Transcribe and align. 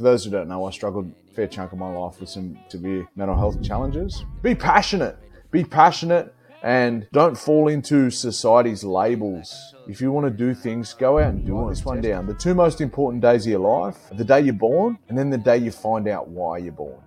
For 0.00 0.04
those 0.04 0.24
who 0.24 0.30
don't 0.30 0.48
know, 0.48 0.64
I 0.64 0.70
struggled 0.70 1.12
a 1.30 1.34
fair 1.34 1.46
chunk 1.46 1.72
of 1.72 1.78
my 1.78 1.92
life 1.92 2.20
with 2.20 2.30
some 2.30 2.58
severe 2.70 3.06
mental 3.16 3.36
health 3.36 3.62
challenges. 3.62 4.24
Be 4.42 4.54
passionate. 4.54 5.18
Be 5.50 5.62
passionate 5.62 6.34
and 6.62 7.06
don't 7.12 7.36
fall 7.36 7.68
into 7.68 8.08
society's 8.08 8.82
labels. 8.82 9.74
If 9.88 10.00
you 10.00 10.10
want 10.10 10.24
to 10.24 10.30
do 10.30 10.54
things, 10.54 10.94
go 10.94 11.18
out 11.18 11.34
and 11.34 11.44
do 11.44 11.66
it. 11.66 11.68
This 11.68 11.84
one 11.84 12.00
down. 12.00 12.26
The 12.26 12.32
two 12.32 12.54
most 12.54 12.80
important 12.80 13.20
days 13.20 13.44
of 13.44 13.50
your 13.50 13.60
life 13.60 13.98
the 14.16 14.24
day 14.24 14.40
you're 14.40 14.54
born, 14.54 14.98
and 15.10 15.18
then 15.18 15.28
the 15.28 15.36
day 15.36 15.58
you 15.58 15.70
find 15.70 16.08
out 16.08 16.28
why 16.28 16.56
you're 16.56 16.72
born. 16.72 16.98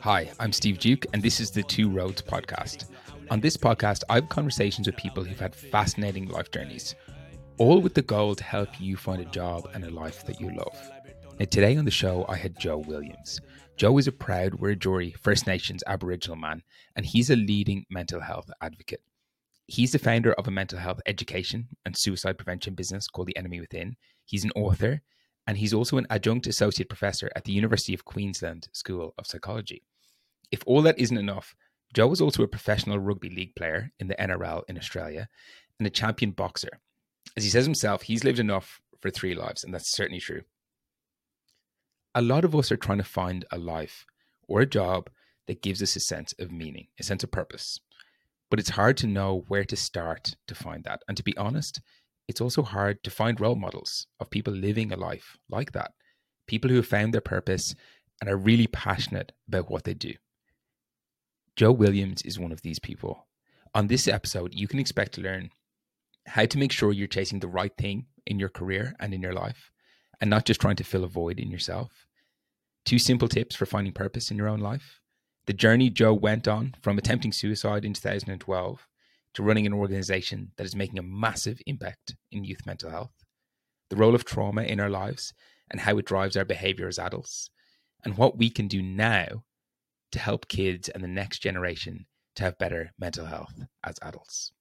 Hi, 0.00 0.30
I'm 0.38 0.52
Steve 0.52 0.78
Duke, 0.80 1.06
and 1.14 1.22
this 1.22 1.40
is 1.40 1.50
the 1.50 1.62
Two 1.62 1.88
Roads 1.88 2.20
podcast. 2.20 2.91
On 3.30 3.40
this 3.40 3.56
podcast, 3.56 4.02
I 4.10 4.16
have 4.16 4.28
conversations 4.28 4.86
with 4.86 4.96
people 4.96 5.24
who've 5.24 5.38
had 5.38 5.54
fascinating 5.54 6.28
life 6.28 6.50
journeys, 6.50 6.94
all 7.58 7.80
with 7.80 7.94
the 7.94 8.02
goal 8.02 8.34
to 8.34 8.44
help 8.44 8.80
you 8.80 8.96
find 8.96 9.22
a 9.22 9.26
job 9.26 9.70
and 9.74 9.84
a 9.84 9.90
life 9.90 10.26
that 10.26 10.40
you 10.40 10.54
love. 10.54 10.90
Now, 11.38 11.46
today 11.46 11.76
on 11.76 11.84
the 11.84 11.90
show, 11.90 12.26
I 12.28 12.36
had 12.36 12.58
Joe 12.58 12.78
Williams. 12.78 13.40
Joe 13.76 13.96
is 13.98 14.06
a 14.06 14.12
proud 14.12 14.52
Wiradjuri 14.52 15.16
First 15.16 15.46
Nations 15.46 15.82
Aboriginal 15.86 16.36
man, 16.36 16.62
and 16.94 17.06
he's 17.06 17.30
a 17.30 17.36
leading 17.36 17.86
mental 17.90 18.20
health 18.20 18.50
advocate. 18.60 19.02
He's 19.66 19.92
the 19.92 19.98
founder 19.98 20.32
of 20.34 20.46
a 20.46 20.50
mental 20.50 20.78
health 20.78 21.00
education 21.06 21.68
and 21.86 21.96
suicide 21.96 22.36
prevention 22.36 22.74
business 22.74 23.08
called 23.08 23.28
The 23.28 23.36
Enemy 23.36 23.60
Within. 23.60 23.96
He's 24.24 24.44
an 24.44 24.52
author, 24.54 25.00
and 25.46 25.56
he's 25.56 25.72
also 25.72 25.96
an 25.96 26.06
adjunct 26.10 26.46
associate 26.46 26.88
professor 26.88 27.30
at 27.34 27.44
the 27.44 27.52
University 27.52 27.94
of 27.94 28.04
Queensland 28.04 28.68
School 28.72 29.14
of 29.16 29.26
Psychology. 29.26 29.82
If 30.50 30.62
all 30.66 30.82
that 30.82 30.98
isn't 30.98 31.16
enough, 31.16 31.54
Joe 31.92 32.06
was 32.06 32.20
also 32.20 32.42
a 32.42 32.48
professional 32.48 32.98
rugby 32.98 33.28
league 33.28 33.54
player 33.54 33.92
in 33.98 34.08
the 34.08 34.14
NRL 34.14 34.62
in 34.68 34.78
Australia 34.78 35.28
and 35.78 35.86
a 35.86 35.90
champion 35.90 36.32
boxer. 36.32 36.80
As 37.36 37.44
he 37.44 37.50
says 37.50 37.64
himself, 37.64 38.02
he's 38.02 38.24
lived 38.24 38.38
enough 38.38 38.80
for 39.00 39.10
three 39.10 39.34
lives, 39.34 39.64
and 39.64 39.74
that's 39.74 39.94
certainly 39.94 40.20
true 40.20 40.42
a 42.14 42.22
lot 42.22 42.44
of 42.44 42.54
us 42.54 42.70
are 42.70 42.76
trying 42.76 42.98
to 42.98 43.04
find 43.04 43.44
a 43.50 43.58
life 43.58 44.04
or 44.46 44.60
a 44.60 44.66
job 44.66 45.08
that 45.46 45.62
gives 45.62 45.82
us 45.82 45.96
a 45.96 46.00
sense 46.00 46.34
of 46.38 46.52
meaning, 46.52 46.88
a 47.00 47.02
sense 47.02 47.24
of 47.24 47.30
purpose. 47.30 47.80
But 48.50 48.60
it's 48.60 48.70
hard 48.70 48.96
to 48.98 49.06
know 49.06 49.44
where 49.48 49.64
to 49.64 49.76
start 49.76 50.36
to 50.46 50.54
find 50.54 50.84
that. 50.84 51.00
And 51.08 51.16
to 51.16 51.22
be 51.22 51.36
honest, 51.36 51.80
it's 52.28 52.40
also 52.40 52.62
hard 52.62 53.02
to 53.04 53.10
find 53.10 53.40
role 53.40 53.56
models 53.56 54.06
of 54.20 54.30
people 54.30 54.52
living 54.52 54.92
a 54.92 54.96
life 54.96 55.36
like 55.48 55.72
that, 55.72 55.92
people 56.46 56.68
who 56.68 56.76
have 56.76 56.86
found 56.86 57.14
their 57.14 57.22
purpose 57.22 57.74
and 58.20 58.28
are 58.28 58.36
really 58.36 58.66
passionate 58.66 59.32
about 59.48 59.70
what 59.70 59.84
they 59.84 59.94
do. 59.94 60.12
Joe 61.54 61.72
Williams 61.72 62.22
is 62.22 62.38
one 62.38 62.50
of 62.50 62.62
these 62.62 62.78
people. 62.78 63.26
On 63.74 63.86
this 63.86 64.08
episode, 64.08 64.54
you 64.54 64.66
can 64.66 64.78
expect 64.78 65.12
to 65.14 65.20
learn 65.20 65.50
how 66.26 66.46
to 66.46 66.58
make 66.58 66.72
sure 66.72 66.92
you're 66.92 67.06
chasing 67.06 67.40
the 67.40 67.48
right 67.48 67.76
thing 67.76 68.06
in 68.26 68.38
your 68.38 68.48
career 68.48 68.94
and 68.98 69.12
in 69.12 69.20
your 69.20 69.34
life, 69.34 69.70
and 70.20 70.30
not 70.30 70.46
just 70.46 70.60
trying 70.60 70.76
to 70.76 70.84
fill 70.84 71.04
a 71.04 71.08
void 71.08 71.38
in 71.38 71.50
yourself. 71.50 72.06
Two 72.86 72.98
simple 72.98 73.28
tips 73.28 73.54
for 73.54 73.66
finding 73.66 73.92
purpose 73.92 74.30
in 74.30 74.38
your 74.38 74.48
own 74.48 74.60
life. 74.60 75.00
The 75.46 75.52
journey 75.52 75.90
Joe 75.90 76.14
went 76.14 76.48
on 76.48 76.74
from 76.80 76.96
attempting 76.96 77.32
suicide 77.32 77.84
in 77.84 77.92
2012 77.92 78.88
to 79.34 79.42
running 79.42 79.66
an 79.66 79.74
organization 79.74 80.52
that 80.56 80.64
is 80.64 80.76
making 80.76 80.98
a 80.98 81.02
massive 81.02 81.60
impact 81.66 82.14
in 82.30 82.44
youth 82.44 82.64
mental 82.64 82.90
health. 82.90 83.12
The 83.90 83.96
role 83.96 84.14
of 84.14 84.24
trauma 84.24 84.62
in 84.62 84.80
our 84.80 84.90
lives 84.90 85.34
and 85.70 85.80
how 85.80 85.98
it 85.98 86.06
drives 86.06 86.36
our 86.36 86.44
behavior 86.46 86.88
as 86.88 86.98
adults, 86.98 87.50
and 88.04 88.16
what 88.16 88.38
we 88.38 88.48
can 88.48 88.68
do 88.68 88.80
now 88.80 89.44
to 90.12 90.18
help 90.18 90.48
kids 90.48 90.88
and 90.88 91.02
the 91.02 91.08
next 91.08 91.40
generation 91.40 92.06
to 92.36 92.44
have 92.44 92.58
better 92.58 92.92
mental 92.98 93.26
health 93.26 93.54
as 93.84 93.96
adults. 94.02 94.52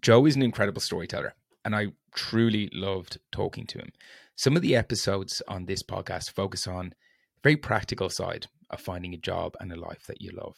Joe 0.00 0.26
is 0.26 0.36
an 0.36 0.42
incredible 0.42 0.80
storyteller, 0.80 1.34
and 1.64 1.74
I 1.74 1.88
truly 2.14 2.70
loved 2.72 3.18
talking 3.32 3.66
to 3.66 3.78
him. 3.78 3.92
Some 4.36 4.56
of 4.56 4.62
the 4.62 4.76
episodes 4.76 5.42
on 5.48 5.66
this 5.66 5.82
podcast 5.82 6.30
focus 6.30 6.66
on 6.66 6.90
the 6.90 7.40
very 7.42 7.56
practical 7.56 8.10
side 8.10 8.46
of 8.70 8.80
finding 8.80 9.14
a 9.14 9.18
job 9.18 9.56
and 9.60 9.72
a 9.72 9.76
life 9.76 10.06
that 10.06 10.20
you 10.20 10.30
love. 10.32 10.56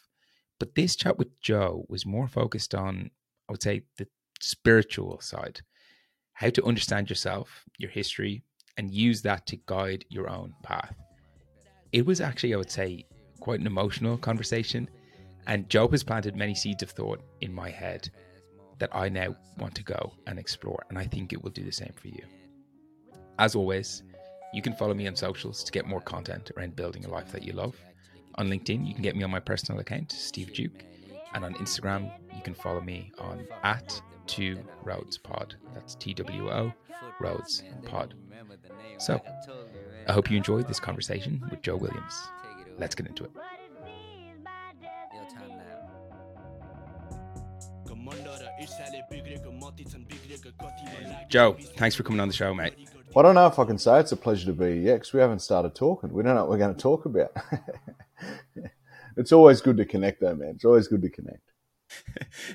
But 0.59 0.75
this 0.75 0.97
chat 0.97 1.19
with 1.19 1.41
Joe 1.41 1.85
was 1.89 2.05
more 2.05 2.27
focused 2.27 2.75
on, 2.75 3.11
I 3.49 3.53
would 3.53 3.63
say, 3.63 3.83
the 3.97 4.09
spiritual 4.41 5.21
side 5.21 5.63
how 6.39 6.49
to 6.49 6.65
understand 6.65 7.11
yourself, 7.11 7.65
your 7.79 7.91
history, 7.91 8.45
and 8.77 8.95
use 8.95 9.23
that 9.23 9.45
to 9.45 9.59
guide 9.67 10.05
your 10.09 10.31
own 10.31 10.55
path. 10.63 10.95
It 11.91 12.07
was 12.07 12.21
actually, 12.21 12.55
I 12.55 12.59
would 12.59 12.71
say, 12.71 13.07
quite 13.41 13.61
an 13.61 13.67
emotional 13.67 14.17
conversation. 14.17 14.89
And 15.47 15.69
Joe 15.69 15.89
has 15.89 16.05
planted 16.05 16.37
many 16.37 16.55
seeds 16.55 16.83
of 16.83 16.91
thought 16.91 17.23
in 17.41 17.53
my 17.53 17.71
head 17.71 18.11
that 18.79 18.95
I 18.95 19.09
now 19.09 19.35
want 19.59 19.75
to 19.77 19.83
go 19.83 20.13
and 20.27 20.39
explore. 20.39 20.85
And 20.89 20.99
I 20.99 21.05
think 21.05 21.33
it 21.33 21.43
will 21.43 21.51
do 21.51 21.65
the 21.65 21.73
same 21.73 21.93
for 21.97 22.09
you. 22.09 22.23
As 23.39 23.55
always, 23.55 24.03
you 24.53 24.63
can 24.63 24.75
follow 24.75 24.95
me 24.95 25.07
on 25.07 25.17
socials 25.17 25.65
to 25.65 25.73
get 25.73 25.87
more 25.87 26.01
content 26.01 26.51
around 26.57 26.77
building 26.77 27.05
a 27.05 27.11
life 27.11 27.33
that 27.33 27.45
you 27.45 27.53
love. 27.53 27.77
On 28.37 28.49
LinkedIn, 28.49 28.87
you 28.87 28.95
can 28.95 29.03
get 29.03 29.17
me 29.17 29.25
on 29.25 29.31
my 29.31 29.41
personal 29.41 29.81
account, 29.81 30.13
Steve 30.13 30.53
Duke. 30.53 30.85
And 31.35 31.45
on 31.45 31.55
Instagram, 31.55 32.11
you 32.35 32.43
can 32.43 32.55
follow 32.55 32.81
me 32.81 33.13
on 33.19 33.47
at 33.63 34.01
two 34.27 34.59
roads 34.85 35.19
pod. 35.19 35.57
That's 35.75 35.95
T 35.95 36.15
W 36.15 36.51
O 36.51 36.73
roads 37.21 37.63
pod. 37.85 38.15
So 38.99 39.21
I 40.09 40.13
hope 40.13 40.31
you 40.31 40.37
enjoyed 40.37 40.69
this 40.69 40.81
conversation 40.81 41.43
with 41.51 41.63
Joe 41.63 41.77
Williams. 41.77 42.29
Let's 42.79 42.95
get 42.95 43.07
into 43.07 43.25
it. 43.25 43.31
Joe, 51.29 51.57
thanks 51.77 51.97
for 51.97 52.03
coming 52.03 52.21
on 52.21 52.29
the 52.29 52.35
show, 52.35 52.55
mate. 52.55 52.75
I 53.17 53.23
don't 53.23 53.35
know 53.35 53.47
if 53.47 53.59
I 53.59 53.65
can 53.65 53.79
say 53.79 53.99
it's 54.01 54.13
a 54.13 54.17
pleasure 54.17 54.47
to 54.47 54.53
be 54.53 54.83
here 54.83 54.95
because 54.95 55.13
we 55.13 55.21
haven't 55.21 55.41
started 55.41 55.75
talking. 55.75 56.13
We 56.13 56.23
don't 56.23 56.35
know 56.35 56.43
what 56.43 56.51
we're 56.51 56.59
going 56.59 56.75
to 56.75 56.81
talk 56.81 57.05
about. 57.05 57.33
it's 59.17 59.33
always 59.33 59.61
good 59.61 59.77
to 59.79 59.85
connect, 59.85 60.21
though, 60.21 60.35
man. 60.35 60.51
It's 60.51 60.65
always 60.65 60.87
good 60.87 61.03
to 61.03 61.11
connect. 61.11 61.43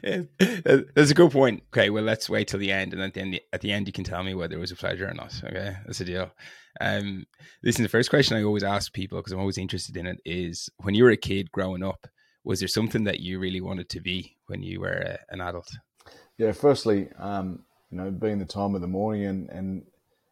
That's 0.03 1.11
a 1.11 1.13
good 1.13 1.31
point. 1.31 1.63
Okay, 1.73 1.89
well, 1.89 2.03
let's 2.03 2.29
wait 2.29 2.47
till 2.47 2.59
the 2.59 2.71
end, 2.71 2.93
and 2.93 3.01
at 3.01 3.13
the 3.13 3.21
end, 3.21 3.39
at 3.51 3.61
the 3.61 3.71
end, 3.71 3.87
you 3.87 3.93
can 3.93 4.03
tell 4.03 4.23
me 4.23 4.33
whether 4.33 4.55
it 4.55 4.59
was 4.59 4.71
a 4.71 4.75
pleasure 4.75 5.07
or 5.07 5.13
not. 5.13 5.33
Okay, 5.43 5.75
that's 5.85 6.01
a 6.01 6.05
deal. 6.05 6.31
Um, 6.81 7.25
listen, 7.63 7.83
the 7.83 7.89
first 7.89 8.09
question 8.09 8.37
I 8.37 8.43
always 8.43 8.63
ask 8.63 8.93
people 8.93 9.19
because 9.19 9.31
I'm 9.31 9.39
always 9.39 9.57
interested 9.57 9.97
in 9.97 10.07
it 10.07 10.19
is: 10.25 10.69
when 10.77 10.95
you 10.95 11.03
were 11.03 11.11
a 11.11 11.17
kid 11.17 11.51
growing 11.51 11.83
up, 11.83 12.07
was 12.43 12.59
there 12.59 12.67
something 12.67 13.03
that 13.05 13.19
you 13.19 13.39
really 13.39 13.61
wanted 13.61 13.89
to 13.89 14.01
be 14.01 14.37
when 14.47 14.61
you 14.63 14.81
were 14.81 14.89
a, 14.89 15.19
an 15.29 15.41
adult? 15.41 15.69
Yeah, 16.37 16.51
firstly, 16.51 17.09
um, 17.17 17.63
you 17.89 17.97
know, 17.97 18.11
being 18.11 18.39
the 18.39 18.45
time 18.45 18.75
of 18.75 18.81
the 18.81 18.87
morning 18.87 19.25
and 19.25 19.49
and 19.49 19.83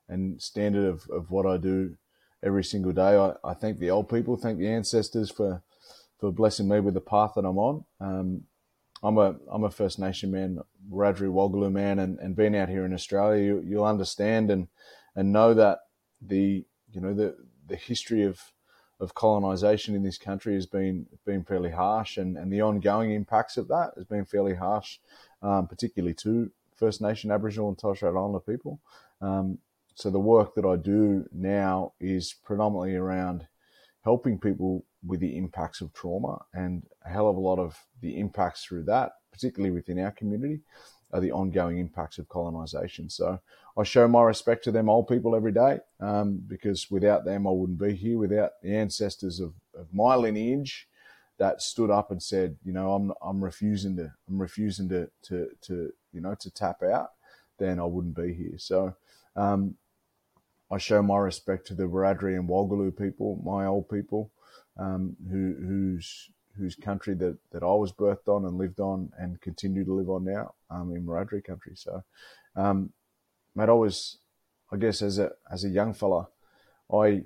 and 0.10 0.42
standard 0.42 0.86
of, 0.86 1.08
of 1.10 1.32
what 1.32 1.46
I 1.46 1.58
do 1.58 1.96
every 2.44 2.64
single 2.64 2.92
day. 2.92 3.18
I, 3.18 3.34
I 3.44 3.54
thank 3.54 3.80
the 3.80 3.92
old 3.92 4.10
people, 4.10 4.36
thank 4.36 4.60
the 4.60 4.68
ancestors 4.68 5.32
for 5.32 5.64
for 6.20 6.32
blessing 6.32 6.68
me 6.68 6.80
with 6.80 6.94
the 6.94 7.02
path 7.02 7.34
that 7.36 7.46
I'm 7.46 7.58
on. 7.58 7.86
Um, 8.00 8.44
I'm 9.04 9.18
a 9.18 9.36
I'm 9.52 9.64
a 9.64 9.72
First 9.72 10.00
Nation 10.00 10.32
man, 10.32 10.60
Wiradjuri 10.92 11.32
Wolgalu 11.32 11.72
man, 11.72 12.00
and, 12.00 12.20
and 12.20 12.36
being 12.36 12.56
out 12.56 12.70
here 12.70 12.86
in 12.86 12.94
Australia, 12.94 13.44
you, 13.44 13.64
you'll 13.66 13.86
understand 13.86 14.52
and 14.52 14.68
and 15.16 15.32
know 15.32 15.54
that 15.54 15.80
the 16.22 16.66
you 16.92 17.02
know 17.02 17.14
the 17.14 17.36
the 17.68 17.76
history 17.76 18.24
of 18.24 18.40
of 19.00 19.16
colonization 19.16 19.96
in 19.96 20.04
this 20.04 20.20
country 20.20 20.54
has 20.54 20.68
been 20.68 21.08
been 21.26 21.44
fairly 21.44 21.72
harsh, 21.72 22.18
and, 22.18 22.38
and 22.38 22.54
the 22.54 22.62
ongoing 22.62 23.12
impacts 23.12 23.58
of 23.58 23.68
that 23.68 23.92
has 23.96 24.06
been 24.06 24.26
fairly 24.26 24.56
harsh, 24.56 25.00
um, 25.42 25.68
particularly 25.68 26.14
to 26.14 26.52
First 26.76 27.02
Nation, 27.02 27.32
Aboriginal, 27.32 27.70
and 27.70 27.78
Torres 27.78 27.98
Strait 27.98 28.10
Islander 28.10 28.40
people. 28.40 28.80
Um, 29.20 29.58
so 29.96 30.10
the 30.10 30.20
work 30.20 30.56
that 30.56 30.66
I 30.66 30.76
do 30.76 31.28
now 31.34 31.94
is 32.00 32.34
predominantly 32.34 32.96
around 32.96 33.48
helping 34.04 34.40
people 34.40 34.86
with 35.06 35.20
the 35.20 35.38
impacts 35.38 35.82
of 35.82 35.94
trauma 35.94 36.40
and 36.54 36.84
a 37.06 37.10
hell 37.10 37.28
of 37.28 37.36
a 37.36 37.40
lot 37.40 37.60
of 37.60 37.78
the 38.02 38.20
impacts 38.20 38.64
through 38.64 38.84
that, 38.84 39.14
particularly 39.32 39.74
within 39.74 40.00
our 40.00 40.12
community, 40.12 40.60
are 41.14 41.20
the 41.20 41.32
ongoing 41.32 41.80
impacts 41.80 42.18
of 42.18 42.30
colonization. 42.30 43.10
So 43.10 43.40
I 43.78 43.84
show 43.84 44.08
my 44.08 44.24
respect 44.24 44.64
to 44.66 44.72
them 44.72 44.90
old 44.90 45.08
people 45.08 45.36
every 45.36 45.52
day 45.52 45.80
um, 46.00 46.42
because 46.48 46.90
without 46.90 47.26
them, 47.26 47.48
I 47.48 47.52
wouldn't 47.52 47.80
be 47.80 47.96
here. 47.96 48.18
Without 48.18 48.52
the 48.62 48.76
ancestors 48.76 49.40
of, 49.40 49.54
of 49.78 49.94
my 49.94 50.16
lineage 50.16 50.88
that 51.38 51.62
stood 51.62 51.90
up 51.90 52.12
and 52.12 52.22
said, 52.22 52.56
you 52.64 52.72
know, 52.72 52.94
I'm 52.94 53.12
I'm 53.22 53.44
refusing 53.44 53.96
to 53.98 54.12
I'm 54.30 54.40
refusing 54.40 54.88
to 54.90 55.10
to 55.24 55.50
to 55.62 55.92
you 56.14 56.22
know 56.22 56.36
to 56.36 56.52
tap 56.52 56.84
out, 56.84 57.12
then 57.58 57.80
I 57.80 57.84
wouldn't 57.84 58.16
be 58.16 58.34
here. 58.34 58.58
So 58.58 58.96
um, 59.36 59.76
I 60.70 60.78
show 60.78 61.02
my 61.02 61.18
respect 61.18 61.68
to 61.68 61.74
the 61.74 61.84
Wiradjuri 61.84 62.38
and 62.38 62.48
Wolgalu 62.48 62.98
people, 62.98 63.42
my 63.44 63.66
old 63.66 63.90
people, 63.90 64.32
um, 64.78 65.16
who, 65.30 65.56
whose 65.60 66.30
whose 66.58 66.76
country 66.76 67.14
that, 67.16 67.38
that 67.52 67.64
I 67.64 67.74
was 67.74 67.94
birthed 67.94 68.28
on 68.28 68.46
and 68.46 68.58
lived 68.58 68.80
on 68.80 69.12
and 69.18 69.40
continue 69.40 69.86
to 69.86 69.94
live 69.94 70.10
on 70.10 70.26
now 70.26 70.54
um, 70.70 70.94
in 70.94 71.06
Wiradjuri 71.06 71.44
country. 71.44 71.74
So, 71.76 72.04
um, 72.56 72.92
mate, 73.56 73.70
I 73.70 73.74
was, 73.74 74.18
I 74.72 74.78
guess, 74.78 75.02
as 75.02 75.18
a 75.18 75.32
as 75.52 75.64
a 75.64 75.70
young 75.70 75.94
fella, 75.94 76.28
I 76.94 77.24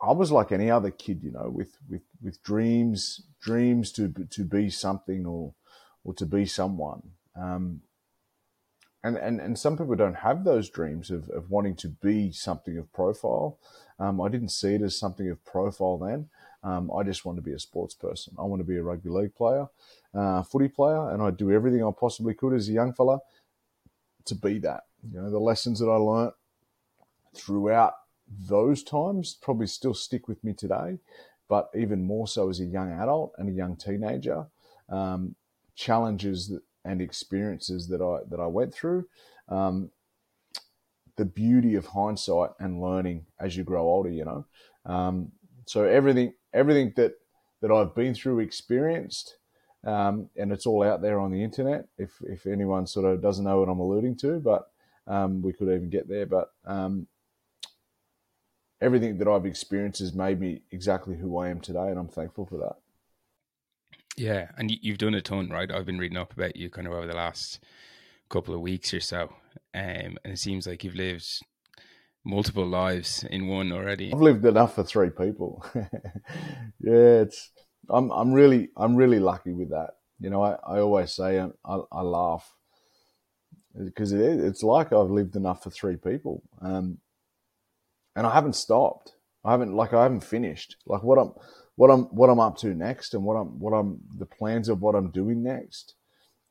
I 0.00 0.12
was 0.12 0.32
like 0.32 0.52
any 0.52 0.70
other 0.70 0.90
kid, 0.90 1.22
you 1.22 1.30
know, 1.30 1.50
with 1.50 1.76
with 1.88 2.02
with 2.22 2.42
dreams, 2.42 3.22
dreams 3.40 3.92
to 3.92 4.08
to 4.30 4.44
be 4.44 4.70
something 4.70 5.26
or 5.26 5.54
or 6.04 6.14
to 6.14 6.26
be 6.26 6.46
someone. 6.46 7.02
Um, 7.34 7.82
and, 9.02 9.16
and, 9.16 9.40
and 9.40 9.58
some 9.58 9.78
people 9.78 9.94
don't 9.94 10.16
have 10.16 10.44
those 10.44 10.68
dreams 10.68 11.10
of, 11.10 11.30
of 11.30 11.50
wanting 11.50 11.74
to 11.76 11.88
be 11.88 12.32
something 12.32 12.76
of 12.76 12.92
profile. 12.92 13.58
Um, 13.98 14.20
I 14.20 14.28
didn't 14.28 14.50
see 14.50 14.74
it 14.74 14.82
as 14.82 14.98
something 14.98 15.30
of 15.30 15.42
profile 15.44 15.96
then. 15.96 16.28
Um, 16.62 16.90
I 16.94 17.02
just 17.02 17.24
want 17.24 17.36
to 17.36 17.42
be 17.42 17.52
a 17.52 17.58
sports 17.58 17.94
person. 17.94 18.34
I 18.38 18.42
want 18.42 18.60
to 18.60 18.66
be 18.66 18.76
a 18.76 18.82
rugby 18.82 19.08
league 19.08 19.34
player, 19.34 19.66
uh, 20.14 20.42
footy 20.42 20.68
player, 20.68 21.10
and 21.10 21.22
I 21.22 21.30
do 21.30 21.50
everything 21.50 21.84
I 21.84 21.90
possibly 21.98 22.34
could 22.34 22.54
as 22.54 22.68
a 22.68 22.72
young 22.72 22.92
fella 22.92 23.20
to 24.26 24.34
be 24.34 24.58
that. 24.60 24.84
You 25.10 25.20
know, 25.20 25.30
the 25.30 25.38
lessons 25.38 25.78
that 25.78 25.86
I 25.88 25.96
learnt 25.96 26.34
throughout 27.34 27.94
those 28.48 28.82
times 28.82 29.36
probably 29.40 29.66
still 29.66 29.94
stick 29.94 30.28
with 30.28 30.42
me 30.44 30.52
today, 30.52 30.98
but 31.48 31.70
even 31.74 32.04
more 32.04 32.28
so 32.28 32.50
as 32.50 32.60
a 32.60 32.64
young 32.64 32.92
adult 32.92 33.32
and 33.38 33.48
a 33.48 33.52
young 33.52 33.76
teenager. 33.76 34.46
Um, 34.88 35.36
challenges 35.74 36.52
and 36.84 37.00
experiences 37.00 37.88
that 37.88 38.02
I 38.02 38.28
that 38.28 38.40
I 38.40 38.46
went 38.46 38.74
through. 38.74 39.06
Um, 39.48 39.90
the 41.16 41.24
beauty 41.24 41.74
of 41.74 41.86
hindsight 41.86 42.50
and 42.58 42.80
learning 42.80 43.26
as 43.38 43.56
you 43.56 43.64
grow 43.64 43.82
older, 43.82 44.10
you 44.10 44.24
know. 44.24 44.46
Um, 44.86 45.32
so 45.66 45.84
everything 45.84 46.32
everything 46.52 46.92
that 46.96 47.14
that 47.62 47.70
I've 47.70 47.94
been 47.94 48.14
through, 48.14 48.40
experienced, 48.40 49.36
um, 49.84 50.28
and 50.36 50.50
it's 50.52 50.66
all 50.66 50.82
out 50.82 51.02
there 51.02 51.20
on 51.20 51.30
the 51.30 51.42
internet. 51.42 51.86
If 51.98 52.12
if 52.22 52.46
anyone 52.46 52.86
sort 52.86 53.06
of 53.06 53.22
doesn't 53.22 53.44
know 53.44 53.60
what 53.60 53.68
I'm 53.68 53.80
alluding 53.80 54.16
to, 54.18 54.40
but 54.40 54.70
um, 55.06 55.42
we 55.42 55.52
could 55.52 55.68
even 55.68 55.90
get 55.90 56.08
there. 56.08 56.26
But 56.26 56.52
um, 56.64 57.06
everything 58.80 59.18
that 59.18 59.28
I've 59.28 59.46
experienced 59.46 60.00
has 60.00 60.14
made 60.14 60.40
me 60.40 60.62
exactly 60.70 61.16
who 61.16 61.38
I 61.38 61.48
am 61.48 61.60
today, 61.60 61.88
and 61.88 61.98
I'm 61.98 62.08
thankful 62.08 62.46
for 62.46 62.56
that. 62.58 62.76
Yeah, 64.16 64.48
and 64.58 64.70
you've 64.70 64.98
done 64.98 65.14
a 65.14 65.22
ton, 65.22 65.48
right? 65.48 65.70
I've 65.70 65.86
been 65.86 65.98
reading 65.98 66.18
up 66.18 66.32
about 66.32 66.56
you 66.56 66.68
kind 66.68 66.86
of 66.86 66.92
over 66.92 67.06
the 67.06 67.16
last 67.16 67.60
couple 68.28 68.54
of 68.54 68.60
weeks 68.60 68.92
or 68.92 69.00
so, 69.00 69.32
um, 69.74 70.18
and 70.24 70.32
it 70.32 70.38
seems 70.38 70.66
like 70.66 70.84
you've 70.84 70.94
lived 70.94 71.40
multiple 72.24 72.66
lives 72.66 73.24
in 73.30 73.46
one 73.46 73.72
already. 73.72 74.12
I've 74.12 74.20
lived 74.20 74.44
enough 74.44 74.74
for 74.74 74.84
three 74.84 75.10
people. 75.10 75.64
yeah, 75.74 77.22
it's 77.22 77.50
I'm 77.88 78.10
I'm 78.10 78.32
really 78.32 78.70
I'm 78.76 78.96
really 78.96 79.18
lucky 79.18 79.52
with 79.52 79.70
that. 79.70 79.90
You 80.18 80.30
know, 80.30 80.42
I, 80.42 80.56
I 80.66 80.80
always 80.80 81.12
say 81.12 81.40
I, 81.40 81.78
I 81.92 82.02
laugh 82.02 82.54
because 83.84 84.12
it 84.12 84.20
it's 84.20 84.62
like 84.62 84.92
I've 84.92 85.10
lived 85.10 85.36
enough 85.36 85.62
for 85.62 85.70
three 85.70 85.96
people, 85.96 86.42
um, 86.60 86.98
and 88.14 88.26
I 88.26 88.34
haven't 88.34 88.56
stopped. 88.56 89.14
I 89.44 89.52
haven't 89.52 89.74
like 89.74 89.94
I 89.94 90.02
haven't 90.02 90.24
finished. 90.24 90.76
Like 90.86 91.02
what 91.02 91.18
I'm 91.18 91.32
what 91.76 91.90
I'm 91.90 92.04
what 92.14 92.28
I'm 92.28 92.40
up 92.40 92.58
to 92.58 92.74
next 92.74 93.14
and 93.14 93.24
what 93.24 93.34
I'm 93.34 93.58
what 93.58 93.72
I'm 93.72 94.00
the 94.18 94.26
plans 94.26 94.68
of 94.68 94.82
what 94.82 94.94
I'm 94.94 95.10
doing 95.10 95.42
next 95.42 95.94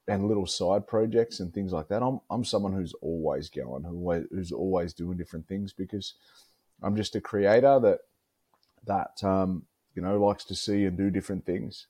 and 0.10 0.28
little 0.28 0.48
side 0.48 0.88
projects 0.88 1.40
and 1.40 1.54
things 1.54 1.72
like 1.72 1.88
that. 1.90 2.02
I'm 2.02 2.20
I'm 2.30 2.44
someone 2.44 2.74
who's 2.74 2.94
always 3.02 3.50
going, 3.50 3.84
who 3.84 4.26
who's 4.32 4.52
always 4.52 4.94
doing 4.94 5.18
different 5.18 5.48
things 5.48 5.72
because 5.72 6.16
I'm 6.82 6.96
just 6.96 7.16
a 7.16 7.22
creator 7.22 7.80
that 7.80 8.00
that 8.86 9.24
um, 9.24 9.64
you 9.96 10.02
know 10.02 10.18
likes 10.20 10.44
to 10.46 10.56
see 10.56 10.86
and 10.86 10.98
do 10.98 11.10
different 11.10 11.46
things. 11.46 11.88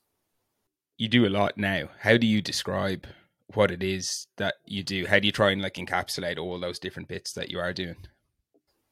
You 0.98 1.08
do 1.08 1.26
a 1.26 1.30
lot 1.30 1.58
now. 1.58 1.90
How 2.00 2.18
do 2.18 2.28
you 2.28 2.42
describe 2.42 3.08
what 3.54 3.72
it 3.72 3.82
is 3.82 4.28
that 4.36 4.56
you 4.66 4.84
do? 4.84 5.08
How 5.08 5.20
do 5.20 5.26
you 5.26 5.32
try 5.32 5.52
and 5.52 5.62
like 5.62 5.76
encapsulate 5.76 6.38
all 6.38 6.60
those 6.60 6.78
different 6.78 7.08
bits 7.08 7.34
that 7.34 7.50
you 7.50 7.60
are 7.60 7.74
doing? 7.74 7.96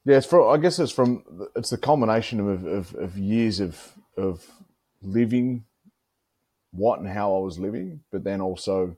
Yeah, 0.06 0.18
it's 0.18 0.26
from. 0.26 0.50
I 0.50 0.58
guess 0.58 0.80
it's 0.80 0.92
from. 0.92 1.24
It's 1.56 1.70
the 1.70 1.78
culmination 1.78 2.40
of, 2.40 2.66
of, 2.66 2.96
of 2.96 3.18
years 3.18 3.60
of 3.60 3.94
of 4.16 4.50
living 5.02 5.66
what 6.72 7.00
and 7.00 7.10
how 7.10 7.36
I 7.36 7.40
was 7.40 7.60
living, 7.60 8.02
but 8.12 8.24
then 8.24 8.40
also 8.40 8.96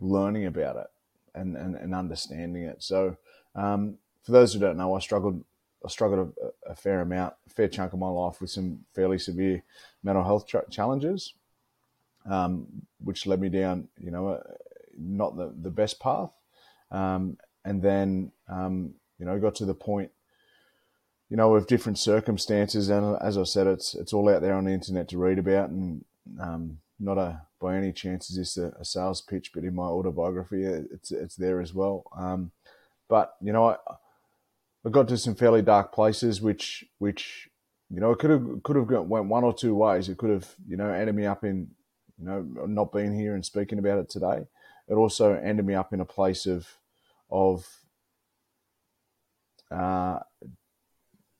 learning 0.00 0.46
about 0.46 0.76
it 0.76 0.86
and, 1.34 1.56
and, 1.56 1.76
and 1.76 1.94
understanding 1.94 2.64
it. 2.64 2.82
So, 2.82 3.16
um, 3.54 3.98
for 4.22 4.32
those 4.32 4.52
who 4.52 4.60
don't 4.60 4.76
know, 4.76 4.94
I 4.94 5.00
struggled 5.00 5.44
I 5.84 5.88
struggled 5.88 6.34
a, 6.42 6.72
a, 6.72 6.74
fair 6.74 7.00
amount, 7.00 7.34
a 7.46 7.50
fair 7.50 7.66
chunk 7.66 7.94
of 7.94 7.98
my 7.98 8.08
life 8.08 8.40
with 8.40 8.50
some 8.50 8.80
fairly 8.94 9.18
severe 9.18 9.62
mental 10.02 10.22
health 10.22 10.46
challenges, 10.70 11.32
um, 12.28 12.66
which 13.02 13.26
led 13.26 13.40
me 13.40 13.48
down, 13.48 13.88
you 13.98 14.10
know, 14.10 14.28
uh, 14.28 14.42
not 14.98 15.38
the, 15.38 15.54
the 15.58 15.70
best 15.70 15.98
path. 15.98 16.32
Um, 16.90 17.38
and 17.64 17.80
then, 17.80 18.32
um, 18.46 18.92
you 19.18 19.24
know, 19.24 19.38
got 19.38 19.54
to 19.56 19.64
the 19.64 19.72
point 19.74 20.10
you 21.30 21.36
know, 21.36 21.50
with 21.50 21.68
different 21.68 21.96
circumstances. 21.96 22.90
And 22.90 23.16
as 23.22 23.38
I 23.38 23.44
said, 23.44 23.68
it's 23.68 23.94
it's 23.94 24.12
all 24.12 24.28
out 24.28 24.42
there 24.42 24.54
on 24.54 24.64
the 24.64 24.72
internet 24.72 25.08
to 25.08 25.18
read 25.18 25.38
about, 25.38 25.70
and 25.70 26.04
um, 26.40 26.78
not 27.00 27.18
a 27.18 27.42
by 27.60 27.76
any 27.76 27.92
chance 27.92 28.30
is 28.30 28.36
this 28.36 28.56
a, 28.56 28.72
a, 28.80 28.84
sales 28.84 29.20
pitch, 29.20 29.52
but 29.52 29.64
in 29.64 29.74
my 29.74 29.84
autobiography, 29.84 30.64
it's 30.64 31.10
it's 31.10 31.36
there 31.36 31.60
as 31.60 31.74
well. 31.74 32.04
Um, 32.16 32.52
but 33.08 33.34
you 33.40 33.52
know, 33.52 33.70
I, 33.70 33.76
I 34.84 34.90
got 34.90 35.08
to 35.08 35.18
some 35.18 35.34
fairly 35.34 35.62
dark 35.62 35.92
places, 35.92 36.40
which 36.40 36.84
which 36.98 37.48
you 37.90 38.00
know, 38.00 38.12
it 38.12 38.18
could 38.18 38.30
have 38.30 38.62
could 38.62 38.76
have 38.76 38.88
went 38.88 39.26
one 39.26 39.44
or 39.44 39.54
two 39.54 39.74
ways. 39.74 40.08
It 40.08 40.18
could 40.18 40.30
have 40.30 40.54
you 40.68 40.76
know 40.76 40.90
ended 40.90 41.14
me 41.14 41.26
up 41.26 41.44
in 41.44 41.68
you 42.18 42.26
know 42.26 42.42
not 42.66 42.92
being 42.92 43.14
here 43.14 43.34
and 43.34 43.44
speaking 43.44 43.78
about 43.78 43.98
it 43.98 44.08
today. 44.08 44.46
It 44.88 44.94
also 44.94 45.34
ended 45.34 45.66
me 45.66 45.74
up 45.74 45.92
in 45.92 46.00
a 46.00 46.04
place 46.04 46.46
of 46.46 46.68
of 47.30 47.66
uh, 49.70 50.18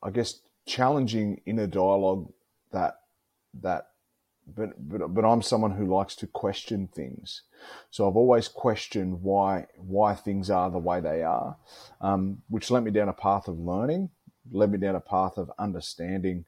I 0.03 0.11
guess, 0.13 0.41
challenging 0.67 1.41
inner 1.47 1.67
dialogue 1.67 2.33
that 2.73 3.01
that 3.63 3.89
but, 4.55 4.89
but 4.89 5.15
but 5.15 5.25
I'm 5.25 5.43
someone 5.43 5.73
who 5.73 5.87
likes 5.87 6.15
to 6.17 6.27
question 6.27 6.89
things. 6.89 7.43
So 7.91 8.09
I've 8.09 8.17
always 8.17 8.49
questioned 8.49 9.23
why 9.23 9.67
why 9.77 10.15
things 10.15 10.51
are 10.51 10.71
the 10.71 10.79
way 10.79 11.01
they 11.01 11.23
are, 11.23 11.57
um, 12.01 12.43
which 12.49 12.71
led 12.71 12.85
me 12.85 12.91
down 12.91 13.09
a 13.09 13.13
path 13.13 13.49
of 13.49 13.59
learning, 13.59 14.11
led 14.51 14.71
me 14.71 14.79
down 14.79 14.95
a 14.95 15.01
path 15.01 15.37
of 15.37 15.51
understanding 15.59 16.45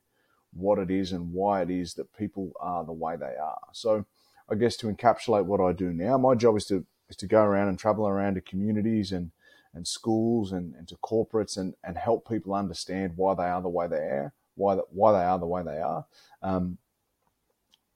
what 0.52 0.78
it 0.78 0.90
is 0.90 1.12
and 1.12 1.32
why 1.32 1.62
it 1.62 1.70
is 1.70 1.94
that 1.94 2.16
people 2.16 2.52
are 2.60 2.84
the 2.84 2.92
way 2.92 3.16
they 3.16 3.36
are. 3.36 3.60
So 3.72 4.04
I 4.50 4.54
guess 4.54 4.76
to 4.78 4.86
encapsulate 4.88 5.44
what 5.44 5.60
I 5.60 5.72
do 5.72 5.92
now, 5.92 6.18
my 6.18 6.34
job 6.34 6.56
is 6.56 6.66
to 6.66 6.84
is 7.08 7.16
to 7.16 7.26
go 7.26 7.42
around 7.42 7.68
and 7.68 7.78
travel 7.78 8.06
around 8.08 8.34
to 8.34 8.40
communities 8.40 9.12
and 9.12 9.30
and 9.74 9.86
schools 9.86 10.52
and, 10.52 10.74
and 10.74 10.86
to 10.88 10.96
corporates 10.96 11.56
and, 11.56 11.74
and 11.82 11.96
help 11.96 12.28
people 12.28 12.54
understand 12.54 13.12
why 13.16 13.34
they 13.34 13.44
are 13.44 13.62
the 13.62 13.68
way 13.68 13.86
they 13.86 13.96
are, 13.96 14.32
why 14.54 14.74
the, 14.74 14.82
why 14.90 15.12
they 15.12 15.24
are 15.24 15.38
the 15.38 15.46
way 15.46 15.62
they 15.62 15.78
are. 15.78 16.04
Um, 16.42 16.78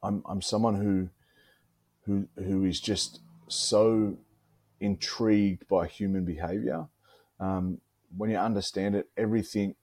I'm 0.06 0.22
I'm 0.28 0.42
someone 0.42 0.76
who 0.76 1.08
who 2.04 2.28
who 2.42 2.64
is 2.64 2.80
just 2.80 3.20
so 3.48 4.16
intrigued 4.80 5.66
by 5.68 5.86
human 5.86 6.24
behavior. 6.24 6.86
Um, 7.40 7.80
when 8.16 8.30
you 8.30 8.36
understand 8.36 8.94
it, 8.94 9.08
everything 9.16 9.74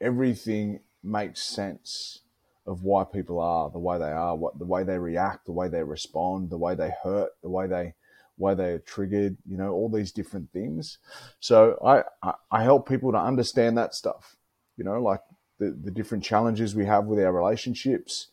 everything 0.00 0.80
makes 1.02 1.42
sense 1.42 2.20
of 2.66 2.84
why 2.84 3.04
people 3.04 3.40
are 3.40 3.70
the 3.70 3.78
way 3.78 3.98
they 3.98 4.04
are, 4.04 4.36
what 4.36 4.58
the 4.58 4.64
way 4.64 4.84
they 4.84 4.98
react, 4.98 5.46
the 5.46 5.52
way 5.52 5.68
they 5.68 5.82
respond, 5.82 6.50
the 6.50 6.58
way 6.58 6.74
they 6.76 6.92
hurt, 7.02 7.30
the 7.42 7.50
way 7.50 7.66
they 7.66 7.94
why 8.36 8.54
they 8.54 8.70
are 8.70 8.78
triggered, 8.78 9.36
you 9.46 9.56
know, 9.56 9.72
all 9.72 9.90
these 9.90 10.10
different 10.10 10.50
things. 10.52 10.98
So 11.38 11.78
I, 11.84 12.02
I, 12.26 12.34
I 12.50 12.62
help 12.62 12.88
people 12.88 13.12
to 13.12 13.18
understand 13.18 13.76
that 13.76 13.94
stuff, 13.94 14.36
you 14.76 14.84
know, 14.84 15.00
like 15.02 15.20
the, 15.58 15.70
the 15.70 15.90
different 15.90 16.24
challenges 16.24 16.74
we 16.74 16.86
have 16.86 17.04
with 17.04 17.20
our 17.20 17.32
relationships 17.32 18.28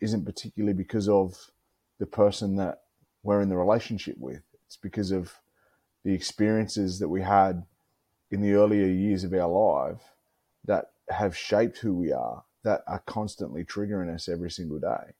isn't 0.00 0.24
particularly 0.24 0.74
because 0.74 1.08
of 1.08 1.50
the 1.98 2.06
person 2.06 2.56
that 2.56 2.82
we're 3.22 3.40
in 3.40 3.48
the 3.48 3.56
relationship 3.56 4.16
with. 4.18 4.42
It's 4.66 4.76
because 4.76 5.10
of 5.10 5.34
the 6.04 6.14
experiences 6.14 6.98
that 7.00 7.08
we 7.08 7.22
had 7.22 7.64
in 8.30 8.40
the 8.40 8.54
earlier 8.54 8.86
years 8.86 9.24
of 9.24 9.32
our 9.32 9.48
life 9.48 10.02
that 10.64 10.90
have 11.10 11.36
shaped 11.36 11.78
who 11.78 11.94
we 11.94 12.12
are, 12.12 12.44
that 12.62 12.82
are 12.86 13.02
constantly 13.06 13.64
triggering 13.64 14.14
us 14.14 14.28
every 14.28 14.50
single 14.50 14.78
day. 14.78 15.14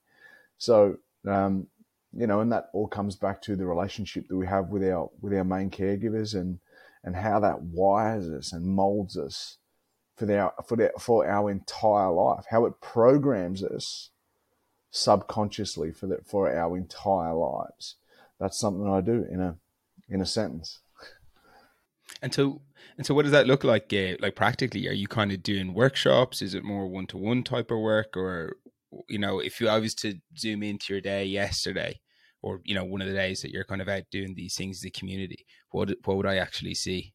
So, 0.58 0.98
um, 1.26 1.66
you 2.12 2.26
know, 2.26 2.40
and 2.40 2.52
that 2.52 2.70
all 2.72 2.88
comes 2.88 3.16
back 3.16 3.42
to 3.42 3.56
the 3.56 3.66
relationship 3.66 4.28
that 4.28 4.36
we 4.36 4.46
have 4.46 4.68
with 4.68 4.82
our 4.84 5.10
with 5.20 5.34
our 5.34 5.44
main 5.44 5.70
caregivers 5.70 6.34
and 6.34 6.58
and 7.04 7.16
how 7.16 7.40
that 7.40 7.62
wires 7.62 8.28
us 8.28 8.52
and 8.52 8.64
molds 8.64 9.16
us 9.16 9.58
for 10.16 10.30
our 10.36 10.52
for 10.66 10.76
the, 10.76 10.90
for 10.98 11.26
our 11.28 11.50
entire 11.50 12.10
life, 12.10 12.46
how 12.50 12.64
it 12.64 12.80
programs 12.80 13.62
us 13.62 14.10
subconsciously 14.90 15.92
for 15.92 16.06
that 16.06 16.26
for 16.26 16.50
our 16.50 16.76
entire 16.76 17.34
lives. 17.34 17.96
That's 18.40 18.58
something 18.58 18.88
I 18.88 19.00
do 19.00 19.26
in 19.30 19.40
a 19.40 19.56
in 20.08 20.20
a 20.20 20.26
sentence. 20.26 20.80
And 22.20 22.34
so, 22.34 22.62
and 22.96 23.06
so, 23.06 23.14
what 23.14 23.22
does 23.22 23.32
that 23.32 23.46
look 23.46 23.64
like? 23.64 23.92
Uh, 23.92 24.16
like 24.20 24.34
practically, 24.34 24.88
are 24.88 24.92
you 24.92 25.06
kind 25.06 25.30
of 25.30 25.42
doing 25.42 25.74
workshops? 25.74 26.42
Is 26.42 26.54
it 26.54 26.64
more 26.64 26.86
one 26.88 27.06
to 27.08 27.16
one 27.16 27.42
type 27.42 27.70
of 27.70 27.78
work, 27.78 28.16
or 28.16 28.56
you 29.08 29.18
know, 29.18 29.38
if 29.38 29.60
you 29.60 29.68
I 29.68 29.78
was 29.78 29.94
to 29.96 30.14
zoom 30.36 30.62
into 30.62 30.92
your 30.92 31.00
day 31.00 31.24
yesterday, 31.24 32.00
or 32.42 32.60
you 32.64 32.74
know, 32.74 32.84
one 32.84 33.02
of 33.02 33.08
the 33.08 33.14
days 33.14 33.42
that 33.42 33.50
you're 33.50 33.64
kind 33.64 33.82
of 33.82 33.88
out 33.88 34.04
doing 34.10 34.34
these 34.34 34.56
things 34.56 34.82
in 34.82 34.86
the 34.86 34.98
community, 34.98 35.46
what 35.70 35.90
what 36.04 36.16
would 36.16 36.26
I 36.26 36.36
actually 36.36 36.74
see? 36.74 37.14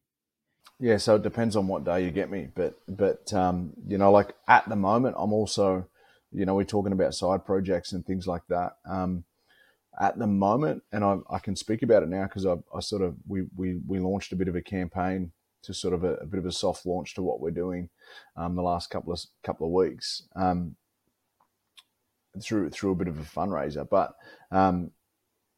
Yeah, 0.80 0.96
so 0.96 1.16
it 1.16 1.22
depends 1.22 1.54
on 1.54 1.68
what 1.68 1.84
day 1.84 2.04
you 2.04 2.10
get 2.10 2.30
me, 2.30 2.48
but 2.54 2.74
but 2.88 3.32
um, 3.32 3.72
you 3.86 3.98
know, 3.98 4.10
like 4.10 4.34
at 4.48 4.68
the 4.68 4.76
moment, 4.76 5.16
I'm 5.18 5.32
also, 5.32 5.88
you 6.34 6.44
know, 6.44 6.54
we're 6.54 6.64
talking 6.64 6.92
about 6.92 7.14
side 7.14 7.44
projects 7.44 7.92
and 7.92 8.04
things 8.04 8.26
like 8.26 8.42
that. 8.48 8.76
Um, 8.88 9.24
at 10.00 10.18
the 10.18 10.26
moment, 10.26 10.82
and 10.92 11.04
I, 11.04 11.18
I 11.30 11.38
can 11.38 11.54
speak 11.54 11.82
about 11.82 12.02
it 12.02 12.08
now 12.08 12.24
because 12.24 12.46
I, 12.46 12.56
I 12.74 12.80
sort 12.80 13.02
of 13.02 13.14
we, 13.28 13.42
we 13.56 13.80
we 13.86 14.00
launched 14.00 14.32
a 14.32 14.36
bit 14.36 14.48
of 14.48 14.56
a 14.56 14.62
campaign 14.62 15.32
to 15.62 15.72
sort 15.72 15.94
of 15.94 16.04
a, 16.04 16.14
a 16.14 16.26
bit 16.26 16.38
of 16.38 16.46
a 16.46 16.52
soft 16.52 16.84
launch 16.84 17.14
to 17.14 17.22
what 17.22 17.40
we're 17.40 17.50
doing 17.50 17.88
um, 18.36 18.56
the 18.56 18.62
last 18.62 18.90
couple 18.90 19.12
of 19.12 19.20
couple 19.42 19.66
of 19.66 19.72
weeks 19.72 20.22
um, 20.36 20.76
through 22.42 22.70
through 22.70 22.92
a 22.92 22.96
bit 22.96 23.08
of 23.08 23.18
a 23.18 23.22
fundraiser. 23.22 23.88
But 23.88 24.14
um, 24.50 24.90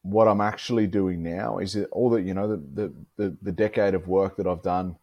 what 0.03 0.29
I'm 0.29 0.41
actually 0.41 0.87
doing 0.87 1.23
now 1.23 1.59
is 1.59 1.77
all 1.91 2.11
that 2.11 2.23
you 2.23 2.35
know 2.35 2.49
the, 2.49 2.63
the 2.75 2.95
the 3.17 3.37
the 3.43 3.53
decade 3.53 3.95
of 3.95 4.07
work 4.07 4.37
that 4.37 4.47
I've 4.47 4.63
done 4.63 4.97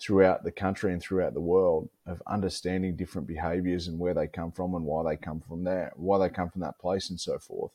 throughout 0.00 0.42
the 0.42 0.50
country 0.50 0.92
and 0.92 1.02
throughout 1.02 1.34
the 1.34 1.40
world 1.40 1.88
of 2.06 2.22
understanding 2.26 2.96
different 2.96 3.28
behaviors 3.28 3.86
and 3.86 3.98
where 3.98 4.14
they 4.14 4.26
come 4.26 4.50
from 4.50 4.74
and 4.74 4.84
why 4.84 5.02
they 5.04 5.16
come 5.16 5.40
from 5.40 5.62
there, 5.62 5.92
why 5.94 6.18
they 6.18 6.32
come 6.32 6.48
from 6.48 6.62
that 6.62 6.78
place 6.78 7.10
and 7.10 7.20
so 7.20 7.38
forth. 7.38 7.72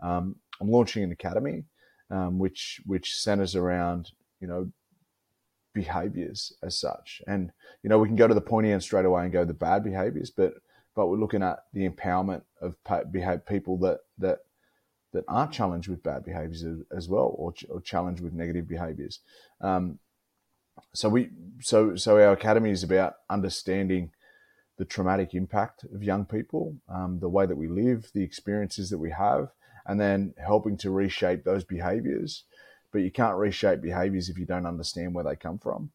Um, 0.00 0.36
I'm 0.60 0.70
launching 0.70 1.02
an 1.04 1.12
academy, 1.12 1.64
um, 2.10 2.38
which 2.38 2.80
which 2.86 3.16
centers 3.16 3.54
around 3.54 4.12
you 4.40 4.48
know 4.48 4.70
behaviors 5.74 6.52
as 6.62 6.78
such, 6.78 7.20
and 7.26 7.52
you 7.82 7.90
know 7.90 7.98
we 7.98 8.08
can 8.08 8.16
go 8.16 8.26
to 8.26 8.34
the 8.34 8.40
pointy 8.40 8.72
end 8.72 8.82
straight 8.82 9.04
away 9.04 9.24
and 9.24 9.32
go 9.32 9.44
the 9.44 9.54
bad 9.54 9.84
behaviors, 9.84 10.30
but 10.30 10.54
but 10.94 11.08
we're 11.08 11.18
looking 11.18 11.42
at 11.42 11.64
the 11.74 11.88
empowerment 11.88 12.42
of 12.62 12.76
people 13.46 13.76
that 13.78 14.00
that 14.18 14.38
that 15.12 15.24
aren't 15.28 15.52
challenged 15.52 15.88
with 15.88 16.02
bad 16.02 16.24
behaviors 16.24 16.64
as 16.94 17.08
well, 17.08 17.34
or, 17.36 17.54
or 17.70 17.80
challenged 17.80 18.22
with 18.22 18.32
negative 18.32 18.66
behaviors. 18.68 19.20
Um, 19.60 19.98
so 20.96 21.08
we 21.08 21.30
so 21.60 21.96
so 21.96 22.16
our 22.16 22.32
academy 22.32 22.70
is 22.70 22.82
about 22.82 23.16
understanding 23.28 24.10
the 24.78 24.84
traumatic 24.84 25.34
impact 25.34 25.84
of 25.94 26.02
young 26.02 26.24
people, 26.24 26.76
um, 26.88 27.18
the 27.20 27.28
way 27.28 27.46
that 27.46 27.56
we 27.56 27.68
live, 27.68 28.10
the 28.12 28.22
experiences 28.22 28.90
that 28.90 28.98
we 28.98 29.10
have, 29.10 29.48
and 29.86 30.00
then 30.00 30.34
helping 30.38 30.76
to 30.76 30.90
reshape 30.90 31.44
those 31.44 31.64
behaviors. 31.64 32.44
But 32.92 33.00
you 33.00 33.10
can't 33.10 33.36
reshape 33.36 33.80
behaviors 33.80 34.28
if 34.28 34.38
you 34.38 34.46
don't 34.46 34.66
understand 34.66 35.14
where 35.14 35.24
they 35.24 35.36
come 35.36 35.58
from. 35.58 35.90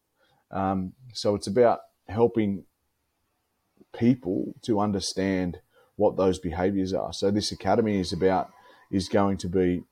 Um, 0.50 0.92
so 1.12 1.34
it's 1.34 1.46
about 1.46 1.80
helping 2.08 2.64
people 3.96 4.54
to 4.62 4.80
understand 4.80 5.58
what 5.96 6.16
those 6.16 6.38
behaviors 6.38 6.92
are. 6.92 7.12
So 7.12 7.30
this 7.30 7.52
academy 7.52 7.98
is 7.98 8.12
about 8.12 8.50
is 8.90 9.08
going 9.08 9.38
to 9.38 9.48
be 9.48 9.82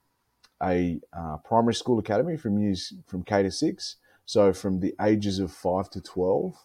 a 0.62 1.00
uh, 1.17 1.38
primary 1.38 1.75
school 1.75 1.99
academy 1.99 2.37
from 2.37 2.59
years 2.59 2.93
from 3.07 3.23
K 3.23 3.43
to 3.43 3.50
six. 3.50 3.97
So 4.25 4.53
from 4.53 4.81
the 4.81 4.95
ages 5.00 5.39
of 5.39 5.53
five 5.53 5.91
to 5.91 6.00
twelve, 6.00 6.57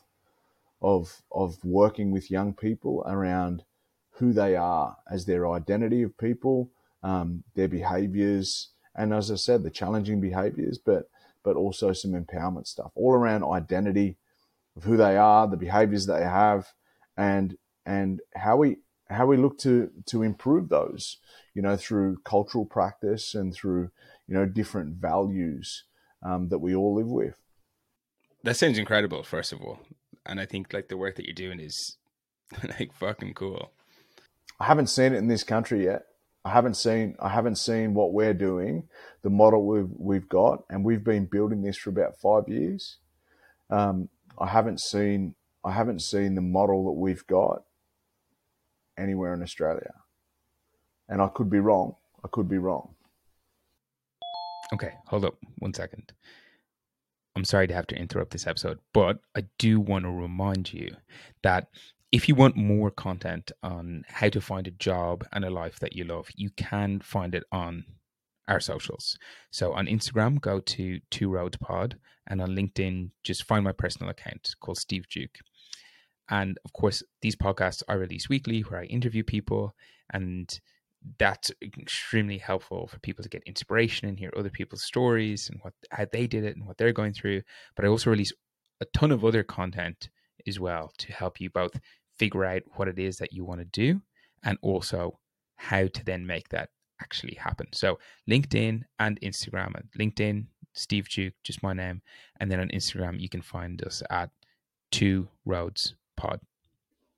of 0.81 1.21
of 1.31 1.63
working 1.63 2.11
with 2.11 2.31
young 2.31 2.53
people 2.53 3.03
around 3.07 3.63
who 4.11 4.31
they 4.33 4.55
are 4.55 4.97
as 5.11 5.25
their 5.25 5.49
identity 5.49 6.01
of 6.03 6.17
people, 6.17 6.69
um, 7.03 7.43
their 7.55 7.67
behaviors, 7.67 8.69
and 8.95 9.13
as 9.13 9.31
I 9.31 9.35
said, 9.35 9.63
the 9.63 9.69
challenging 9.69 10.21
behaviors, 10.21 10.77
but 10.77 11.09
but 11.43 11.55
also 11.55 11.93
some 11.93 12.11
empowerment 12.11 12.67
stuff 12.67 12.91
all 12.95 13.13
around 13.13 13.43
identity 13.43 14.17
of 14.75 14.83
who 14.83 14.97
they 14.97 15.17
are, 15.17 15.47
the 15.47 15.57
behaviors 15.57 16.05
they 16.05 16.23
have, 16.23 16.73
and 17.17 17.57
and 17.85 18.21
how 18.35 18.57
we 18.57 18.77
how 19.09 19.25
we 19.25 19.37
look 19.37 19.57
to 19.59 19.91
to 20.07 20.23
improve 20.23 20.69
those, 20.69 21.17
you 21.53 21.61
know, 21.61 21.77
through 21.77 22.17
cultural 22.23 22.65
practice 22.65 23.35
and 23.35 23.53
through 23.53 23.89
you 24.27 24.33
know 24.33 24.45
different 24.45 24.95
values 24.95 25.83
um, 26.23 26.49
that 26.49 26.59
we 26.59 26.75
all 26.75 26.95
live 26.95 27.07
with. 27.07 27.35
That 28.45 28.57
sounds 28.57 28.77
incredible. 28.77 29.23
First 29.23 29.53
of 29.53 29.61
all, 29.61 29.79
and 30.23 30.39
I 30.39 30.45
think 30.45 30.71
like 30.71 30.87
the 30.87 30.97
work 30.97 31.15
that 31.15 31.25
you're 31.25 31.33
doing 31.33 31.59
is 31.59 31.97
like 32.63 32.93
fucking 32.93 33.33
cool. 33.33 33.71
I 34.59 34.65
haven't 34.65 34.87
seen 34.87 35.13
it 35.13 35.17
in 35.17 35.27
this 35.27 35.43
country 35.43 35.85
yet. 35.85 36.03
I 36.45 36.51
haven't 36.51 36.75
seen 36.75 37.15
I 37.19 37.29
haven't 37.29 37.55
seen 37.55 37.95
what 37.95 38.13
we're 38.13 38.35
doing, 38.35 38.87
the 39.23 39.31
model 39.31 39.65
we've 39.65 39.89
we've 39.97 40.29
got, 40.29 40.63
and 40.69 40.85
we've 40.85 41.03
been 41.03 41.25
building 41.25 41.63
this 41.63 41.75
for 41.75 41.89
about 41.89 42.19
five 42.19 42.47
years. 42.47 42.97
Um, 43.71 44.09
I 44.39 44.45
haven't 44.45 44.79
seen 44.79 45.33
I 45.63 45.71
haven't 45.71 46.03
seen 46.03 46.35
the 46.35 46.41
model 46.41 46.85
that 46.85 46.99
we've 47.01 47.25
got 47.25 47.63
anywhere 48.95 49.33
in 49.33 49.41
Australia, 49.41 49.91
and 51.09 51.19
I 51.19 51.29
could 51.29 51.49
be 51.49 51.59
wrong. 51.59 51.95
I 52.23 52.27
could 52.31 52.47
be 52.47 52.59
wrong. 52.59 52.93
Okay, 54.71 54.93
hold 55.07 55.25
up 55.25 55.35
one 55.57 55.73
second. 55.73 56.13
I'm 57.35 57.45
sorry 57.45 57.67
to 57.67 57.73
have 57.73 57.87
to 57.87 57.95
interrupt 57.95 58.31
this 58.31 58.47
episode, 58.47 58.79
but 58.93 59.19
I 59.35 59.43
do 59.59 59.79
want 59.79 60.05
to 60.05 60.11
remind 60.11 60.71
you 60.73 60.95
that 61.43 61.67
if 62.11 62.29
you 62.29 62.35
want 62.35 62.55
more 62.55 62.91
content 62.91 63.51
on 63.61 64.05
how 64.07 64.29
to 64.29 64.39
find 64.39 64.67
a 64.67 64.71
job 64.71 65.25
and 65.33 65.43
a 65.43 65.49
life 65.49 65.79
that 65.79 65.95
you 65.95 66.05
love, 66.05 66.29
you 66.35 66.49
can 66.51 67.01
find 67.01 67.35
it 67.35 67.43
on 67.51 67.83
our 68.47 68.61
socials. 68.61 69.17
So 69.51 69.73
on 69.73 69.87
Instagram, 69.87 70.39
go 70.39 70.61
to 70.61 71.01
Two 71.11 71.29
Roads 71.29 71.57
Pod, 71.57 71.97
and 72.27 72.41
on 72.41 72.55
LinkedIn, 72.55 73.09
just 73.23 73.43
find 73.43 73.65
my 73.65 73.73
personal 73.73 74.09
account 74.09 74.55
called 74.61 74.77
Steve 74.77 75.07
Duke. 75.09 75.39
And 76.29 76.57
of 76.63 76.71
course, 76.71 77.03
these 77.21 77.35
podcasts 77.35 77.83
are 77.87 77.99
released 77.99 78.29
weekly 78.29 78.61
where 78.61 78.79
I 78.79 78.85
interview 78.85 79.23
people, 79.23 79.75
and 80.13 80.57
that's 81.19 81.51
extremely 81.61 82.37
helpful 82.37 82.87
for 82.87 82.99
people 82.99 83.23
to 83.23 83.29
get 83.29 83.43
inspiration 83.43 84.07
and 84.07 84.17
hear 84.17 84.33
other 84.35 84.49
people's 84.49 84.83
stories 84.83 85.49
and 85.49 85.59
what 85.61 85.73
how 85.91 86.05
they 86.11 86.27
did 86.27 86.43
it 86.43 86.55
and 86.55 86.65
what 86.65 86.77
they're 86.77 86.93
going 86.93 87.13
through. 87.13 87.41
But 87.75 87.85
I 87.85 87.87
also 87.87 88.09
release 88.09 88.33
a 88.81 88.85
ton 88.93 89.11
of 89.11 89.23
other 89.23 89.43
content 89.43 90.09
as 90.47 90.59
well 90.59 90.91
to 90.97 91.13
help 91.13 91.39
you 91.39 91.49
both 91.49 91.79
figure 92.17 92.45
out 92.45 92.63
what 92.75 92.87
it 92.87 92.99
is 92.99 93.17
that 93.17 93.33
you 93.33 93.43
want 93.43 93.61
to 93.61 93.65
do 93.65 94.01
and 94.43 94.57
also 94.61 95.19
how 95.57 95.87
to 95.87 96.05
then 96.05 96.25
make 96.25 96.49
that 96.49 96.69
actually 97.01 97.35
happen. 97.35 97.67
So 97.73 97.99
LinkedIn 98.29 98.83
and 98.99 99.19
Instagram. 99.21 99.75
Uh, 99.75 99.81
LinkedIn, 99.99 100.45
Steve 100.73 101.09
Duke, 101.09 101.33
just 101.43 101.63
my 101.63 101.73
name, 101.73 102.01
and 102.39 102.51
then 102.51 102.59
on 102.59 102.69
Instagram 102.69 103.19
you 103.19 103.29
can 103.29 103.41
find 103.41 103.83
us 103.83 104.01
at 104.09 104.29
Two 104.91 105.27
Roads 105.45 105.95
Pod. 106.15 106.39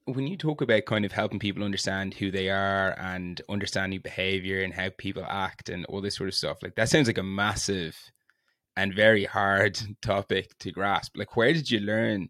When 0.07 0.25
you 0.25 0.37
talk 0.37 0.61
about 0.61 0.85
kind 0.85 1.05
of 1.05 1.11
helping 1.11 1.39
people 1.39 1.63
understand 1.63 2.13
who 2.13 2.31
they 2.31 2.49
are 2.49 2.97
and 2.97 3.41
understanding 3.49 3.99
behavior 4.01 4.63
and 4.63 4.73
how 4.73 4.89
people 4.97 5.25
act 5.27 5.69
and 5.69 5.85
all 5.85 6.01
this 6.01 6.15
sort 6.15 6.29
of 6.29 6.35
stuff, 6.35 6.59
like 6.63 6.75
that 6.75 6.89
sounds 6.89 7.07
like 7.07 7.17
a 7.17 7.23
massive 7.23 7.97
and 8.77 8.93
very 8.93 9.25
hard 9.25 9.79
topic 10.01 10.57
to 10.59 10.71
grasp. 10.71 11.17
Like, 11.17 11.35
where 11.35 11.51
did 11.51 11.69
you 11.69 11.81
learn 11.81 12.29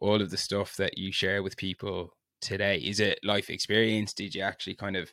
all 0.00 0.20
of 0.20 0.30
the 0.30 0.36
stuff 0.36 0.76
that 0.76 0.98
you 0.98 1.12
share 1.12 1.42
with 1.42 1.56
people 1.56 2.10
today? 2.42 2.76
Is 2.78 3.00
it 3.00 3.20
life 3.24 3.48
experience? 3.48 4.12
Did 4.12 4.34
you 4.34 4.42
actually 4.42 4.74
kind 4.74 4.96
of 4.96 5.10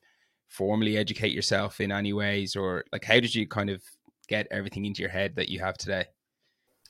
formally 0.49 0.97
educate 0.97 1.31
yourself 1.31 1.79
in 1.79 1.91
any 1.91 2.11
ways, 2.11 2.55
or 2.55 2.83
like 2.91 3.05
how 3.05 3.19
did 3.19 3.33
you 3.33 3.47
kind 3.47 3.69
of 3.69 3.81
get 4.27 4.47
everything 4.51 4.85
into 4.85 5.01
your 5.01 5.11
head 5.11 5.35
that 5.35 5.49
you 5.49 5.59
have 5.59 5.77
today? 5.77 6.05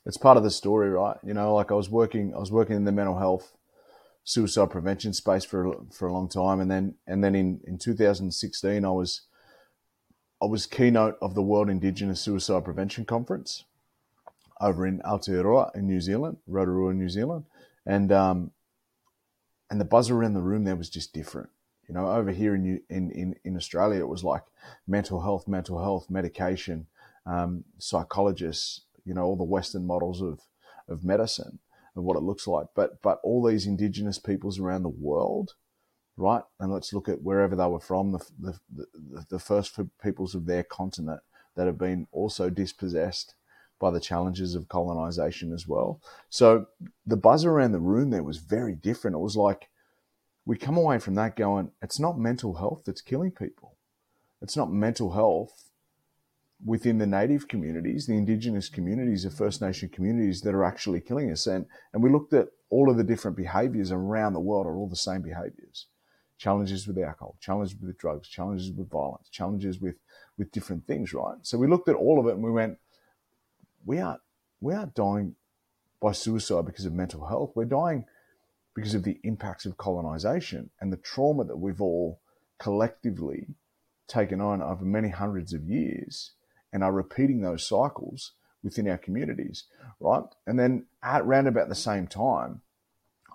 It's 0.05 0.17
part 0.17 0.37
of 0.37 0.43
the 0.43 0.49
story, 0.49 0.89
right? 0.89 1.17
You 1.23 1.35
know, 1.35 1.53
like 1.53 1.71
I 1.71 1.75
was 1.75 1.89
working, 1.89 2.33
I 2.33 2.39
was 2.39 2.51
working 2.51 2.75
in 2.75 2.85
the 2.85 2.91
mental 2.91 3.17
health, 3.17 3.55
suicide 4.23 4.69
prevention 4.69 5.13
space 5.13 5.43
for 5.43 5.73
for 5.91 6.07
a 6.07 6.13
long 6.13 6.29
time, 6.29 6.59
and 6.59 6.69
then 6.69 6.95
and 7.07 7.23
then 7.23 7.35
in 7.35 7.61
in 7.65 7.77
2016, 7.77 8.85
I 8.85 8.89
was 8.89 9.21
I 10.41 10.45
was 10.45 10.65
keynote 10.65 11.17
of 11.21 11.35
the 11.35 11.41
World 11.41 11.69
Indigenous 11.69 12.21
Suicide 12.21 12.65
Prevention 12.65 13.05
Conference 13.05 13.65
over 14.59 14.85
in 14.85 14.99
Aotearoa 14.99 15.75
in 15.75 15.87
New 15.87 16.01
Zealand, 16.01 16.37
Rotorua, 16.47 16.93
New 16.93 17.09
Zealand, 17.09 17.45
and 17.85 18.11
um, 18.11 18.51
and 19.69 19.79
the 19.79 19.85
buzz 19.85 20.09
around 20.09 20.33
the 20.33 20.41
room 20.41 20.63
there 20.63 20.75
was 20.75 20.89
just 20.89 21.13
different. 21.13 21.49
You 21.87 21.95
know, 21.95 22.11
over 22.11 22.31
here 22.31 22.55
in 22.55 22.81
in 22.89 23.11
in, 23.11 23.35
in 23.43 23.57
Australia, 23.57 23.99
it 23.99 24.07
was 24.07 24.23
like 24.23 24.43
mental 24.87 25.21
health, 25.21 25.47
mental 25.47 25.79
health, 25.79 26.09
medication, 26.09 26.87
um, 27.25 27.63
psychologists. 27.77 28.81
You 29.03 29.15
know, 29.15 29.23
all 29.23 29.35
the 29.35 29.43
Western 29.43 29.87
models 29.87 30.21
of 30.21 30.41
of 30.87 31.03
medicine 31.03 31.59
of 31.95 32.03
what 32.03 32.17
it 32.17 32.24
looks 32.24 32.48
like. 32.48 32.67
But 32.75 33.01
but 33.01 33.19
all 33.24 33.43
these 33.43 33.65
indigenous 33.65 34.19
peoples 34.19 34.60
around 34.60 34.83
the 34.83 34.89
world, 34.89 35.55
right? 36.17 36.43
And 36.60 36.71
let's 36.71 36.93
look 36.93 37.10
at 37.10 37.21
wherever 37.21 37.55
they 37.55 37.65
were 37.65 37.79
from, 37.79 38.13
the 38.13 38.25
the, 38.39 38.60
the, 38.74 39.25
the 39.29 39.39
first 39.39 39.79
peoples 40.01 40.36
of 40.36 40.45
their 40.45 40.63
continent 40.63 41.21
that 41.55 41.67
have 41.67 41.77
been 41.77 42.07
also 42.12 42.50
dispossessed 42.50 43.36
by 43.79 43.89
the 43.89 44.00
challenges 44.00 44.55
of 44.55 44.69
colonization 44.69 45.51
as 45.51 45.67
well. 45.67 46.00
So 46.29 46.67
the 47.05 47.17
buzz 47.17 47.43
around 47.43 47.71
the 47.71 47.79
room 47.79 48.12
there 48.12 48.24
was 48.24 48.38
very 48.38 48.75
different. 48.75 49.15
It 49.15 49.19
was 49.19 49.36
like 49.36 49.69
we 50.45 50.57
come 50.57 50.77
away 50.77 51.00
from 51.00 51.15
that 51.15 51.36
going, 51.36 51.71
it's 51.81 52.00
not 52.00 52.17
mental 52.17 52.55
health 52.55 52.83
that's 52.86 53.01
killing 53.01 53.31
people. 53.31 53.77
It's 54.41 54.57
not 54.57 54.71
mental 54.71 55.12
health 55.12 55.70
within 56.65 56.98
the 56.98 57.08
native 57.08 57.48
communities, 57.48 58.06
the 58.06 58.18
indigenous 58.18 58.70
communities, 58.70 59.24
the 59.24 59.32
First 59.32 59.62
Nation 59.62 59.89
communities 59.89 60.41
that 60.41 60.53
are 60.53 60.63
actually 60.63 61.01
killing 61.01 61.32
us. 61.32 61.48
And, 61.48 61.65
and 61.94 62.03
we 62.03 62.10
looked 62.10 62.34
at 62.34 62.50
all 62.70 62.89
of 62.89 62.98
the 62.98 63.03
different 63.03 63.38
behaviors 63.38 63.91
around 63.91 64.34
the 64.34 64.39
world 64.39 64.68
are 64.68 64.75
all 64.75 64.88
the 64.88 64.96
same 64.96 65.22
behaviors. 65.22 65.88
Challenges 66.38 66.88
with 66.88 66.98
alcohol, 66.98 67.36
challenges 67.39 67.75
with 67.80 67.98
drugs, 67.98 68.27
challenges 68.27 68.72
with 68.72 68.89
violence, 68.89 69.30
challenges 69.30 69.80
with, 69.80 69.96
with 70.38 70.51
different 70.51 70.88
things, 70.88 71.13
right? 71.13 71.38
So 71.41 71.58
we 71.58 71.68
looked 71.68 71.89
at 71.89 71.96
all 71.96 72.20
of 72.20 72.27
it 72.27 72.34
and 72.34 72.44
we 72.44 72.51
went, 72.51 72.77
we 73.86 74.00
aren't 74.00 74.22
we 74.62 74.75
aren't 74.75 74.94
dying 74.94 75.36
by 76.00 76.12
suicide 76.12 76.65
because 76.65 76.86
of 76.86 76.94
mental 76.94 77.25
health. 77.25 77.51
We're 77.56 77.65
dying 77.65 78.06
because 78.75 78.94
of 78.94 79.03
the 79.03 79.20
impacts 79.24 79.65
of 79.65 79.77
colonization 79.77 80.70
and 80.80 80.94
the 80.94 80.98
trauma 80.98 81.44
that 81.46 81.58
we've 81.58 81.82
all 81.82 82.22
collectively 82.60 83.48
taken 84.08 84.39
on 84.39 84.62
over 84.62 84.86
many 84.86 85.10
hundreds 85.10 85.51
of 85.51 85.63
years 85.63 86.32
and 86.73 86.83
are 86.83 86.91
repeating 86.91 87.41
those 87.41 87.65
cycles 87.65 88.33
within 88.63 88.87
our 88.87 88.97
communities, 88.97 89.65
right? 89.99 90.23
And 90.45 90.59
then 90.59 90.85
at 91.03 91.21
around 91.21 91.47
about 91.47 91.69
the 91.69 91.75
same 91.75 92.07
time, 92.07 92.61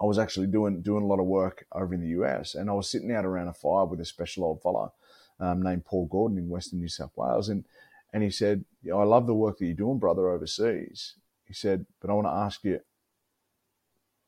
I 0.01 0.05
was 0.05 0.19
actually 0.19 0.47
doing 0.49 0.83
doing 0.83 1.03
a 1.03 1.07
lot 1.07 1.21
of 1.21 1.27
work 1.27 1.67
over 1.73 1.95
in 1.95 2.01
the 2.01 2.21
US, 2.21 2.55
and 2.55 2.69
I 2.69 2.75
was 2.75 2.91
sitting 2.91 3.13
out 3.13 3.25
around 3.25 3.49
a 3.49 3.53
fire 3.53 3.87
with 3.87 4.01
a 4.01 4.05
special 4.05 4.45
old 4.45 4.63
fella 4.63 4.93
um, 5.41 5.63
named 5.63 5.85
Paul 5.85 6.07
Gordon 6.07 6.39
in 6.39 6.49
Western 6.49 6.81
New 6.81 6.89
South 6.89 7.13
Wales, 7.17 7.49
and 7.49 7.65
and 8.13 8.23
he 8.23 8.31
said, 8.31 8.65
"I 8.87 9.03
love 9.03 9.27
the 9.27 9.35
work 9.35 9.59
that 9.59 9.67
you're 9.67 9.75
doing, 9.75 9.99
brother, 9.99 10.29
overseas." 10.29 11.15
He 11.45 11.55
said, 11.55 11.87
"But 12.01 12.11
I 12.11 12.15
want 12.15 12.27
to 12.27 12.33
ask 12.33 12.63
you, 12.65 12.81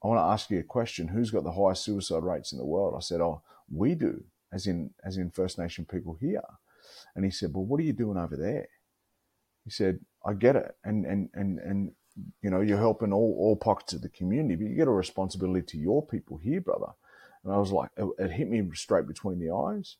I 0.02 0.06
want 0.08 0.18
to 0.18 0.32
ask 0.32 0.50
you 0.50 0.58
a 0.58 0.64
question. 0.64 1.08
Who's 1.08 1.30
got 1.30 1.44
the 1.44 1.52
highest 1.52 1.84
suicide 1.84 2.22
rates 2.22 2.52
in 2.52 2.58
the 2.58 2.64
world?" 2.64 2.94
I 2.96 3.00
said, 3.00 3.20
"Oh, 3.20 3.42
we 3.70 3.94
do, 3.94 4.24
as 4.52 4.66
in 4.66 4.94
as 5.04 5.16
in 5.18 5.30
First 5.30 5.58
Nation 5.58 5.84
people 5.84 6.16
here." 6.18 6.42
And 7.14 7.24
he 7.24 7.30
said, 7.30 7.52
"Well, 7.52 7.64
what 7.64 7.80
are 7.80 7.84
you 7.84 7.92
doing 7.92 8.16
over 8.16 8.36
there?" 8.36 8.68
He 9.68 9.72
said, 9.72 10.00
"I 10.24 10.32
get 10.32 10.56
it, 10.56 10.74
and 10.82 11.04
and 11.04 11.28
and 11.34 11.58
and 11.58 11.92
you 12.40 12.48
know, 12.50 12.62
you're 12.62 12.78
helping 12.78 13.12
all, 13.12 13.36
all 13.38 13.56
pockets 13.56 13.92
of 13.92 14.00
the 14.00 14.08
community, 14.08 14.56
but 14.56 14.70
you 14.70 14.76
get 14.76 14.88
a 14.88 14.92
responsibility 14.92 15.62
to 15.66 15.78
your 15.78 16.04
people 16.06 16.38
here, 16.38 16.60
brother. 16.60 16.92
And 17.44 17.52
I 17.52 17.58
was 17.58 17.70
like, 17.70 17.90
it, 17.98 18.06
it 18.18 18.30
hit 18.30 18.48
me 18.48 18.66
straight 18.74 19.06
between 19.06 19.38
the 19.38 19.54
eyes. 19.54 19.96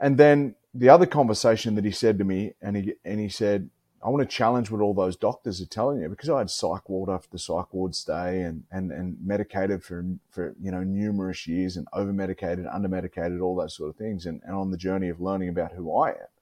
And 0.00 0.18
then 0.18 0.56
the 0.74 0.88
other 0.88 1.06
conversation 1.06 1.76
that 1.76 1.84
he 1.84 1.92
said 1.92 2.18
to 2.18 2.24
me, 2.24 2.54
and 2.60 2.76
he 2.76 2.94
and 3.04 3.20
he 3.20 3.28
said, 3.28 3.70
I 4.04 4.08
want 4.08 4.28
to 4.28 4.36
challenge 4.36 4.70
what 4.70 4.82
all 4.82 4.92
those 4.92 5.16
doctors 5.16 5.62
are 5.62 5.66
telling 5.66 6.00
you 6.02 6.08
because 6.08 6.28
I 6.28 6.38
had 6.38 6.50
psych 6.50 6.90
ward 6.90 7.08
after 7.08 7.38
psych 7.38 7.72
ward 7.72 7.94
stay 7.94 8.42
and, 8.42 8.64
and, 8.70 8.90
and 8.90 9.16
medicated 9.24 9.82
for, 9.82 10.04
for, 10.28 10.54
you 10.60 10.70
know, 10.70 10.82
numerous 10.82 11.46
years 11.46 11.78
and 11.78 11.86
over 11.94 12.12
medicated, 12.12 12.66
under 12.66 12.88
medicated, 12.88 13.40
all 13.40 13.56
those 13.56 13.76
sort 13.76 13.88
of 13.88 13.96
things. 13.96 14.26
And, 14.26 14.42
and 14.44 14.54
on 14.54 14.70
the 14.70 14.76
journey 14.76 15.08
of 15.08 15.22
learning 15.22 15.48
about 15.48 15.72
who 15.72 15.96
I 15.96 16.10
am 16.10 16.33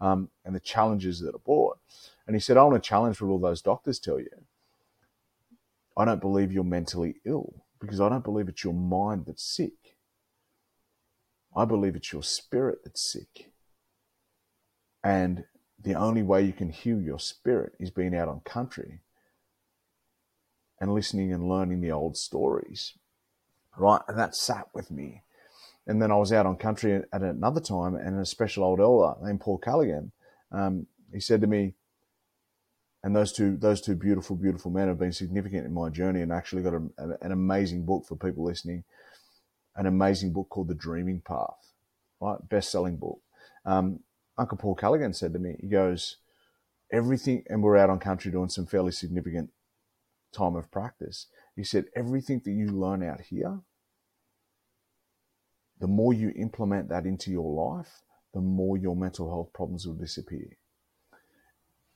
um, 0.00 0.30
and 0.44 0.54
the 0.54 0.60
challenges 0.60 1.20
that 1.20 1.34
are 1.34 1.38
brought. 1.38 1.78
And 2.26 2.34
he 2.34 2.40
said, 2.40 2.56
I 2.56 2.64
want 2.64 2.82
to 2.82 2.88
challenge 2.88 3.20
what 3.20 3.30
all 3.30 3.38
those 3.38 3.62
doctors 3.62 3.98
tell 3.98 4.18
you. 4.18 4.28
I 5.96 6.04
don't 6.04 6.20
believe 6.20 6.52
you're 6.52 6.64
mentally 6.64 7.16
ill 7.24 7.64
because 7.80 8.00
I 8.00 8.08
don't 8.08 8.24
believe 8.24 8.48
it's 8.48 8.64
your 8.64 8.74
mind 8.74 9.26
that's 9.26 9.44
sick. 9.44 9.96
I 11.54 11.64
believe 11.64 11.96
it's 11.96 12.12
your 12.12 12.22
spirit 12.22 12.80
that's 12.84 13.10
sick. 13.10 13.52
And 15.02 15.44
the 15.82 15.94
only 15.94 16.22
way 16.22 16.42
you 16.42 16.52
can 16.52 16.68
heal 16.68 17.00
your 17.00 17.18
spirit 17.18 17.72
is 17.78 17.90
being 17.90 18.14
out 18.14 18.28
on 18.28 18.40
country 18.40 19.00
and 20.80 20.92
listening 20.92 21.32
and 21.32 21.48
learning 21.48 21.80
the 21.80 21.92
old 21.92 22.16
stories. 22.16 22.92
Right? 23.78 24.00
And 24.08 24.18
that 24.18 24.34
sat 24.34 24.68
with 24.74 24.90
me. 24.90 25.22
And 25.86 26.02
then 26.02 26.10
I 26.10 26.16
was 26.16 26.32
out 26.32 26.46
on 26.46 26.56
country 26.56 27.00
at 27.12 27.22
another 27.22 27.60
time, 27.60 27.94
and 27.94 28.18
a 28.18 28.26
special 28.26 28.64
old 28.64 28.80
elder 28.80 29.14
named 29.22 29.40
Paul 29.40 29.58
Callaghan, 29.58 30.12
um, 30.50 30.86
he 31.12 31.20
said 31.20 31.40
to 31.42 31.46
me, 31.46 31.74
and 33.02 33.14
those 33.14 33.32
two 33.32 33.56
those 33.56 33.80
two 33.80 33.94
beautiful 33.94 34.34
beautiful 34.34 34.70
men 34.70 34.88
have 34.88 34.98
been 34.98 35.12
significant 35.12 35.64
in 35.64 35.72
my 35.72 35.90
journey 35.90 36.22
and 36.22 36.32
actually 36.32 36.62
got 36.62 36.74
a, 36.74 36.82
an 37.20 37.30
amazing 37.30 37.84
book 37.86 38.04
for 38.04 38.16
people 38.16 38.44
listening 38.44 38.82
an 39.76 39.86
amazing 39.86 40.32
book 40.32 40.48
called 40.48 40.66
the 40.66 40.74
dreaming 40.74 41.20
path 41.24 41.72
right? 42.20 42.48
Best-selling 42.48 42.96
book. 42.96 43.20
Um, 43.64 44.00
uncle 44.36 44.58
paul 44.58 44.74
callaghan 44.74 45.12
said 45.12 45.34
to 45.34 45.38
me 45.38 45.56
he 45.60 45.68
goes 45.68 46.16
everything 46.92 47.44
and 47.48 47.62
we're 47.62 47.76
out 47.76 47.90
on 47.90 47.98
country 47.98 48.30
doing 48.30 48.48
some 48.48 48.66
fairly 48.66 48.92
significant 48.92 49.50
time 50.32 50.56
of 50.56 50.70
practice. 50.70 51.26
He 51.54 51.64
said 51.64 51.86
everything 51.94 52.42
that 52.44 52.50
you 52.50 52.68
learn 52.68 53.02
out 53.02 53.22
here 53.22 53.60
the 55.80 55.86
more 55.86 56.12
you 56.12 56.32
implement 56.36 56.88
that 56.88 57.06
into 57.06 57.30
your 57.30 57.52
life 57.52 58.02
the 58.34 58.40
more 58.40 58.76
your 58.76 58.96
mental 58.96 59.28
health 59.28 59.52
problems 59.52 59.86
will 59.86 59.94
disappear 59.94 60.56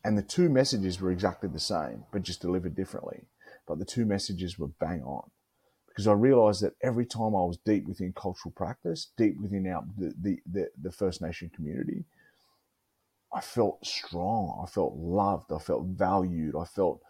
and 0.05 0.17
the 0.17 0.23
two 0.23 0.49
messages 0.49 1.01
were 1.01 1.11
exactly 1.11 1.49
the 1.49 1.61
same, 1.61 2.05
but 2.13 2.23
just 2.23 2.41
delivered 2.41 2.75
differently. 2.75 3.25
But 3.67 3.79
the 3.79 3.85
two 3.85 4.07
messages 4.07 4.59
were 4.59 4.69
bang 4.69 5.03
on 5.03 5.31
because 5.89 6.07
I 6.07 6.13
realized 6.13 6.63
that 6.63 6.75
every 6.83 7.05
time 7.05 7.35
I 7.35 7.45
was 7.45 7.59
deep 7.65 7.87
within 7.87 8.13
cultural 8.13 8.53
practice, 8.53 9.09
deep 9.17 9.39
within 9.41 9.67
our, 9.67 9.85
the, 9.99 10.15
the, 10.21 10.39
the, 10.51 10.71
the 10.81 10.93
First 10.93 11.21
Nation 11.21 11.51
community, 11.55 12.05
I 13.33 13.41
felt 13.41 13.85
strong. 13.87 14.65
I 14.67 14.71
felt 14.71 14.95
loved. 14.97 15.53
I 15.53 15.59
felt 15.59 15.85
valued. 15.85 16.55
I 16.57 16.65
felt 16.65 17.01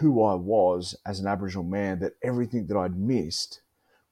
who 0.00 0.22
I 0.22 0.34
was 0.34 0.96
as 1.06 1.20
an 1.20 1.26
Aboriginal 1.26 1.64
man, 1.64 2.00
that 2.00 2.14
everything 2.22 2.66
that 2.66 2.76
I'd 2.76 2.98
missed 2.98 3.60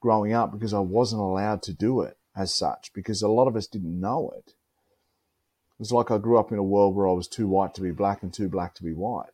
growing 0.03 0.35
up 0.35 0.53
because 0.53 0.75
I 0.75 0.81
wasn't 0.81 1.23
allowed 1.23 1.63
to 1.63 1.73
do 1.73 2.03
it 2.03 2.19
as 2.37 2.53
such, 2.53 2.93
because 2.93 3.23
a 3.23 3.29
lot 3.29 3.49
of 3.49 3.57
us 3.57 3.67
didn't 3.67 4.01
know 4.01 4.31
it 4.37 4.49
It 4.49 5.79
was 5.79 5.93
like 5.93 6.11
I 6.11 6.19
grew 6.19 6.39
up 6.39 6.53
in 6.53 6.59
a 6.59 6.63
world 6.63 6.95
where 6.95 7.09
I 7.09 7.13
was 7.13 7.29
too 7.29 7.47
white 7.49 7.75
to 7.75 7.81
be 7.81 7.93
black 7.93 8.23
and 8.23 8.33
too 8.35 8.49
black 8.49 8.75
to 8.75 8.83
be 8.83 8.93
white. 8.93 9.31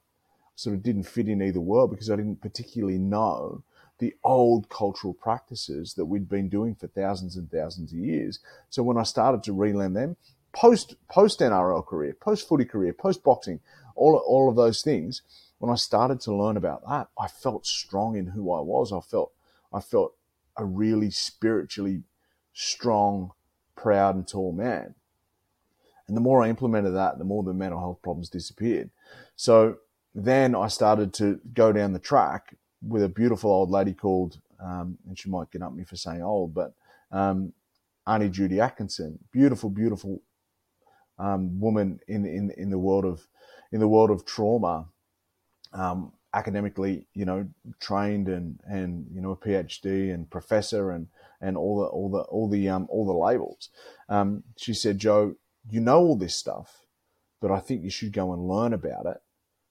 Sort 0.54 0.76
of 0.76 0.82
didn't 0.82 1.04
fit 1.04 1.28
in 1.28 1.42
either 1.42 1.60
world 1.60 1.90
because 1.90 2.10
I 2.10 2.16
didn't 2.16 2.42
particularly 2.42 2.98
know 2.98 3.62
the 3.98 4.14
old 4.22 4.68
cultural 4.68 5.14
practices 5.14 5.94
that 5.94 6.04
we'd 6.06 6.28
been 6.28 6.48
doing 6.48 6.74
for 6.74 6.86
thousands 6.86 7.36
and 7.36 7.50
thousands 7.50 7.92
of 7.92 7.98
years. 7.98 8.38
So 8.70 8.82
when 8.82 8.96
I 8.96 9.04
started 9.04 9.42
to 9.44 9.52
relearn 9.52 9.94
them, 9.94 10.16
post 10.52 10.96
post 11.08 11.40
NRL 11.40 11.86
career, 11.86 12.14
post 12.14 12.48
footy 12.48 12.64
career, 12.64 12.92
post 12.92 13.22
boxing, 13.22 13.60
all 13.94 14.16
all 14.16 14.48
of 14.48 14.56
those 14.56 14.82
things, 14.82 15.22
when 15.58 15.72
I 15.72 15.76
started 15.76 16.20
to 16.22 16.34
learn 16.34 16.56
about 16.56 16.86
that, 16.88 17.08
I 17.18 17.28
felt 17.28 17.66
strong 17.66 18.16
in 18.16 18.26
who 18.28 18.52
I 18.52 18.60
was. 18.60 18.92
I 18.92 19.00
felt 19.00 19.32
I 19.72 19.80
felt 19.80 20.14
a 20.58 20.64
really 20.64 21.10
spiritually 21.10 22.02
strong, 22.52 23.30
proud 23.76 24.14
and 24.16 24.26
tall 24.26 24.52
man. 24.52 24.94
And 26.08 26.16
the 26.16 26.20
more 26.20 26.42
I 26.42 26.48
implemented 26.48 26.94
that, 26.94 27.18
the 27.18 27.24
more 27.24 27.42
the 27.42 27.52
mental 27.52 27.78
health 27.78 28.02
problems 28.02 28.30
disappeared. 28.30 28.90
So 29.36 29.76
then 30.14 30.54
I 30.54 30.68
started 30.68 31.12
to 31.14 31.40
go 31.54 31.72
down 31.72 31.92
the 31.92 31.98
track 31.98 32.56
with 32.82 33.02
a 33.02 33.08
beautiful 33.08 33.50
old 33.50 33.70
lady 33.70 33.92
called, 33.92 34.40
um, 34.60 34.98
and 35.06 35.18
she 35.18 35.28
might 35.28 35.50
get 35.50 35.62
up 35.62 35.72
me 35.72 35.84
for 35.84 35.96
saying 35.96 36.22
old, 36.22 36.54
but 36.54 36.74
um, 37.12 37.52
Auntie 38.06 38.30
Judy 38.30 38.58
Atkinson, 38.58 39.18
beautiful, 39.32 39.70
beautiful 39.70 40.22
um, 41.18 41.60
woman 41.60 42.00
in, 42.08 42.24
in 42.24 42.50
in 42.56 42.70
the 42.70 42.78
world 42.78 43.04
of 43.04 43.26
in 43.72 43.80
the 43.80 43.88
world 43.88 44.10
of 44.10 44.24
trauma, 44.24 44.86
um, 45.72 46.12
academically, 46.34 47.06
you 47.14 47.24
know, 47.24 47.48
trained 47.80 48.28
and 48.28 48.60
and 48.64 49.06
you 49.12 49.20
know 49.20 49.32
a 49.32 49.36
PhD 49.36 50.12
and 50.12 50.30
professor 50.30 50.90
and 50.90 51.08
and 51.40 51.56
all 51.56 51.80
the 51.80 51.86
all 51.86 52.10
the 52.10 52.20
all 52.20 52.48
the 52.48 52.68
um, 52.68 52.86
all 52.90 53.06
the 53.06 53.12
labels. 53.12 53.70
Um, 54.08 54.44
she 54.56 54.74
said, 54.74 54.98
Joe, 54.98 55.36
you 55.70 55.80
know 55.80 55.98
all 55.98 56.16
this 56.16 56.34
stuff, 56.34 56.82
but 57.40 57.50
I 57.50 57.60
think 57.60 57.82
you 57.82 57.90
should 57.90 58.12
go 58.12 58.32
and 58.32 58.48
learn 58.48 58.72
about 58.72 59.06
it 59.06 59.18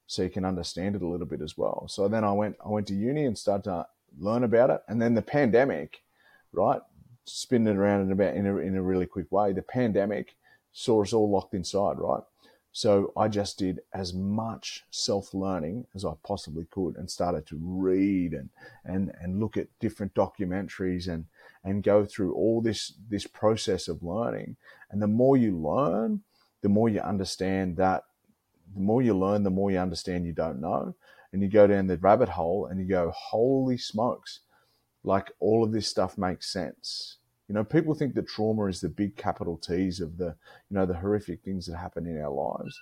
so 0.07 0.23
you 0.23 0.29
can 0.29 0.45
understand 0.45 0.95
it 0.95 1.01
a 1.01 1.07
little 1.07 1.27
bit 1.27 1.41
as 1.41 1.57
well. 1.57 1.87
So 1.89 2.07
then 2.07 2.23
I 2.23 2.31
went 2.31 2.55
I 2.65 2.69
went 2.69 2.87
to 2.87 2.95
uni 2.95 3.25
and 3.25 3.37
started 3.37 3.65
to 3.65 3.87
learn 4.19 4.43
about 4.43 4.69
it, 4.69 4.81
and 4.87 5.01
then 5.01 5.13
the 5.13 5.21
pandemic, 5.21 6.01
right, 6.51 6.81
spinning 7.25 7.75
around 7.75 8.01
in 8.01 8.11
about 8.11 8.35
in 8.35 8.47
a, 8.47 8.57
in 8.57 8.75
a 8.75 8.81
really 8.81 9.05
quick 9.05 9.31
way. 9.31 9.51
The 9.51 9.61
pandemic 9.61 10.35
saw 10.71 11.01
us 11.01 11.13
all 11.13 11.29
locked 11.29 11.53
inside, 11.53 11.97
right? 11.97 12.23
So 12.77 13.11
I 13.17 13.27
just 13.27 13.57
did 13.57 13.79
as 13.91 14.13
much 14.13 14.85
self 14.91 15.33
learning 15.33 15.87
as 15.95 16.05
I 16.05 16.11
possibly 16.23 16.65
could 16.69 16.95
and 16.95 17.09
started 17.09 17.47
to 17.47 17.57
read 17.59 18.33
and, 18.33 18.49
and, 18.85 19.11
and 19.19 19.39
look 19.39 19.57
at 19.57 19.79
different 19.79 20.13
documentaries 20.13 21.07
and, 21.07 21.25
and 21.63 21.81
go 21.81 22.05
through 22.05 22.35
all 22.35 22.61
this, 22.61 22.93
this 23.09 23.25
process 23.25 23.87
of 23.87 24.03
learning. 24.03 24.57
And 24.91 25.01
the 25.01 25.07
more 25.07 25.35
you 25.35 25.57
learn, 25.57 26.21
the 26.61 26.69
more 26.69 26.87
you 26.87 26.99
understand 26.99 27.77
that 27.77 28.03
the 28.75 28.81
more 28.81 29.01
you 29.01 29.17
learn, 29.17 29.41
the 29.41 29.49
more 29.49 29.71
you 29.71 29.79
understand 29.79 30.27
you 30.27 30.33
don't 30.33 30.61
know. 30.61 30.93
And 31.33 31.41
you 31.41 31.47
go 31.47 31.65
down 31.65 31.87
the 31.87 31.97
rabbit 31.97 32.29
hole 32.29 32.67
and 32.67 32.79
you 32.79 32.85
go, 32.85 33.11
holy 33.11 33.79
smokes, 33.79 34.41
like 35.03 35.31
all 35.39 35.63
of 35.63 35.71
this 35.71 35.89
stuff 35.89 36.15
makes 36.15 36.53
sense. 36.53 37.17
You 37.47 37.55
know, 37.55 37.63
people 37.63 37.93
think 37.93 38.13
that 38.15 38.27
trauma 38.27 38.65
is 38.65 38.81
the 38.81 38.89
big 38.89 39.15
capital 39.15 39.57
T's 39.57 40.01
of 40.01 40.17
the, 40.17 40.35
you 40.69 40.75
know, 40.75 40.85
the 40.85 40.97
horrific 40.97 41.43
things 41.43 41.65
that 41.67 41.77
happen 41.77 42.05
in 42.05 42.21
our 42.21 42.31
lives, 42.31 42.77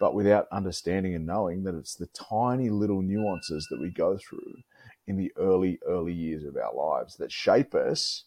but 0.00 0.14
without 0.14 0.48
understanding 0.50 1.14
and 1.14 1.26
knowing 1.26 1.62
that 1.64 1.74
it's 1.74 1.94
the 1.94 2.08
tiny 2.08 2.68
little 2.68 3.00
nuances 3.02 3.66
that 3.70 3.80
we 3.80 3.90
go 3.90 4.18
through 4.18 4.54
in 5.06 5.16
the 5.16 5.32
early, 5.36 5.78
early 5.86 6.12
years 6.12 6.44
of 6.44 6.56
our 6.56 6.74
lives 6.74 7.16
that 7.16 7.30
shape 7.30 7.74
us 7.74 8.24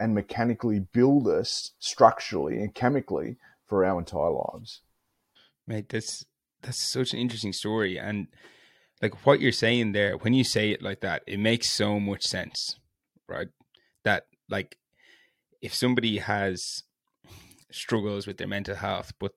and 0.00 0.14
mechanically 0.14 0.80
build 0.80 1.28
us 1.28 1.72
structurally 1.78 2.58
and 2.58 2.74
chemically 2.74 3.36
for 3.66 3.84
our 3.84 3.98
entire 3.98 4.30
lives. 4.30 4.82
Mate, 5.66 5.88
that's 5.88 6.24
that's 6.62 6.78
such 6.78 7.12
an 7.12 7.20
interesting 7.20 7.52
story. 7.52 7.98
And 7.98 8.28
like 9.00 9.26
what 9.26 9.40
you're 9.40 9.52
saying 9.52 9.92
there, 9.92 10.16
when 10.16 10.32
you 10.32 10.44
say 10.44 10.70
it 10.70 10.82
like 10.82 11.00
that, 11.00 11.22
it 11.26 11.38
makes 11.38 11.70
so 11.70 12.00
much 12.00 12.24
sense, 12.24 12.78
right? 13.28 13.48
That 14.04 14.26
like 14.48 14.76
if 15.60 15.74
somebody 15.74 16.18
has 16.18 16.82
struggles 17.70 18.26
with 18.26 18.38
their 18.38 18.46
mental 18.46 18.74
health, 18.74 19.12
but 19.18 19.32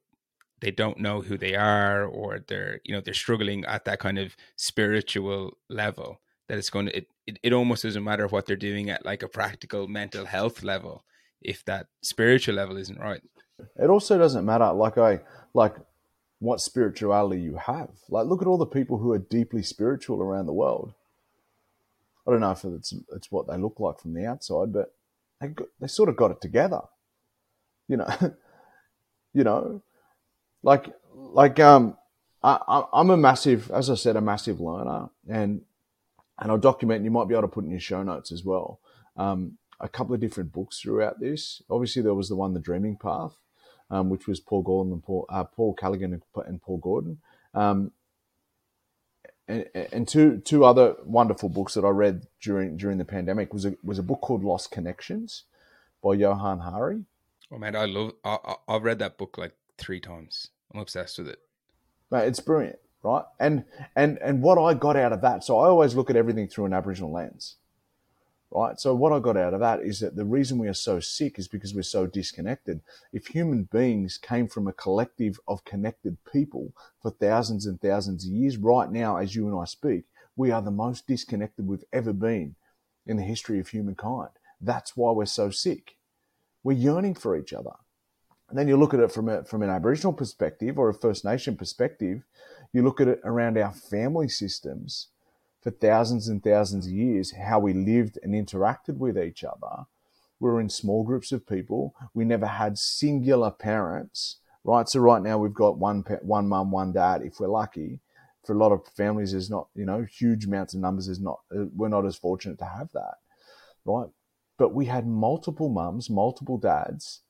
they 0.62 0.72
don't 0.72 1.00
know 1.00 1.22
who 1.22 1.38
they 1.38 1.56
are, 1.56 2.06
or 2.06 2.40
they're 2.48 2.80
you 2.84 2.94
know 2.94 3.02
they're 3.02 3.14
struggling 3.14 3.66
at 3.66 3.86
that 3.86 4.00
kind 4.00 4.20
of 4.20 4.36
spiritual 4.56 5.58
level, 5.70 6.22
that 6.48 6.58
it's 6.58 6.70
going 6.70 6.88
to 6.88 6.98
it, 6.98 7.08
it, 7.28 7.40
it 7.44 7.54
almost 7.54 7.84
doesn't 7.84 8.04
matter 8.04 8.28
what 8.28 8.46
they're 8.46 8.56
doing 8.56 8.90
at 8.90 9.06
like 9.06 9.24
a 9.24 9.28
practical 9.28 9.88
mental 9.88 10.26
health 10.26 10.64
level 10.64 11.04
if 11.42 11.66
that 11.66 11.88
spiritual 12.02 12.56
level 12.56 12.78
isn't 12.78 13.00
right. 13.00 13.22
It 13.78 13.90
also 13.90 14.18
doesn't 14.18 14.46
matter, 14.46 14.72
like 14.74 14.98
I 14.98 15.22
like 15.54 15.76
what 16.40 16.62
spirituality 16.62 17.42
you 17.42 17.56
have. 17.56 17.90
Like, 18.10 18.26
look 18.26 18.42
at 18.42 18.48
all 18.48 18.58
the 18.58 18.66
people 18.66 18.98
who 18.98 19.12
are 19.12 19.20
deeply 19.20 19.62
spiritual 19.62 20.22
around 20.22 20.48
the 20.48 20.54
world. 20.54 20.94
I 22.28 22.32
don't 22.32 22.40
know 22.40 22.52
if 22.52 22.64
it's 22.66 22.94
it's 23.14 23.32
what 23.32 23.48
they 23.48 23.58
look 23.58 23.80
like 23.80 24.00
from 24.00 24.14
the 24.14 24.26
outside, 24.26 24.74
but 24.74 24.94
they 25.42 25.48
got, 25.48 25.68
they 25.80 25.88
sort 25.88 26.10
of 26.10 26.16
got 26.16 26.32
it 26.32 26.40
together. 26.40 26.82
You 27.88 27.98
know, 27.98 28.08
you 29.34 29.44
know, 29.44 29.82
like 30.64 30.94
like 31.14 31.60
um, 31.60 31.98
I, 32.44 32.84
I'm 32.94 33.10
a 33.10 33.18
massive, 33.18 33.70
as 33.72 33.90
I 33.90 33.96
said, 33.96 34.16
a 34.16 34.22
massive 34.22 34.62
learner, 34.62 35.10
and 35.28 35.62
and 36.40 36.52
I'll 36.52 36.58
document. 36.58 37.04
You 37.04 37.12
might 37.12 37.28
be 37.28 37.34
able 37.34 37.44
to 37.44 37.48
put 37.48 37.66
in 37.66 37.72
your 37.72 37.80
show 37.80 38.04
notes 38.04 38.32
as 38.32 38.46
well. 38.46 38.80
Um, 39.18 39.58
a 39.80 39.90
couple 39.90 40.14
of 40.14 40.22
different 40.22 40.54
books 40.54 40.80
throughout 40.80 41.20
this. 41.20 41.62
Obviously, 41.70 42.04
there 42.04 42.14
was 42.14 42.30
the 42.30 42.36
one, 42.36 42.54
The 42.54 42.60
Dreaming 42.60 42.98
Path, 42.98 43.34
um, 43.90 44.10
which 44.10 44.28
was 44.28 44.40
Paul 44.40 44.62
Gordon 44.62 44.94
and 44.94 45.04
Paul, 45.04 45.26
uh, 45.30 45.44
Paul 45.44 45.74
Callaghan 45.74 46.14
and, 46.14 46.24
and 46.46 46.62
Paul 46.62 46.78
Gordon. 46.78 47.18
Um, 47.54 47.92
and, 49.52 49.88
and, 49.94 50.08
two 50.08 50.38
two 50.38 50.66
other 50.66 50.96
wonderful 51.04 51.50
books 51.50 51.74
that 51.74 51.86
I 51.86 51.90
read 51.90 52.28
during 52.42 52.78
during 52.78 52.98
the 52.98 53.06
pandemic 53.06 53.54
was 53.54 53.66
a 53.66 53.76
was 53.84 54.00
a 54.00 54.04
book 54.04 54.22
called 54.22 54.44
Lost 54.44 54.72
Connections 54.72 55.44
by 56.04 56.14
Johann 56.14 56.60
Hari. 56.60 57.06
Oh 57.52 57.58
man, 57.58 57.76
I 57.76 57.86
love 57.86 58.14
I, 58.24 58.56
I've 58.68 58.84
read 58.84 59.00
that 59.00 59.18
book 59.18 59.38
like 59.38 59.54
three 59.78 60.00
times. 60.00 60.50
I'm 60.74 60.80
obsessed 60.80 61.18
with 61.18 61.28
it. 61.28 61.40
Mate, 62.10 62.28
it's 62.28 62.40
brilliant, 62.40 62.80
right? 63.04 63.26
And 63.40 63.66
and 63.96 64.18
and 64.20 64.42
what 64.42 64.58
I 64.58 64.74
got 64.74 64.96
out 64.96 65.14
of 65.14 65.22
that, 65.22 65.44
so 65.44 65.60
I 65.60 65.68
always 65.68 65.96
look 65.96 66.10
at 66.10 66.16
everything 66.16 66.48
through 66.48 66.66
an 66.66 66.74
Aboriginal 66.74 67.12
lens 67.12 67.58
right? 68.52 68.80
So 68.80 68.94
what 68.94 69.14
I 69.14 69.20
got 69.20 69.38
out 69.38 69.54
of 69.54 69.60
that 69.62 69.82
is 69.82 70.00
that 70.00 70.16
the 70.16 70.26
reason 70.26 70.58
we 70.58 70.68
are 70.68 70.74
so 70.74 71.00
sick 71.00 71.40
is 71.40 71.48
because 71.48 71.74
we're 71.74 71.84
so 71.84 72.06
disconnected. 72.06 72.82
If 73.14 73.28
human 73.28 73.64
beings 73.64 74.18
came 74.18 74.48
from 74.48 74.68
a 74.68 74.74
collective 74.74 75.40
of 75.48 75.66
connected 75.66 76.18
people 76.32 76.74
for 77.02 77.12
thousands 77.12 77.66
and 77.66 77.80
thousands 77.80 78.26
of 78.26 78.32
years, 78.32 78.58
right 78.58 78.92
now, 78.92 79.18
as 79.18 79.36
you 79.36 79.48
and 79.48 79.60
I 79.60 79.66
speak, 79.66 80.06
we 80.36 80.52
are 80.52 80.62
the 80.62 80.72
most 80.72 81.08
disconnected 81.08 81.68
we've 81.68 81.84
ever 81.94 82.14
been 82.14 82.56
in 83.06 83.18
the 83.18 83.24
history 83.24 83.60
of 83.60 83.70
humankind. 83.70 84.30
That's 84.60 84.96
why 84.96 85.12
we're 85.12 85.26
so 85.26 85.50
sick. 85.50 85.98
We're 86.64 86.74
yearning 86.74 87.16
for 87.16 87.36
each 87.36 87.54
other. 87.54 87.72
And 88.50 88.60
then 88.60 88.68
you 88.68 88.76
look 88.76 88.94
at 88.94 89.00
it 89.00 89.12
from 89.12 89.30
a, 89.30 89.46
from 89.46 89.64
an 89.64 89.70
Aboriginal 89.70 90.14
perspective 90.14 90.78
or 90.78 90.90
a 90.90 90.94
First 90.94 91.24
Nation 91.24 91.56
perspective. 91.56 92.24
You 92.74 92.84
look 92.84 93.00
at 93.00 93.08
it 93.08 93.22
around 93.24 93.58
our 93.58 93.72
family 93.72 94.28
systems 94.28 95.08
for 95.62 95.72
thousands 95.72 96.28
and 96.28 96.44
thousands 96.44 96.88
of 96.88 96.92
years 96.92 97.34
how 97.34 97.60
we 97.60 97.74
lived 97.74 98.18
and 98.24 98.34
interacted 98.34 98.98
with 98.98 99.18
each 99.18 99.44
other. 99.44 99.86
We 100.40 100.50
were 100.50 100.60
in 100.60 100.70
small 100.70 101.04
groups 101.04 101.32
of 101.32 101.48
people. 101.48 101.94
We 102.14 102.26
never 102.26 102.48
had 102.48 102.80
singular 102.80 103.52
parents, 103.52 104.38
right? 104.64 104.90
So 104.90 105.00
right 105.00 105.22
now 105.22 105.38
we've 105.38 105.54
got 105.54 105.78
one 105.78 106.04
one 106.22 106.48
mum, 106.48 106.72
one 106.72 106.92
dad, 106.94 107.22
if 107.22 107.40
we're 107.40 107.48
lucky. 107.48 108.00
For 108.44 108.54
a 108.54 108.58
lot 108.58 108.72
of 108.72 108.88
families, 108.98 109.32
there's 109.32 109.52
not 109.52 109.68
you 109.76 109.86
know 109.86 110.04
huge 110.04 110.46
amounts 110.46 110.74
of 110.74 110.80
numbers. 110.80 111.08
Is 111.08 111.20
not 111.20 111.42
uh, 111.56 111.66
we're 111.76 111.90
not 111.90 112.08
as 112.08 112.16
fortunate 112.16 112.58
to 112.58 112.66
have 112.66 112.92
that, 112.94 113.18
right? 113.86 114.10
But 114.58 114.74
we 114.74 114.86
had 114.86 115.06
multiple 115.06 115.70
mums, 115.70 116.10
multiple 116.10 116.58
dads 116.58 117.22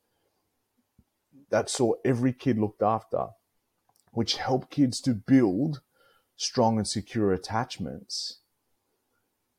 that 1.50 1.68
saw 1.68 1.92
every 2.02 2.32
kid 2.32 2.58
looked 2.58 2.82
after, 2.82 3.26
which 4.12 4.36
helped 4.36 4.70
kids 4.70 5.02
to 5.02 5.12
build 5.12 5.82
strong 6.42 6.76
and 6.76 6.86
secure 6.86 7.32
attachments, 7.32 8.38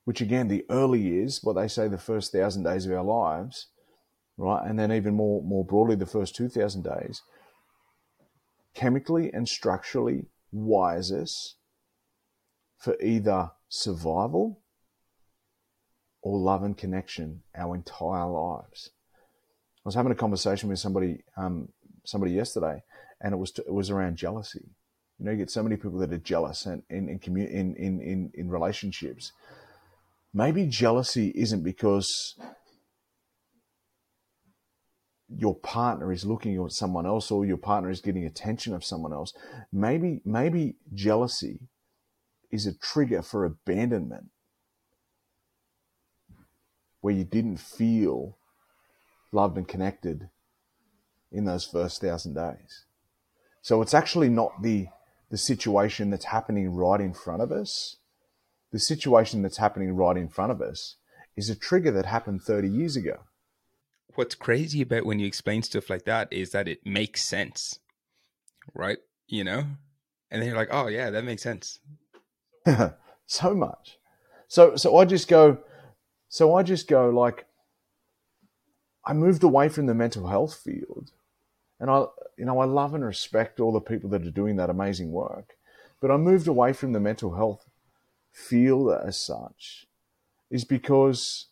which 0.05 0.21
again, 0.21 0.47
the 0.49 0.65
early 0.69 0.99
years, 0.99 1.39
what 1.43 1.53
they 1.53 1.67
say 1.67 1.87
the 1.87 1.97
first 1.97 2.31
thousand 2.31 2.63
days 2.63 2.85
of 2.85 2.91
our 2.91 3.03
lives, 3.03 3.67
right? 4.37 4.65
And 4.65 4.77
then 4.77 4.91
even 4.91 5.15
more, 5.15 5.41
more 5.41 5.63
broadly, 5.63 5.95
the 5.95 6.05
first 6.05 6.35
2000 6.35 6.83
days, 6.83 7.21
chemically 8.73 9.31
and 9.33 9.47
structurally 9.47 10.25
wires 10.51 11.11
us 11.11 11.55
for 12.77 12.97
either 13.01 13.51
survival 13.69 14.59
or 16.21 16.37
love 16.37 16.63
and 16.63 16.77
connection 16.77 17.43
our 17.55 17.75
entire 17.75 18.27
lives. 18.27 18.89
I 19.77 19.81
was 19.85 19.95
having 19.95 20.11
a 20.11 20.15
conversation 20.15 20.69
with 20.69 20.79
somebody, 20.79 21.23
um, 21.37 21.69
somebody 22.03 22.33
yesterday, 22.33 22.83
and 23.21 23.33
it 23.33 23.37
was 23.37 23.51
it 23.57 23.73
was 23.73 23.89
around 23.89 24.17
jealousy. 24.17 24.69
You 25.19 25.25
know, 25.25 25.31
you 25.31 25.37
get 25.37 25.51
so 25.51 25.63
many 25.63 25.75
people 25.75 25.99
that 25.99 26.11
are 26.11 26.17
jealous 26.17 26.65
and 26.65 26.83
in 26.89 27.09
in, 27.09 27.37
in, 27.37 27.75
in, 27.75 28.01
in, 28.01 28.31
in 28.33 28.49
relationships. 28.49 29.31
Maybe 30.33 30.65
jealousy 30.65 31.31
isn't 31.35 31.63
because 31.63 32.35
your 35.29 35.55
partner 35.55 36.11
is 36.11 36.25
looking 36.25 36.63
at 36.63 36.71
someone 36.71 37.05
else 37.05 37.31
or 37.31 37.45
your 37.45 37.57
partner 37.57 37.89
is 37.89 38.01
getting 38.01 38.25
attention 38.25 38.73
of 38.73 38.83
someone 38.83 39.13
else. 39.13 39.33
Maybe 39.71 40.21
maybe 40.25 40.75
jealousy 40.93 41.59
is 42.51 42.65
a 42.67 42.77
trigger 42.77 43.21
for 43.21 43.45
abandonment 43.45 44.25
where 47.01 47.13
you 47.13 47.23
didn't 47.23 47.57
feel 47.57 48.37
loved 49.31 49.57
and 49.57 49.67
connected 49.67 50.29
in 51.31 51.45
those 51.45 51.65
first 51.65 51.99
thousand 51.99 52.35
days. 52.35 52.85
So 53.61 53.81
it's 53.81 53.93
actually 53.93 54.29
not 54.29 54.61
the 54.61 54.87
the 55.33 55.37
situation 55.39 56.11
that's 56.11 56.25
happening 56.25 56.69
right 56.75 57.01
in 57.01 57.11
front 57.11 57.41
of 57.41 57.51
us, 57.51 57.95
the 58.71 58.77
situation 58.77 59.41
that's 59.41 59.57
happening 59.57 59.95
right 59.95 60.15
in 60.15 60.29
front 60.29 60.51
of 60.51 60.61
us 60.61 60.97
is 61.35 61.49
a 61.49 61.55
trigger 61.55 61.89
that 61.89 62.05
happened 62.05 62.43
30 62.43 62.67
years 62.67 62.95
ago. 62.95 63.17
What's 64.13 64.35
crazy 64.35 64.83
about 64.83 65.07
when 65.07 65.17
you 65.17 65.25
explain 65.25 65.63
stuff 65.63 65.89
like 65.89 66.05
that 66.05 66.31
is 66.31 66.51
that 66.51 66.67
it 66.67 66.85
makes 66.85 67.23
sense, 67.23 67.79
right? 68.75 68.99
You 69.25 69.43
know? 69.43 69.63
And 70.29 70.39
then 70.39 70.49
you're 70.49 70.55
like, 70.55 70.69
oh, 70.69 70.85
yeah, 70.85 71.09
that 71.09 71.25
makes 71.25 71.41
sense. 71.41 71.79
so 73.25 73.55
much. 73.55 73.97
So, 74.47 74.75
so 74.75 74.95
I 74.97 75.05
just 75.05 75.27
go, 75.27 75.57
so 76.29 76.53
I 76.53 76.61
just 76.61 76.87
go 76.87 77.09
like, 77.09 77.47
I 79.03 79.13
moved 79.13 79.43
away 79.43 79.69
from 79.69 79.87
the 79.87 79.95
mental 79.95 80.27
health 80.27 80.61
field 80.63 81.09
and 81.83 81.91
I, 81.91 82.05
you 82.37 82.45
know, 82.45 82.59
I 82.59 82.65
love 82.65 82.93
and 82.93 83.03
respect 83.03 83.59
all 83.59 83.73
the 83.73 83.81
people 83.81 84.09
that 84.11 84.25
are 84.25 84.31
doing 84.31 84.55
that 84.55 84.69
amazing 84.69 85.11
work. 85.11 85.57
But 85.99 86.11
I 86.11 86.15
moved 86.15 86.47
away 86.47 86.71
from 86.71 86.93
the 86.93 86.99
mental 87.01 87.35
health 87.35 87.65
field 88.31 88.89
as 89.05 89.19
such 89.19 89.85
is 90.49 90.63
because 90.63 91.47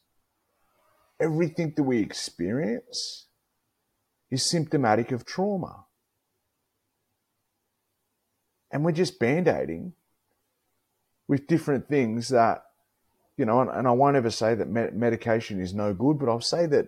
everything 1.20 1.74
that 1.76 1.84
we 1.84 2.00
experience 2.00 3.26
is 4.30 4.50
symptomatic 4.50 5.12
of 5.12 5.26
trauma. 5.26 5.84
And 8.72 8.86
we're 8.86 8.94
just 8.94 9.20
band 9.20 9.50
aiding 9.50 9.92
with 11.28 11.46
different 11.46 11.90
things 11.90 12.30
that, 12.30 12.64
you 13.36 13.44
know, 13.44 13.60
and, 13.60 13.70
and, 13.70 13.86
I 13.86 13.92
won't 13.92 14.16
ever 14.16 14.32
say 14.32 14.56
that 14.56 14.70
medication 14.70 15.60
is 15.60 15.74
no 15.74 15.94
good, 15.94 16.20
but 16.20 16.30
I'll 16.30 16.40
say 16.40 16.68
that, 16.68 16.88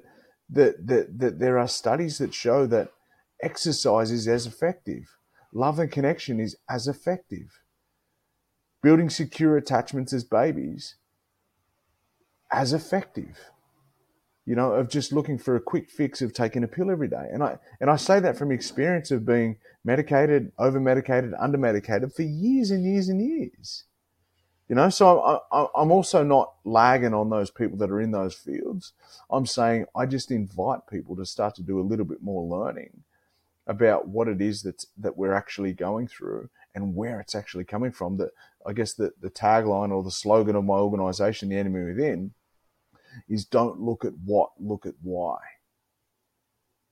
that, 0.51 0.87
that, 0.87 1.19
that 1.19 1.39
there 1.39 1.59
are 1.59 1.67
studies 1.67 2.19
that 2.19 2.33
show 2.33 2.65
that 2.67 2.93
Exercise 3.43 4.09
is 4.09 4.25
as 4.25 4.45
effective. 4.47 5.17
Love 5.51 5.77
and 5.77 5.91
connection 5.91 6.39
is 6.39 6.55
as 6.69 6.87
effective. 6.87 7.59
Building 8.81 9.09
secure 9.09 9.57
attachments 9.57 10.13
as 10.13 10.23
babies, 10.23 10.95
as 12.53 12.71
effective. 12.71 13.51
You 14.45 14.55
know, 14.55 14.71
of 14.71 14.89
just 14.89 15.11
looking 15.11 15.37
for 15.37 15.57
a 15.57 15.61
quick 15.61 15.89
fix 15.89 16.21
of 16.21 16.33
taking 16.33 16.63
a 16.63 16.69
pill 16.69 16.89
every 16.89 17.09
day. 17.09 17.27
And 17.31 17.43
I 17.43 17.57
and 17.81 17.89
I 17.89 17.97
say 17.97 18.21
that 18.21 18.37
from 18.37 18.49
experience 18.49 19.11
of 19.11 19.25
being 19.25 19.57
medicated, 19.83 20.53
over 20.57 20.79
medicated, 20.79 21.33
under 21.37 21.57
medicated 21.57 22.13
for 22.13 22.23
years 22.23 22.71
and 22.71 22.85
years 22.85 23.09
and 23.09 23.21
years. 23.21 23.83
You 24.69 24.75
know, 24.75 24.89
so 24.89 25.41
I, 25.51 25.67
I'm 25.75 25.91
also 25.91 26.23
not 26.23 26.53
lagging 26.63 27.13
on 27.13 27.29
those 27.29 27.51
people 27.51 27.77
that 27.79 27.91
are 27.91 27.99
in 27.99 28.11
those 28.11 28.35
fields. 28.35 28.93
I'm 29.29 29.45
saying 29.45 29.85
I 29.95 30.05
just 30.05 30.31
invite 30.31 30.87
people 30.89 31.17
to 31.17 31.25
start 31.25 31.55
to 31.55 31.61
do 31.61 31.79
a 31.79 31.83
little 31.83 32.05
bit 32.05 32.21
more 32.21 32.43
learning 32.43 33.03
about 33.67 34.07
what 34.07 34.27
it 34.27 34.41
is 34.41 34.61
that's 34.61 34.87
that 34.97 35.17
we're 35.17 35.33
actually 35.33 35.73
going 35.73 36.07
through 36.07 36.49
and 36.75 36.95
where 36.95 37.19
it's 37.19 37.35
actually 37.35 37.63
coming 37.63 37.91
from. 37.91 38.17
That 38.17 38.31
I 38.65 38.73
guess 38.73 38.93
the, 38.93 39.11
the 39.21 39.29
tagline 39.29 39.91
or 39.91 40.03
the 40.03 40.11
slogan 40.11 40.55
of 40.55 40.65
my 40.65 40.75
organization, 40.75 41.49
The 41.49 41.57
Enemy 41.57 41.93
Within, 41.93 42.33
is 43.29 43.45
don't 43.45 43.79
look 43.79 44.05
at 44.05 44.13
what, 44.23 44.51
look 44.59 44.85
at 44.85 44.95
why. 45.01 45.37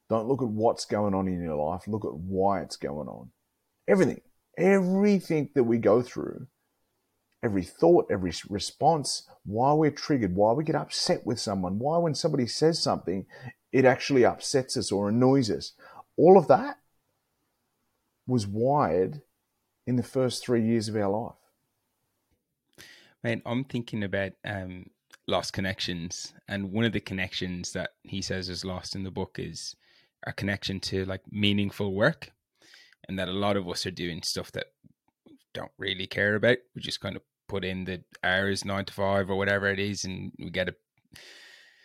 Don't 0.10 0.28
look 0.28 0.42
at 0.42 0.50
what's 0.50 0.86
going 0.86 1.14
on 1.14 1.28
in 1.28 1.42
your 1.42 1.56
life, 1.56 1.88
look 1.88 2.06
at 2.06 2.14
why 2.14 2.62
it's 2.62 2.76
going 2.76 3.08
on. 3.08 3.32
Everything, 3.88 4.22
everything 4.58 5.50
that 5.56 5.64
we 5.64 5.78
go 5.78 6.02
through, 6.02 6.48
every 7.44 7.64
thought, 7.64 8.08
every 8.12 8.34
response, 8.50 9.28
why 9.46 9.74
we're 9.74 9.90
triggered, 9.90 10.36
why 10.36 10.52
we 10.52 10.64
get 10.64 10.76
upset 10.76 11.26
with 11.26 11.40
someone, 11.40 11.80
why 11.80 11.98
when 11.98 12.14
somebody 12.14 12.46
says 12.46 12.82
something, 12.82 13.26
it 13.72 13.86
actually 13.86 14.26
upsets 14.26 14.76
us 14.76 14.92
or 14.92 15.10
annoys 15.10 15.50
us 15.50 15.74
all 16.18 16.38
of 16.38 16.48
that 16.48 16.78
was 18.28 18.48
wired 18.48 19.22
in 19.88 19.96
the 19.96 20.04
first 20.04 20.44
three 20.44 20.64
years 20.64 20.88
of 20.88 20.96
our 20.96 21.10
life. 21.10 21.36
Man, 23.24 23.42
I'm 23.46 23.64
thinking 23.64 24.04
about 24.04 24.32
um, 24.46 24.90
lost 25.28 25.54
connections, 25.54 26.34
and 26.48 26.72
one 26.72 26.86
of 26.86 26.94
the 26.94 27.00
connections 27.00 27.72
that 27.74 27.92
he 28.04 28.22
says 28.22 28.50
is 28.50 28.66
lost 28.66 28.96
in 28.96 29.04
the 29.04 29.12
book 29.12 29.38
is 29.38 29.76
our 30.26 30.34
connection 30.34 30.80
to 30.80 31.06
like 31.06 31.22
meaningful 31.32 31.94
work, 31.94 32.32
and 33.08 33.20
that 33.20 33.28
a 33.28 33.34
lot 33.34 33.58
of 33.58 33.68
us 33.68 33.86
are 33.86 33.92
doing 33.92 34.24
stuff 34.24 34.52
that 34.54 34.68
don't 35.54 35.72
really 35.78 36.08
care 36.08 36.36
about. 36.36 36.58
We 36.76 36.82
just 36.82 37.02
kind 37.02 37.16
of 37.16 37.22
put 37.48 37.66
in 37.66 37.86
the 37.86 38.02
hours 38.24 38.64
nine 38.64 38.86
to 38.86 38.94
five 38.94 39.30
or 39.30 39.36
whatever 39.36 39.68
it 39.68 39.80
is, 39.80 40.04
and 40.06 40.32
we 40.40 40.50
get 40.50 40.70
a 40.70 40.76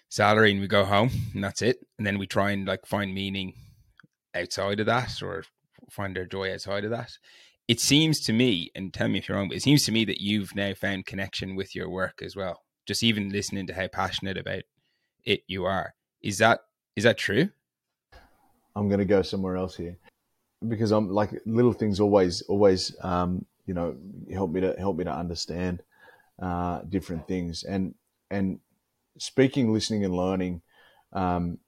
salary 0.09 0.53
and 0.53 0.61
we 0.61 0.69
go 0.69 0.85
home, 0.85 1.11
and 1.35 1.43
that's 1.43 1.62
it. 1.62 1.85
And 1.99 2.07
then 2.07 2.19
we 2.19 2.27
try 2.27 2.53
and 2.53 2.67
like 2.67 2.87
find 2.87 3.15
meaning 3.15 3.55
outside 4.37 4.81
of 4.81 4.87
that 4.87 5.22
or 5.22 5.44
find 5.90 6.14
their 6.14 6.27
joy 6.27 6.53
outside 6.53 6.85
of 6.85 6.90
that. 6.90 7.12
It 7.68 7.81
seems 7.81 8.20
to 8.20 8.33
me, 8.33 8.70
and 8.75 8.94
tell 8.94 9.09
me 9.09 9.18
if 9.18 9.29
you're 9.29 9.37
wrong, 9.37 9.49
but 9.49 9.57
it 9.57 9.62
seems 9.62 9.85
to 9.85 9.92
me 9.92 10.05
that 10.05 10.20
you've 10.20 10.55
now 10.55 10.72
found 10.75 11.07
connection 11.07 11.57
with 11.57 11.75
your 11.75 11.88
work 11.88 12.22
as 12.22 12.37
well. 12.37 12.62
Just 12.87 13.03
even 13.03 13.31
listening 13.31 13.66
to 13.66 13.75
how 13.75 13.88
passionate 13.88 14.37
about 14.37 14.62
it 15.25 15.42
you 15.49 15.64
are. 15.64 15.94
Is 16.22 16.38
that 16.38 16.61
is 16.94 17.05
that 17.05 17.18
true? 17.18 17.51
I'm 18.77 18.88
going 18.88 19.01
to 19.01 19.05
go 19.05 19.22
somewhere 19.22 19.57
else 19.57 19.77
here 19.77 19.96
because 20.68 20.92
I'm 20.92 21.09
like 21.11 21.31
little 21.44 21.72
things 21.72 21.99
always 21.99 22.42
always 22.42 22.94
um, 23.03 23.44
you 23.66 23.75
know 23.75 23.96
help 24.33 24.53
me 24.53 24.61
to 24.61 24.77
help 24.79 24.96
me 24.96 25.05
to 25.05 25.12
understand 25.12 25.83
uh, 26.40 26.83
different 26.83 27.27
things 27.27 27.64
and 27.64 27.94
and 28.31 28.61
speaking, 29.18 29.72
listening, 29.72 30.05
and 30.05 30.14
learning. 30.14 30.62
Um, 31.12 31.59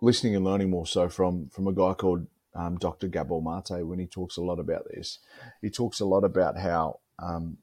listening 0.00 0.36
and 0.36 0.44
learning 0.44 0.70
more 0.70 0.86
so 0.86 1.08
from 1.08 1.48
from 1.48 1.66
a 1.66 1.72
guy 1.72 1.94
called 1.94 2.26
um, 2.54 2.78
Dr. 2.78 3.08
Gabor 3.08 3.42
Mate 3.42 3.84
when 3.84 3.98
he 3.98 4.06
talks 4.06 4.36
a 4.36 4.42
lot 4.42 4.58
about 4.58 4.84
this. 4.88 5.18
He 5.60 5.70
talks 5.70 6.00
a 6.00 6.06
lot 6.06 6.24
about 6.24 6.58
how 6.58 7.00
um, 7.18 7.58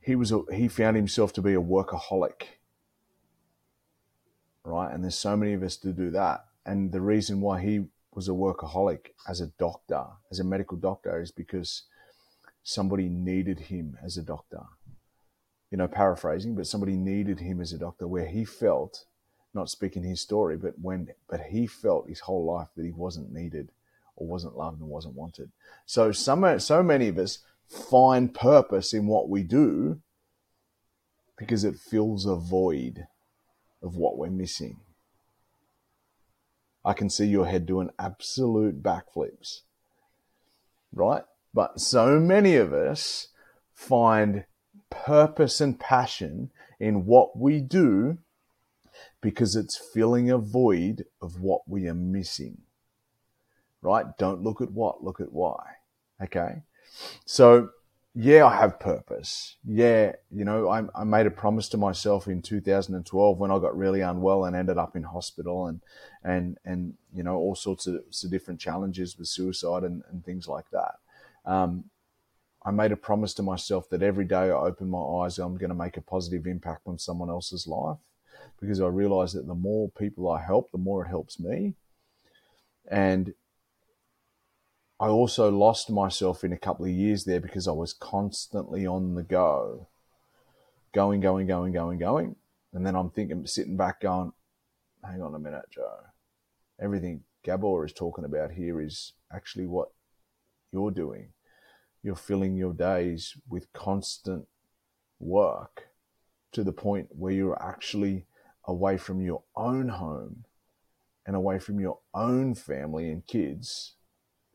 he 0.00 0.14
was 0.14 0.32
a, 0.32 0.42
he 0.52 0.68
found 0.68 0.96
himself 0.96 1.32
to 1.34 1.42
be 1.42 1.54
a 1.54 1.60
workaholic, 1.60 2.42
right? 4.64 4.92
And 4.92 5.04
there's 5.04 5.16
so 5.16 5.36
many 5.36 5.52
of 5.52 5.62
us 5.62 5.76
to 5.78 5.92
do 5.92 6.10
that. 6.12 6.46
And 6.64 6.92
the 6.92 7.00
reason 7.00 7.40
why 7.40 7.60
he 7.60 7.84
was 8.12 8.28
a 8.28 8.32
workaholic 8.32 9.10
as 9.28 9.40
a 9.40 9.48
doctor, 9.58 10.04
as 10.30 10.40
a 10.40 10.44
medical 10.44 10.76
doctor, 10.76 11.20
is 11.20 11.30
because 11.30 11.84
somebody 12.62 13.08
needed 13.08 13.60
him 13.60 13.98
as 14.02 14.16
a 14.16 14.22
doctor. 14.22 14.62
You 15.70 15.78
know, 15.78 15.88
paraphrasing, 15.88 16.56
but 16.56 16.66
somebody 16.66 16.96
needed 16.96 17.40
him 17.40 17.60
as 17.60 17.72
a 17.72 17.78
doctor 17.78 18.08
where 18.08 18.26
he 18.26 18.44
felt 18.44 19.04
not 19.54 19.70
speaking 19.70 20.02
his 20.02 20.20
story, 20.20 20.56
but 20.56 20.78
when 20.78 21.08
but 21.28 21.40
he 21.40 21.66
felt 21.66 22.08
his 22.08 22.20
whole 22.20 22.44
life 22.44 22.68
that 22.76 22.84
he 22.84 22.92
wasn't 22.92 23.32
needed 23.32 23.70
or 24.16 24.26
wasn't 24.26 24.56
loved 24.56 24.80
and 24.80 24.88
wasn't 24.88 25.14
wanted. 25.14 25.50
So 25.86 26.12
some 26.12 26.58
so 26.60 26.82
many 26.82 27.08
of 27.08 27.18
us 27.18 27.38
find 27.66 28.34
purpose 28.34 28.92
in 28.92 29.06
what 29.06 29.28
we 29.28 29.42
do 29.42 30.00
because 31.36 31.64
it 31.64 31.76
fills 31.76 32.26
a 32.26 32.36
void 32.36 33.06
of 33.82 33.96
what 33.96 34.18
we're 34.18 34.30
missing. 34.30 34.78
I 36.84 36.92
can 36.92 37.10
see 37.10 37.26
your 37.26 37.46
head 37.46 37.66
doing 37.66 37.90
absolute 37.98 38.82
backflips. 38.82 39.60
Right? 40.92 41.24
But 41.54 41.80
so 41.80 42.18
many 42.18 42.56
of 42.56 42.72
us 42.72 43.28
find 43.74 44.44
purpose 44.90 45.60
and 45.60 45.78
passion 45.78 46.50
in 46.78 47.06
what 47.06 47.36
we 47.38 47.60
do 47.60 48.18
because 49.20 49.56
it's 49.56 49.76
filling 49.76 50.30
a 50.30 50.38
void 50.38 51.04
of 51.20 51.40
what 51.40 51.62
we 51.68 51.86
are 51.88 51.94
missing. 51.94 52.58
Right? 53.82 54.06
Don't 54.18 54.42
look 54.42 54.60
at 54.60 54.72
what, 54.72 55.02
look 55.02 55.20
at 55.20 55.32
why. 55.32 55.62
Okay. 56.22 56.62
So, 57.24 57.70
yeah, 58.14 58.44
I 58.44 58.56
have 58.56 58.80
purpose. 58.80 59.56
Yeah, 59.64 60.12
you 60.30 60.44
know, 60.44 60.68
I, 60.68 60.82
I 60.94 61.04
made 61.04 61.26
a 61.26 61.30
promise 61.30 61.68
to 61.70 61.76
myself 61.76 62.26
in 62.26 62.42
2012 62.42 63.38
when 63.38 63.50
I 63.50 63.58
got 63.58 63.76
really 63.76 64.00
unwell 64.00 64.44
and 64.44 64.56
ended 64.56 64.78
up 64.78 64.96
in 64.96 65.04
hospital 65.04 65.66
and, 65.66 65.80
and, 66.24 66.58
and, 66.64 66.94
you 67.14 67.22
know, 67.22 67.36
all 67.36 67.54
sorts 67.54 67.86
of, 67.86 67.94
of 67.94 68.30
different 68.30 68.60
challenges 68.60 69.16
with 69.16 69.28
suicide 69.28 69.84
and, 69.84 70.02
and 70.10 70.24
things 70.24 70.48
like 70.48 70.66
that. 70.72 70.96
Um, 71.46 71.84
I 72.62 72.70
made 72.72 72.92
a 72.92 72.96
promise 72.96 73.32
to 73.34 73.42
myself 73.42 73.88
that 73.90 74.02
every 74.02 74.26
day 74.26 74.36
I 74.36 74.50
open 74.50 74.90
my 74.90 75.00
eyes, 75.00 75.38
I'm 75.38 75.56
going 75.56 75.70
to 75.70 75.74
make 75.74 75.96
a 75.96 76.02
positive 76.02 76.46
impact 76.46 76.82
on 76.86 76.98
someone 76.98 77.30
else's 77.30 77.66
life 77.66 77.98
because 78.60 78.80
I 78.80 78.86
realized 78.86 79.34
that 79.36 79.46
the 79.46 79.54
more 79.54 79.90
people 79.90 80.30
I 80.30 80.42
help, 80.42 80.70
the 80.70 80.78
more 80.78 81.04
it 81.04 81.08
helps 81.08 81.40
me. 81.40 81.74
And 82.90 83.34
I 84.98 85.08
also 85.08 85.50
lost 85.50 85.90
myself 85.90 86.44
in 86.44 86.52
a 86.52 86.58
couple 86.58 86.84
of 86.84 86.90
years 86.90 87.24
there 87.24 87.40
because 87.40 87.66
I 87.66 87.72
was 87.72 87.94
constantly 87.94 88.86
on 88.86 89.14
the 89.14 89.22
go, 89.22 89.88
going, 90.92 91.20
going, 91.20 91.46
going, 91.46 91.72
going, 91.72 91.98
going. 91.98 92.36
And 92.74 92.84
then 92.84 92.94
I'm 92.94 93.10
thinking, 93.10 93.46
sitting 93.46 93.78
back 93.78 94.02
going, 94.02 94.32
hang 95.02 95.22
on 95.22 95.34
a 95.34 95.38
minute, 95.38 95.64
Joe. 95.70 96.00
Everything 96.80 97.22
Gabor 97.42 97.86
is 97.86 97.92
talking 97.94 98.24
about 98.24 98.52
here 98.52 98.80
is 98.80 99.14
actually 99.32 99.66
what 99.66 99.88
you're 100.72 100.90
doing. 100.90 101.30
You're 102.02 102.16
filling 102.16 102.56
your 102.56 102.74
days 102.74 103.34
with 103.48 103.72
constant 103.72 104.46
work 105.18 105.88
to 106.52 106.62
the 106.62 106.72
point 106.72 107.08
where 107.12 107.32
you're 107.32 107.62
actually 107.62 108.26
away 108.66 108.96
from 108.96 109.20
your 109.20 109.42
own 109.56 109.88
home 109.88 110.44
and 111.26 111.36
away 111.36 111.58
from 111.58 111.80
your 111.80 111.98
own 112.14 112.54
family 112.54 113.10
and 113.10 113.26
kids 113.26 113.94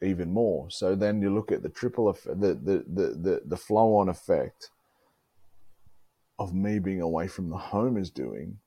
even 0.02 0.32
more. 0.32 0.70
So 0.70 0.96
then 0.96 1.22
you 1.22 1.34
look 1.34 1.52
at 1.52 1.63
the 1.63 1.70
triple 1.70 2.10
effect, 2.10 2.39
the, 2.39 2.54
the, 2.54 2.86
the, 2.88 3.08
the, 3.15 3.41
the 3.46 3.58
flow 3.58 3.96
on 3.96 4.10
effect 4.10 4.70
of 6.38 6.54
me 6.54 6.80
being 6.80 7.02
away 7.02 7.28
from 7.28 7.50
the 7.50 7.58
home 7.58 7.98
is 7.98 8.10
doing 8.10 8.58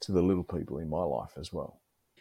to 0.00 0.12
the 0.12 0.22
little 0.22 0.44
people 0.44 0.78
in 0.78 0.88
my 0.88 1.02
life 1.02 1.32
as 1.38 1.52
well. 1.52 1.80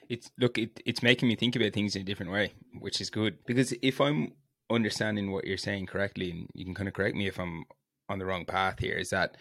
It's 0.09 0.31
look, 0.39 0.57
it, 0.57 0.79
it's 0.85 1.03
making 1.03 1.27
me 1.27 1.35
think 1.35 1.55
about 1.55 1.73
things 1.73 1.95
in 1.95 2.01
a 2.01 2.05
different 2.05 2.31
way, 2.31 2.53
which 2.79 3.01
is 3.01 3.09
good 3.09 3.45
because 3.45 3.73
if 3.81 3.99
I'm 3.99 4.33
understanding 4.69 5.31
what 5.31 5.45
you're 5.45 5.57
saying 5.57 5.87
correctly, 5.87 6.31
and 6.31 6.47
you 6.53 6.63
can 6.63 6.73
kind 6.73 6.87
of 6.87 6.93
correct 6.93 7.15
me 7.15 7.27
if 7.27 7.39
I'm 7.39 7.65
on 8.07 8.19
the 8.19 8.25
wrong 8.25 8.45
path 8.45 8.79
here, 8.79 8.95
is 8.95 9.09
that 9.09 9.35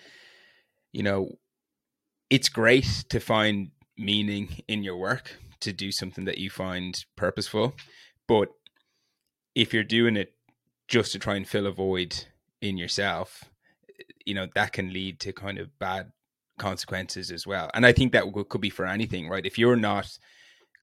you 0.92 1.04
know 1.04 1.38
it's 2.30 2.48
great 2.48 3.04
to 3.08 3.20
find 3.20 3.70
meaning 3.96 4.62
in 4.68 4.82
your 4.82 4.96
work 4.96 5.36
to 5.60 5.72
do 5.72 5.90
something 5.90 6.24
that 6.24 6.38
you 6.38 6.50
find 6.50 7.04
purposeful 7.16 7.74
but 8.28 8.48
if 9.54 9.72
you're 9.72 9.84
doing 9.84 10.16
it 10.16 10.34
just 10.88 11.12
to 11.12 11.18
try 11.18 11.34
and 11.34 11.48
fill 11.48 11.66
a 11.66 11.72
void 11.72 12.24
in 12.60 12.76
yourself 12.76 13.44
you 14.24 14.34
know 14.34 14.48
that 14.54 14.72
can 14.72 14.92
lead 14.92 15.18
to 15.20 15.32
kind 15.32 15.58
of 15.58 15.78
bad 15.78 16.12
consequences 16.58 17.30
as 17.30 17.46
well. 17.46 17.70
And 17.74 17.86
i 17.86 17.92
think 17.92 18.12
that 18.12 18.24
could 18.48 18.60
be 18.60 18.70
for 18.70 18.86
anything 18.86 19.28
right? 19.28 19.46
If 19.46 19.58
you're 19.58 19.76
not 19.76 20.18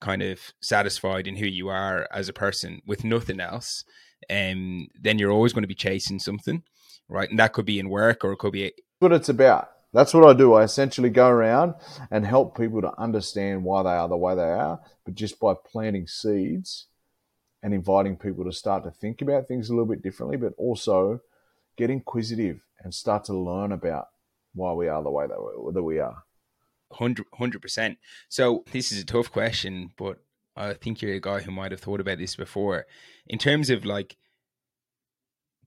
kind 0.00 0.22
of 0.22 0.40
satisfied 0.60 1.26
in 1.26 1.36
who 1.36 1.46
you 1.46 1.68
are 1.68 2.08
as 2.12 2.28
a 2.28 2.32
person 2.32 2.82
with 2.86 3.04
nothing 3.04 3.40
else 3.40 3.84
um 4.30 4.88
then 5.00 5.18
you're 5.18 5.30
always 5.30 5.52
going 5.52 5.62
to 5.62 5.68
be 5.68 5.74
chasing 5.74 6.18
something 6.18 6.62
right? 7.08 7.28
And 7.28 7.38
that 7.38 7.52
could 7.52 7.66
be 7.66 7.78
in 7.78 7.88
work 7.88 8.24
or 8.24 8.32
it 8.32 8.38
could 8.38 8.52
be 8.52 8.72
what 8.98 9.12
it's 9.12 9.28
about 9.28 9.68
that's 9.94 10.12
what 10.12 10.26
I 10.28 10.34
do. 10.36 10.52
I 10.52 10.64
essentially 10.64 11.08
go 11.08 11.28
around 11.28 11.74
and 12.10 12.26
help 12.26 12.58
people 12.58 12.82
to 12.82 13.00
understand 13.00 13.64
why 13.64 13.82
they 13.82 13.90
are 13.90 14.08
the 14.08 14.16
way 14.16 14.34
they 14.34 14.42
are, 14.42 14.80
but 15.04 15.14
just 15.14 15.40
by 15.40 15.54
planting 15.54 16.06
seeds 16.06 16.88
and 17.62 17.72
inviting 17.72 18.16
people 18.16 18.44
to 18.44 18.52
start 18.52 18.84
to 18.84 18.90
think 18.90 19.22
about 19.22 19.48
things 19.48 19.70
a 19.70 19.72
little 19.72 19.86
bit 19.86 20.02
differently, 20.02 20.36
but 20.36 20.52
also 20.58 21.20
get 21.78 21.88
inquisitive 21.88 22.60
and 22.82 22.92
start 22.92 23.24
to 23.24 23.32
learn 23.32 23.72
about 23.72 24.08
why 24.52 24.72
we 24.72 24.88
are 24.88 25.02
the 25.02 25.10
way 25.10 25.26
that 25.26 25.82
we 25.82 25.98
are. 25.98 26.24
100 26.90 27.60
percent. 27.60 27.98
So 28.28 28.64
this 28.70 28.92
is 28.92 29.02
a 29.02 29.06
tough 29.06 29.32
question, 29.32 29.90
but 29.96 30.18
I 30.54 30.74
think 30.74 31.02
you're 31.02 31.14
a 31.14 31.20
guy 31.20 31.40
who 31.40 31.50
might 31.50 31.72
have 31.72 31.80
thought 31.80 32.00
about 32.00 32.18
this 32.18 32.36
before. 32.36 32.86
In 33.26 33.38
terms 33.38 33.70
of 33.70 33.84
like 33.84 34.16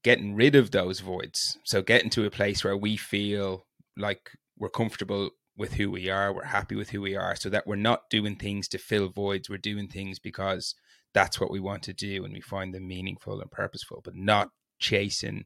getting 0.04 0.36
rid 0.36 0.56
of 0.56 0.72
those 0.72 1.02
voids, 1.02 1.58
so 1.64 1.82
getting 1.82 2.10
to 2.12 2.26
a 2.26 2.32
place 2.32 2.64
where 2.64 2.78
we 2.78 2.96
feel 2.96 3.66
like 3.98 4.32
we're 4.58 4.70
comfortable 4.70 5.32
with 5.58 5.74
who 5.74 5.90
we 5.90 6.10
are, 6.10 6.34
we're 6.34 6.44
happy 6.46 6.76
with 6.76 6.92
who 6.92 7.02
we 7.02 7.16
are, 7.16 7.36
so 7.36 7.50
that 7.50 7.66
we're 7.66 7.76
not 7.76 8.10
doing 8.10 8.36
things 8.36 8.68
to 8.70 8.78
fill 8.78 9.10
voids. 9.10 9.50
We're 9.50 9.58
doing 9.58 9.88
things 9.88 10.20
because 10.20 10.76
that's 11.14 11.40
what 11.40 11.52
we 11.52 11.60
want 11.60 11.84
to 11.84 11.94
do 11.94 12.24
and 12.24 12.34
we 12.34 12.42
find 12.42 12.74
them 12.74 12.88
meaningful 12.88 13.42
and 13.42 13.50
purposeful, 13.50 14.02
but 14.04 14.16
not 14.16 14.50
chasing 14.80 15.46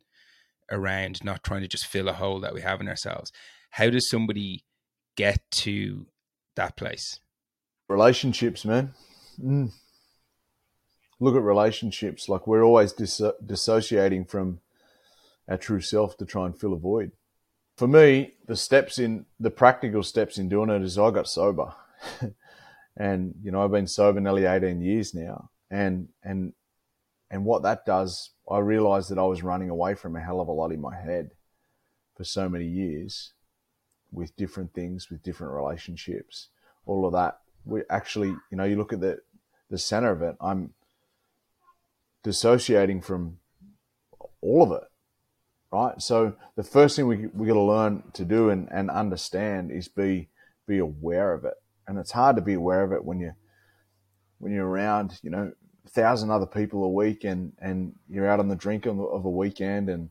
around, 0.70 1.24
not 1.24 1.44
trying 1.44 1.62
to 1.62 1.68
just 1.68 1.86
fill 1.86 2.10
a 2.10 2.14
hole 2.14 2.40
that 2.42 2.54
we 2.54 2.62
have 2.62 2.82
in 2.82 2.90
ourselves. 2.90 3.32
How 3.72 3.90
does 3.90 4.10
somebody 4.10 4.66
get 5.16 5.40
to 5.52 6.08
that 6.56 6.76
place? 6.76 7.20
Relationships, 7.88 8.66
man. 8.66 8.94
Mm. 9.42 9.72
Look 11.20 11.36
at 11.36 11.42
relationships. 11.42 12.28
Like 12.28 12.48
we're 12.48 12.64
always 12.64 12.92
dis- 12.94 13.22
dissociating 13.46 14.26
from 14.26 14.60
our 15.48 15.58
true 15.58 15.82
self 15.82 16.18
to 16.18 16.26
try 16.26 16.46
and 16.46 16.58
fill 16.58 16.74
a 16.74 16.78
void 16.78 17.12
for 17.82 17.88
me, 17.88 18.36
the 18.46 18.56
steps 18.56 19.00
in 19.00 19.26
the 19.40 19.50
practical 19.50 20.04
steps 20.04 20.38
in 20.38 20.48
doing 20.48 20.70
it 20.70 20.84
is 20.84 21.00
I 21.00 21.10
got 21.10 21.28
sober, 21.28 21.74
and 22.96 23.34
you 23.42 23.52
know 23.52 23.64
I've 23.64 23.72
been 23.72 23.88
sober 23.88 24.20
nearly 24.20 24.46
eighteen 24.46 24.82
years 24.82 25.16
now, 25.16 25.50
and 25.72 26.10
and 26.22 26.54
and 27.32 27.44
what 27.44 27.64
that 27.64 27.84
does, 27.84 28.34
I 28.48 28.60
realized 28.60 29.10
that 29.10 29.18
I 29.18 29.24
was 29.24 29.42
running 29.42 29.72
away 29.72 29.96
from 29.96 30.16
a 30.16 30.22
hell 30.22 30.40
of 30.40 30.48
a 30.48 30.52
lot 30.52 30.72
in 30.72 30.80
my 30.80 30.96
head 30.96 31.32
for 32.16 32.24
so 32.24 32.48
many 32.48 32.68
years, 32.68 33.34
with 34.12 34.36
different 34.36 34.76
things, 34.76 35.10
with 35.10 35.24
different 35.24 35.54
relationships, 35.54 36.50
all 36.86 37.08
of 37.08 37.14
that. 37.14 37.40
We 37.66 37.82
actually, 37.90 38.28
you 38.28 38.58
know, 38.58 38.64
you 38.64 38.76
look 38.76 38.94
at 38.94 39.02
the 39.02 39.22
the 39.72 39.80
center 39.80 40.12
of 40.12 40.22
it. 40.22 40.36
I'm 40.40 40.76
dissociating 42.22 43.02
from 43.02 43.40
all 44.40 44.62
of 44.62 44.72
it, 44.72 44.88
right? 45.72 46.02
So 46.02 46.36
the 46.56 46.64
first 46.64 46.96
thing 46.96 47.08
we 47.08 47.28
we 47.28 47.48
got 47.48 47.54
to 47.54 47.62
learn 47.62 48.04
to 48.14 48.26
do 48.26 48.50
and, 48.50 48.68
and 48.72 48.90
understand 48.90 49.72
is 49.72 49.88
be 49.88 50.30
be 50.68 50.78
aware 50.78 51.34
of 51.34 51.46
it, 51.46 51.56
and 51.88 51.98
it's 51.98 52.12
hard 52.12 52.36
to 52.36 52.42
be 52.42 52.54
aware 52.54 52.84
of 52.84 52.92
it 52.92 53.04
when 53.04 53.20
you 53.20 53.34
when 54.40 54.52
you're 54.52 54.68
around, 54.68 55.20
you 55.22 55.30
know, 55.30 55.52
a 55.86 55.90
thousand 55.90 56.32
other 56.32 56.46
people 56.46 56.84
a 56.84 56.90
week, 56.90 57.24
and 57.24 57.54
and 57.60 57.94
you're 58.10 58.30
out 58.30 58.40
on 58.40 58.50
the 58.50 58.56
drink 58.56 58.86
of, 58.86 59.00
of 59.00 59.26
a 59.26 59.30
weekend, 59.30 59.90
and 59.90 60.10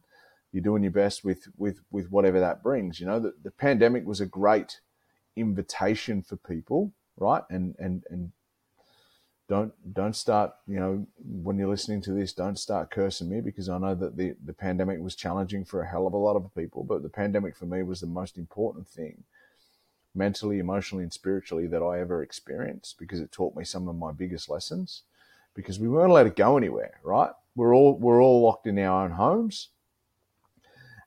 you're 0.53 0.63
doing 0.63 0.83
your 0.83 0.93
best 0.93 1.25
with 1.25 1.49
with 1.57 1.81
with 1.91 2.11
whatever 2.11 2.41
that 2.41 2.63
brings. 2.63 3.01
You 3.01 3.07
know, 3.07 3.21
the, 3.21 3.35
the 3.43 3.51
pandemic 3.51 4.07
was 4.07 4.21
a 4.21 4.27
great 4.27 4.81
invitation 5.37 6.23
for 6.23 6.37
people, 6.37 6.93
right? 7.17 7.43
And 7.51 7.75
and 7.79 8.05
and 8.11 8.33
don't 9.51 9.73
don't 9.93 10.15
start 10.15 10.53
you 10.69 10.79
know 10.79 11.05
when 11.43 11.59
you're 11.59 11.69
listening 11.69 12.01
to 12.01 12.13
this 12.13 12.33
don't 12.33 12.57
start 12.57 12.89
cursing 12.89 13.29
me 13.29 13.41
because 13.41 13.69
i 13.69 13.77
know 13.77 13.97
that 13.97 14.17
the 14.17 14.37
the 14.45 14.53
pandemic 14.53 15.01
was 15.01 15.17
challenging 15.17 15.65
for 15.65 15.83
a 15.83 15.89
hell 15.89 16.07
of 16.07 16.13
a 16.13 16.17
lot 16.17 16.37
of 16.37 16.55
people 16.55 16.85
but 16.85 17.03
the 17.03 17.09
pandemic 17.09 17.57
for 17.57 17.67
me 17.67 17.83
was 17.83 18.01
the 18.01 18.07
most 18.07 18.39
important 18.39 18.87
thing 18.87 19.25
mentally 20.15 20.61
emotionally 20.61 21.03
and 21.03 21.13
spiritually 21.13 21.67
that 21.67 21.83
i 21.83 21.99
ever 21.99 22.23
experienced 22.23 22.97
because 22.97 23.21
it 23.21 23.33
taught 23.33 23.57
me 23.57 23.65
some 23.65 23.89
of 23.89 23.97
my 23.97 24.13
biggest 24.13 24.49
lessons 24.49 25.03
because 25.55 25.81
we 25.81 25.89
weren't 25.89 26.13
allowed 26.13 26.23
to 26.23 26.31
go 26.31 26.57
anywhere 26.57 27.01
right? 27.03 27.33
We're 27.57 27.75
all 27.75 27.99
we're 27.99 28.23
all 28.23 28.43
locked 28.43 28.69
in 28.69 28.79
our 28.79 29.05
own 29.05 29.11
homes 29.11 29.71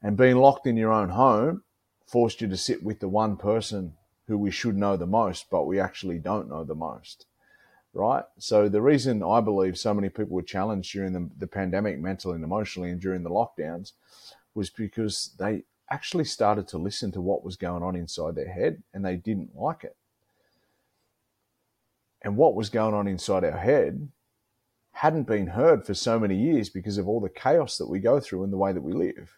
and 0.02 0.18
being 0.18 0.36
locked 0.36 0.68
in 0.68 0.76
your 0.76 0.92
own 0.92 1.10
home 1.10 1.64
forced 2.06 2.42
you 2.42 2.50
to 2.50 2.58
sit 2.58 2.84
with 2.84 3.00
the 3.00 3.08
one 3.08 3.38
person 3.38 3.94
who 4.28 4.38
we 4.38 4.52
should 4.52 4.76
know 4.76 4.98
the 4.98 5.08
most 5.08 5.50
but 5.50 5.64
we 5.64 5.80
actually 5.80 6.20
don't 6.20 6.50
know 6.50 6.66
the 6.66 6.76
most 6.76 7.26
right? 7.94 8.24
So 8.40 8.68
the 8.68 8.82
reason 8.82 9.24
I 9.24 9.40
believe 9.40 9.78
so 9.78 9.94
many 9.94 10.10
people 10.10 10.36
were 10.36 10.42
challenged 10.42 10.92
during 10.92 11.14
the, 11.14 11.30
the 11.38 11.48
pandemic, 11.48 12.00
mentally 12.00 12.36
and 12.36 12.44
emotionally, 12.44 12.90
and 12.90 13.00
during 13.00 13.24
the 13.24 13.30
lockdowns, 13.30 13.94
was 14.56 14.70
because 14.70 15.36
they 15.40 15.64
actually 15.90 16.26
started 16.26 16.68
to 16.68 16.78
listen 16.78 17.12
to 17.12 17.22
what 17.22 17.44
was 17.44 17.56
going 17.56 17.84
on 17.84 17.96
inside 17.96 18.36
their 18.36 18.52
head, 18.52 18.82
and 18.94 19.06
they 19.06 19.16
didn't 19.16 19.56
like 19.56 19.84
it. 19.84 19.96
And 22.22 22.38
what 22.38 22.56
was 22.56 22.70
going 22.70 22.94
on 22.94 23.08
inside 23.08 23.44
our 23.44 23.58
head 23.58 24.10
hadn't 24.94 25.24
been 25.24 25.48
heard 25.48 25.86
for 25.86 25.94
so 25.94 26.20
many 26.20 26.36
years 26.36 26.70
because 26.70 26.98
of 26.98 27.08
all 27.08 27.20
the 27.20 27.30
chaos 27.30 27.78
that 27.78 27.90
we 27.90 28.00
go 28.00 28.20
through 28.20 28.44
and 28.44 28.54
the 28.54 28.58
way 28.58 28.72
that 28.72 28.82
we 28.82 28.94
live. 28.94 29.38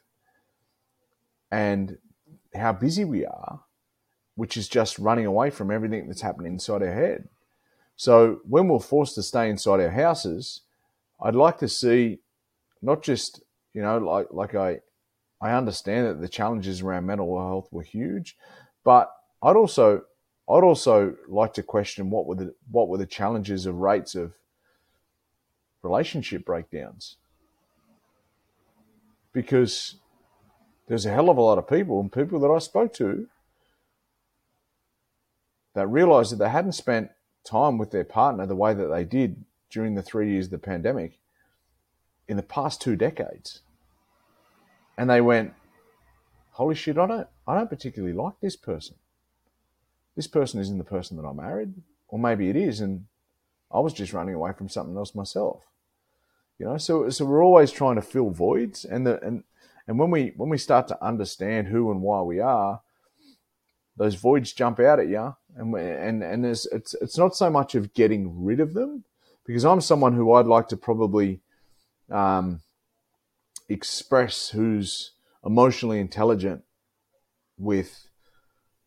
And 1.51 1.97
how 2.53 2.73
busy 2.73 3.03
we 3.05 3.25
are, 3.25 3.61
which 4.35 4.57
is 4.57 4.67
just 4.67 4.99
running 4.99 5.25
away 5.25 5.49
from 5.49 5.71
everything 5.71 6.07
that's 6.07 6.21
happening 6.21 6.53
inside 6.53 6.83
our 6.83 6.93
head. 6.93 7.29
So 7.95 8.41
when 8.47 8.67
we're 8.67 8.79
forced 8.79 9.15
to 9.15 9.23
stay 9.23 9.49
inside 9.49 9.79
our 9.79 9.89
houses, 9.89 10.61
I'd 11.21 11.35
like 11.35 11.57
to 11.59 11.69
see 11.69 12.19
not 12.81 13.01
just 13.01 13.41
you 13.73 13.81
know 13.81 13.97
like 13.97 14.27
like 14.31 14.55
I 14.55 14.81
I 15.41 15.53
understand 15.53 16.07
that 16.07 16.21
the 16.21 16.27
challenges 16.27 16.81
around 16.81 17.05
mental 17.05 17.37
health 17.37 17.67
were 17.71 17.83
huge, 17.83 18.37
but 18.83 19.11
I'd 19.41 19.55
also 19.55 20.03
I'd 20.49 20.63
also 20.63 21.15
like 21.27 21.53
to 21.53 21.63
question 21.63 22.09
what 22.09 22.25
were 22.25 22.35
the 22.35 22.55
what 22.71 22.89
were 22.89 22.97
the 22.97 23.05
challenges 23.05 23.65
of 23.65 23.75
rates 23.75 24.15
of 24.15 24.33
relationship 25.81 26.45
breakdowns. 26.45 27.17
Because 29.31 29.95
there's 30.87 31.05
a 31.05 31.11
hell 31.11 31.29
of 31.29 31.37
a 31.37 31.41
lot 31.41 31.57
of 31.57 31.67
people 31.67 31.99
and 31.99 32.11
people 32.11 32.39
that 32.39 32.51
I 32.51 32.59
spoke 32.59 32.93
to 32.93 33.27
that 35.73 35.87
realized 35.87 36.31
that 36.31 36.37
they 36.37 36.49
hadn't 36.49 36.71
spent 36.71 37.11
time 37.45 37.77
with 37.77 37.91
their 37.91 38.03
partner 38.03 38.45
the 38.45 38.55
way 38.55 38.73
that 38.73 38.87
they 38.87 39.03
did 39.03 39.45
during 39.69 39.95
the 39.95 40.01
three 40.01 40.31
years 40.31 40.45
of 40.45 40.51
the 40.51 40.57
pandemic 40.57 41.19
in 42.27 42.37
the 42.37 42.43
past 42.43 42.81
two 42.81 42.95
decades. 42.95 43.61
And 44.97 45.09
they 45.09 45.21
went, 45.21 45.53
Holy 46.51 46.75
shit, 46.75 46.97
I 46.97 47.05
don't 47.05 47.27
I 47.45 47.55
don't 47.55 47.69
particularly 47.69 48.15
like 48.15 48.39
this 48.41 48.55
person. 48.55 48.95
This 50.15 50.27
person 50.27 50.61
isn't 50.61 50.77
the 50.77 50.85
person 50.85 51.17
that 51.17 51.27
I 51.27 51.33
married. 51.33 51.73
Or 52.07 52.17
maybe 52.17 52.49
it 52.49 52.55
is, 52.55 52.79
and 52.79 53.05
I 53.69 53.79
was 53.79 53.93
just 53.93 54.13
running 54.13 54.35
away 54.35 54.53
from 54.53 54.69
something 54.69 54.95
else 54.95 55.13
myself. 55.13 55.63
You 56.57 56.67
know, 56.67 56.77
so 56.77 57.09
so 57.09 57.25
we're 57.25 57.43
always 57.43 57.71
trying 57.71 57.95
to 57.95 58.01
fill 58.01 58.29
voids 58.29 58.85
and 58.85 59.05
the 59.05 59.21
and 59.21 59.43
and 59.85 59.99
when 59.99 60.11
we 60.11 60.31
when 60.37 60.49
we 60.49 60.57
start 60.57 60.87
to 60.87 61.03
understand 61.03 61.67
who 61.67 61.91
and 61.91 62.01
why 62.01 62.21
we 62.21 62.39
are, 62.39 62.81
those 63.97 64.15
voids 64.15 64.53
jump 64.53 64.79
out 64.79 64.99
at 64.99 65.09
you, 65.09 65.35
and 65.55 65.73
and 65.75 66.23
and 66.23 66.45
it's 66.45 66.65
it's 66.71 67.17
not 67.17 67.35
so 67.35 67.49
much 67.49 67.75
of 67.75 67.93
getting 67.93 68.43
rid 68.43 68.59
of 68.59 68.73
them, 68.73 69.05
because 69.45 69.65
I'm 69.65 69.81
someone 69.81 70.13
who 70.13 70.33
I'd 70.33 70.47
like 70.47 70.67
to 70.69 70.77
probably 70.77 71.41
um, 72.11 72.61
express 73.69 74.49
who's 74.49 75.13
emotionally 75.45 75.99
intelligent 75.99 76.63
with 77.57 78.07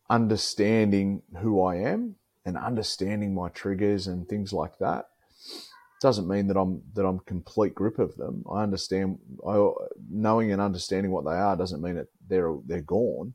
understanding 0.09 1.21
who 1.41 1.61
I 1.61 1.75
am 1.75 2.15
and 2.45 2.57
understanding 2.57 3.33
my 3.33 3.49
triggers 3.49 4.07
and 4.07 4.27
things 4.27 4.53
like 4.53 4.77
that. 4.79 5.05
Doesn't 6.01 6.29
mean 6.29 6.47
that 6.47 6.57
I'm 6.57 6.81
that 6.93 7.05
I'm 7.05 7.19
complete 7.19 7.75
grip 7.75 7.99
of 7.99 8.15
them. 8.15 8.45
I 8.49 8.63
understand. 8.63 9.19
I, 9.45 9.69
knowing 10.09 10.51
and 10.51 10.61
understanding 10.61 11.11
what 11.11 11.25
they 11.25 11.31
are 11.31 11.57
doesn't 11.57 11.81
mean 11.81 11.95
that 11.95 12.07
they're 12.27 12.55
they're 12.65 12.81
gone 12.81 13.33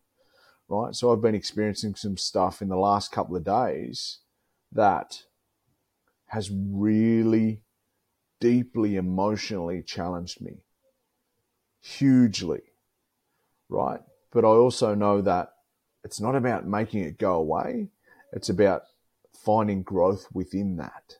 right? 0.68 0.94
So 0.94 1.12
I've 1.12 1.22
been 1.22 1.35
experiencing 1.35 1.94
some 1.94 2.16
stuff 2.16 2.62
in 2.62 2.68
the 2.68 2.77
last 2.77 3.12
couple 3.12 3.37
of 3.37 3.44
days 3.44 4.18
that 4.72 5.22
has 6.27 6.50
really 6.50 7.62
deeply 8.40 8.96
emotionally 8.96 9.83
challenged 9.83 10.40
me 10.40 10.59
hugely, 11.81 12.62
right? 13.68 14.00
But 14.33 14.44
I 14.44 14.48
also 14.48 14.94
know 14.94 15.20
that 15.20 15.50
it's 16.03 16.20
not 16.20 16.35
about 16.35 16.66
making 16.66 17.05
it 17.05 17.18
go 17.18 17.35
away. 17.35 17.88
It's 18.33 18.48
about 18.48 18.83
finding 19.44 19.83
growth 19.83 20.27
within 20.33 20.77
that, 20.77 21.18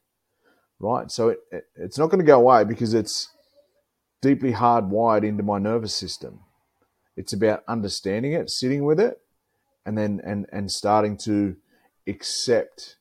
right? 0.81 1.11
So 1.11 1.29
it, 1.29 1.41
it, 1.53 1.65
it's 1.77 1.99
not 1.99 2.11
going 2.11 2.21
to 2.21 2.27
go 2.27 2.41
away 2.41 2.65
because 2.65 2.95
it's 2.95 3.29
deeply 4.23 4.53
hardwired 4.53 5.25
into 5.25 5.43
my 5.43 5.59
nervous 5.59 5.95
system. 5.95 6.41
It's 7.17 7.33
about 7.33 7.63
understanding 7.69 8.33
it, 8.33 8.51
sitting 8.51 8.85
with 8.85 8.99
it, 8.99 9.21
and 9.87 9.97
then 9.99 10.21
and 10.25 10.47
and 10.53 10.71
starting 10.71 11.17
to 11.19 11.57
accept 12.07 12.97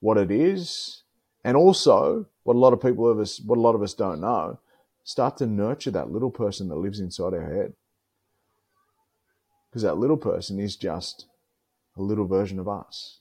what 0.00 0.16
it 0.16 0.30
is, 0.30 1.02
and 1.44 1.56
also 1.56 2.26
what 2.44 2.56
a 2.56 2.58
lot 2.58 2.72
of 2.72 2.80
people 2.80 3.10
of 3.10 3.18
us, 3.18 3.40
what 3.40 3.58
a 3.58 3.60
lot 3.60 3.74
of 3.74 3.82
us 3.82 3.94
don't 3.94 4.20
know, 4.20 4.58
start 5.04 5.36
to 5.36 5.46
nurture 5.46 5.90
that 5.90 6.10
little 6.10 6.30
person 6.30 6.68
that 6.68 6.76
lives 6.76 7.00
inside 7.00 7.34
our 7.34 7.54
head, 7.54 7.72
because 9.68 9.82
that 9.82 9.98
little 9.98 10.16
person 10.16 10.58
is 10.58 10.76
just 10.76 11.26
a 11.96 12.02
little 12.02 12.26
version 12.26 12.58
of 12.58 12.68
us. 12.68 13.18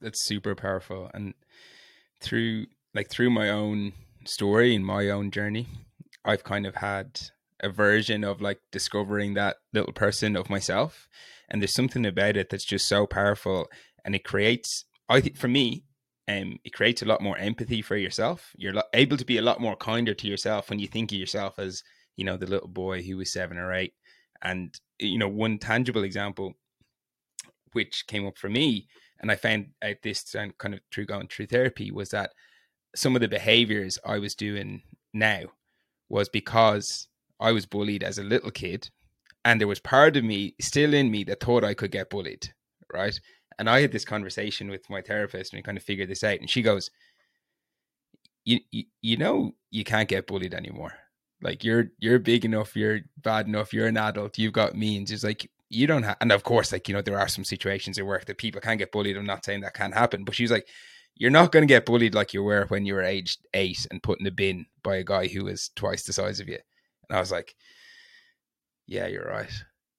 That's 0.00 0.22
super 0.22 0.54
powerful, 0.54 1.10
and 1.14 1.34
through 2.20 2.66
like 2.94 3.08
through 3.08 3.30
my 3.30 3.48
own 3.48 3.92
story 4.24 4.74
and 4.74 4.84
my 4.84 5.08
own 5.10 5.30
journey, 5.30 5.66
I've 6.24 6.44
kind 6.44 6.66
of 6.66 6.76
had 6.76 7.20
a 7.60 7.70
version 7.70 8.24
of 8.24 8.40
like 8.40 8.60
discovering 8.70 9.34
that 9.34 9.56
little 9.72 9.92
person 9.92 10.36
of 10.36 10.50
myself 10.50 11.08
and 11.52 11.62
there's 11.62 11.72
something 11.72 12.04
about 12.04 12.36
it 12.36 12.50
that's 12.50 12.64
just 12.64 12.88
so 12.88 13.06
powerful 13.06 13.68
and 14.04 14.16
it 14.16 14.24
creates 14.24 14.86
i 15.08 15.20
think 15.20 15.36
for 15.36 15.48
me 15.48 15.84
um, 16.28 16.58
it 16.64 16.72
creates 16.72 17.02
a 17.02 17.06
lot 17.06 17.20
more 17.20 17.36
empathy 17.36 17.82
for 17.82 17.96
yourself. 17.96 18.52
You're 18.56 18.80
able 18.94 19.16
to 19.16 19.24
be 19.24 19.38
a 19.38 19.42
lot 19.42 19.60
more 19.60 19.74
kinder 19.74 20.14
to 20.14 20.28
yourself 20.28 20.70
when 20.70 20.78
you 20.78 20.86
think 20.86 21.10
of 21.10 21.18
yourself 21.18 21.58
as 21.58 21.82
you 22.16 22.24
know 22.24 22.36
the 22.36 22.46
little 22.46 22.68
boy 22.68 23.02
who 23.02 23.16
was 23.16 23.32
seven 23.32 23.58
or 23.58 23.72
eight. 23.72 23.92
And 24.40 24.72
you 25.02 25.18
know 25.18 25.28
one 25.28 25.58
tangible 25.58 26.04
example 26.04 26.54
which 27.72 28.06
came 28.06 28.26
up 28.26 28.38
for 28.38 28.48
me 28.48 28.86
and 29.20 29.30
i 29.30 29.36
found 29.36 29.66
out 29.82 29.96
this 30.02 30.34
kind 30.58 30.74
of 30.74 30.80
through 30.92 31.06
going 31.06 31.28
through 31.28 31.46
therapy 31.46 31.90
was 31.90 32.10
that 32.10 32.30
some 32.94 33.14
of 33.14 33.20
the 33.20 33.28
behaviors 33.28 33.98
i 34.04 34.18
was 34.18 34.34
doing 34.34 34.82
now 35.12 35.42
was 36.08 36.28
because 36.28 37.08
i 37.40 37.50
was 37.52 37.66
bullied 37.66 38.02
as 38.02 38.18
a 38.18 38.24
little 38.24 38.50
kid 38.50 38.88
and 39.44 39.60
there 39.60 39.68
was 39.68 39.80
part 39.80 40.16
of 40.16 40.24
me 40.24 40.54
still 40.60 40.94
in 40.94 41.10
me 41.10 41.24
that 41.24 41.40
thought 41.40 41.64
I 41.64 41.74
could 41.74 41.90
get 41.90 42.10
bullied, 42.10 42.52
right? 42.92 43.18
And 43.58 43.68
I 43.68 43.80
had 43.80 43.92
this 43.92 44.04
conversation 44.04 44.70
with 44.70 44.88
my 44.88 45.02
therapist 45.02 45.52
and 45.52 45.58
we 45.58 45.62
kind 45.62 45.78
of 45.78 45.84
figured 45.84 46.08
this 46.08 46.24
out. 46.24 46.38
And 46.40 46.48
she 46.48 46.62
goes, 46.62 46.90
you, 48.44 48.60
you, 48.70 48.84
you 49.00 49.16
know, 49.16 49.52
you 49.70 49.84
can't 49.84 50.08
get 50.08 50.26
bullied 50.26 50.54
anymore. 50.54 50.92
Like 51.42 51.64
you're, 51.64 51.88
you're 51.98 52.18
big 52.18 52.44
enough, 52.44 52.76
you're 52.76 53.00
bad 53.16 53.46
enough, 53.46 53.72
you're 53.72 53.86
an 53.88 53.96
adult, 53.96 54.38
you've 54.38 54.52
got 54.52 54.76
means. 54.76 55.10
It's 55.10 55.24
like, 55.24 55.50
you 55.68 55.86
don't 55.86 56.02
have, 56.02 56.18
and 56.20 56.30
of 56.30 56.44
course, 56.44 56.70
like, 56.70 56.86
you 56.86 56.94
know, 56.94 57.02
there 57.02 57.18
are 57.18 57.28
some 57.28 57.44
situations 57.44 57.98
at 57.98 58.06
work 58.06 58.26
that 58.26 58.38
people 58.38 58.60
can 58.60 58.76
get 58.76 58.92
bullied. 58.92 59.16
I'm 59.16 59.26
not 59.26 59.44
saying 59.44 59.62
that 59.62 59.74
can't 59.74 59.94
happen, 59.94 60.24
but 60.24 60.34
she's 60.34 60.50
like, 60.50 60.68
you're 61.16 61.30
not 61.30 61.50
going 61.50 61.62
to 61.62 61.66
get 61.66 61.86
bullied 61.86 62.14
like 62.14 62.32
you 62.34 62.42
were 62.42 62.66
when 62.68 62.84
you 62.84 62.94
were 62.94 63.02
aged 63.02 63.46
eight 63.54 63.86
and 63.90 64.02
put 64.02 64.18
in 64.18 64.24
the 64.24 64.30
bin 64.30 64.66
by 64.82 64.96
a 64.96 65.04
guy 65.04 65.28
who 65.28 65.44
was 65.44 65.70
twice 65.74 66.02
the 66.04 66.12
size 66.12 66.40
of 66.40 66.48
you. 66.48 66.58
And 67.08 67.16
I 67.16 67.20
was 67.20 67.32
like, 67.32 67.54
yeah, 68.92 69.06
you're 69.06 69.24
right. 69.24 69.50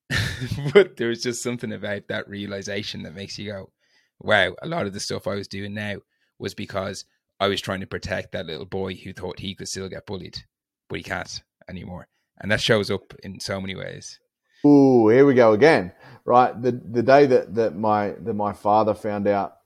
but 0.73 0.97
there's 0.97 1.23
just 1.23 1.41
something 1.41 1.73
about 1.73 2.07
that 2.09 2.29
realization 2.29 3.01
that 3.03 3.15
makes 3.15 3.39
you 3.39 3.51
go, 3.51 3.71
wow, 4.19 4.53
a 4.61 4.67
lot 4.67 4.85
of 4.85 4.93
the 4.93 4.99
stuff 4.99 5.25
I 5.25 5.33
was 5.33 5.47
doing 5.47 5.73
now 5.73 5.97
was 6.37 6.53
because 6.53 7.05
I 7.39 7.47
was 7.47 7.59
trying 7.59 7.79
to 7.79 7.87
protect 7.87 8.31
that 8.31 8.45
little 8.45 8.67
boy 8.67 8.93
who 8.93 9.11
thought 9.11 9.39
he 9.39 9.55
could 9.55 9.67
still 9.67 9.89
get 9.89 10.05
bullied, 10.05 10.43
but 10.89 10.97
he 10.97 11.03
can't 11.03 11.41
anymore. 11.67 12.07
And 12.39 12.51
that 12.51 12.61
shows 12.61 12.91
up 12.91 13.15
in 13.23 13.39
so 13.39 13.59
many 13.59 13.75
ways. 13.75 14.19
Ooh, 14.65 15.09
here 15.09 15.25
we 15.25 15.33
go 15.33 15.53
again. 15.53 15.91
Right. 16.23 16.59
The 16.61 16.71
the 16.71 17.03
day 17.03 17.25
that, 17.25 17.55
that 17.55 17.75
my 17.75 18.11
that 18.11 18.33
my 18.33 18.53
father 18.53 18.93
found 18.93 19.27
out 19.27 19.57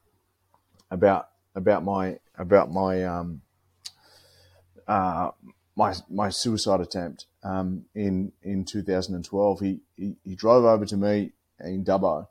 about 0.89 1.28
about 1.53 1.84
my 1.84 2.17
about 2.38 2.71
my 2.71 3.03
um 3.03 3.41
uh 4.88 5.32
my 5.75 5.93
my 6.09 6.30
suicide 6.30 6.82
attempt 6.82 7.25
um 7.48 7.86
in 7.95 8.32
in 8.43 8.66
2012 8.66 9.60
he, 9.60 9.80
he 9.95 10.16
he 10.24 10.36
drove 10.36 10.66
over 10.66 10.86
to 10.86 10.98
me 10.98 11.32
in 11.60 11.84
Dubbo. 11.84 12.28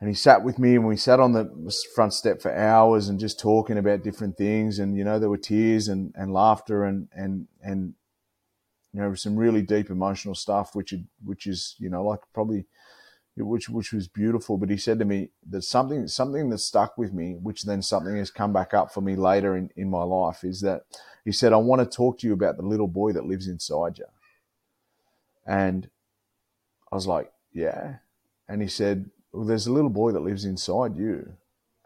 And 0.00 0.08
he 0.08 0.14
sat 0.14 0.42
with 0.42 0.58
me 0.58 0.74
and 0.74 0.86
we 0.86 0.96
sat 0.96 1.20
on 1.20 1.32
the 1.32 1.72
front 1.94 2.12
step 2.12 2.42
for 2.42 2.54
hours 2.54 3.08
and 3.08 3.18
just 3.18 3.40
talking 3.40 3.78
about 3.78 4.02
different 4.02 4.36
things. 4.36 4.78
And 4.78 4.96
you 4.96 5.04
know 5.04 5.18
there 5.18 5.30
were 5.30 5.38
tears 5.38 5.88
and, 5.88 6.12
and 6.14 6.32
laughter 6.32 6.84
and 6.84 7.08
and 7.12 7.46
and 7.62 7.94
you 8.92 9.00
know 9.00 9.14
some 9.14 9.36
really 9.36 9.62
deep 9.62 9.90
emotional 9.90 10.34
stuff 10.34 10.74
which 10.74 10.94
which 11.24 11.46
is 11.46 11.74
you 11.78 11.88
know 11.90 12.04
like 12.04 12.20
probably 12.32 12.66
which 13.36 13.68
which 13.68 13.92
was 13.92 14.06
beautiful 14.06 14.56
but 14.56 14.70
he 14.70 14.76
said 14.76 14.98
to 14.98 15.04
me 15.04 15.30
that 15.48 15.62
something 15.62 16.06
something 16.06 16.50
that 16.50 16.58
stuck 16.58 16.96
with 16.96 17.12
me 17.12 17.34
which 17.42 17.64
then 17.64 17.82
something 17.82 18.16
has 18.16 18.30
come 18.30 18.52
back 18.52 18.72
up 18.72 18.92
for 18.94 19.00
me 19.00 19.16
later 19.16 19.56
in, 19.56 19.70
in 19.76 19.90
my 19.90 20.02
life 20.04 20.44
is 20.44 20.60
that 20.60 20.82
he 21.24 21.32
said 21.32 21.52
I 21.52 21.56
want 21.56 21.80
to 21.80 21.96
talk 21.96 22.18
to 22.20 22.26
you 22.26 22.32
about 22.32 22.56
the 22.56 22.62
little 22.62 22.86
boy 22.86 23.12
that 23.12 23.26
lives 23.26 23.48
inside 23.48 23.98
you 23.98 24.06
and 25.46 25.90
I 26.92 26.94
was 26.94 27.08
like 27.08 27.32
yeah 27.52 27.96
and 28.48 28.62
he 28.62 28.68
said 28.68 29.10
well, 29.34 29.44
there's 29.44 29.66
a 29.66 29.72
little 29.72 29.90
boy 29.90 30.12
that 30.12 30.22
lives 30.22 30.44
inside 30.44 30.96
you 30.96 31.32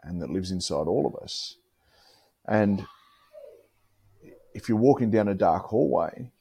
and 0.03 0.21
that 0.21 0.29
lives 0.29 0.51
inside 0.51 0.87
all 0.87 1.07
of 1.07 1.21
us. 1.21 1.55
And 2.47 2.85
if 4.53 4.69
you're 4.69 4.77
walking 4.77 5.09
down 5.09 5.27
a 5.27 5.33
dark 5.33 5.65
hallway 5.65 6.31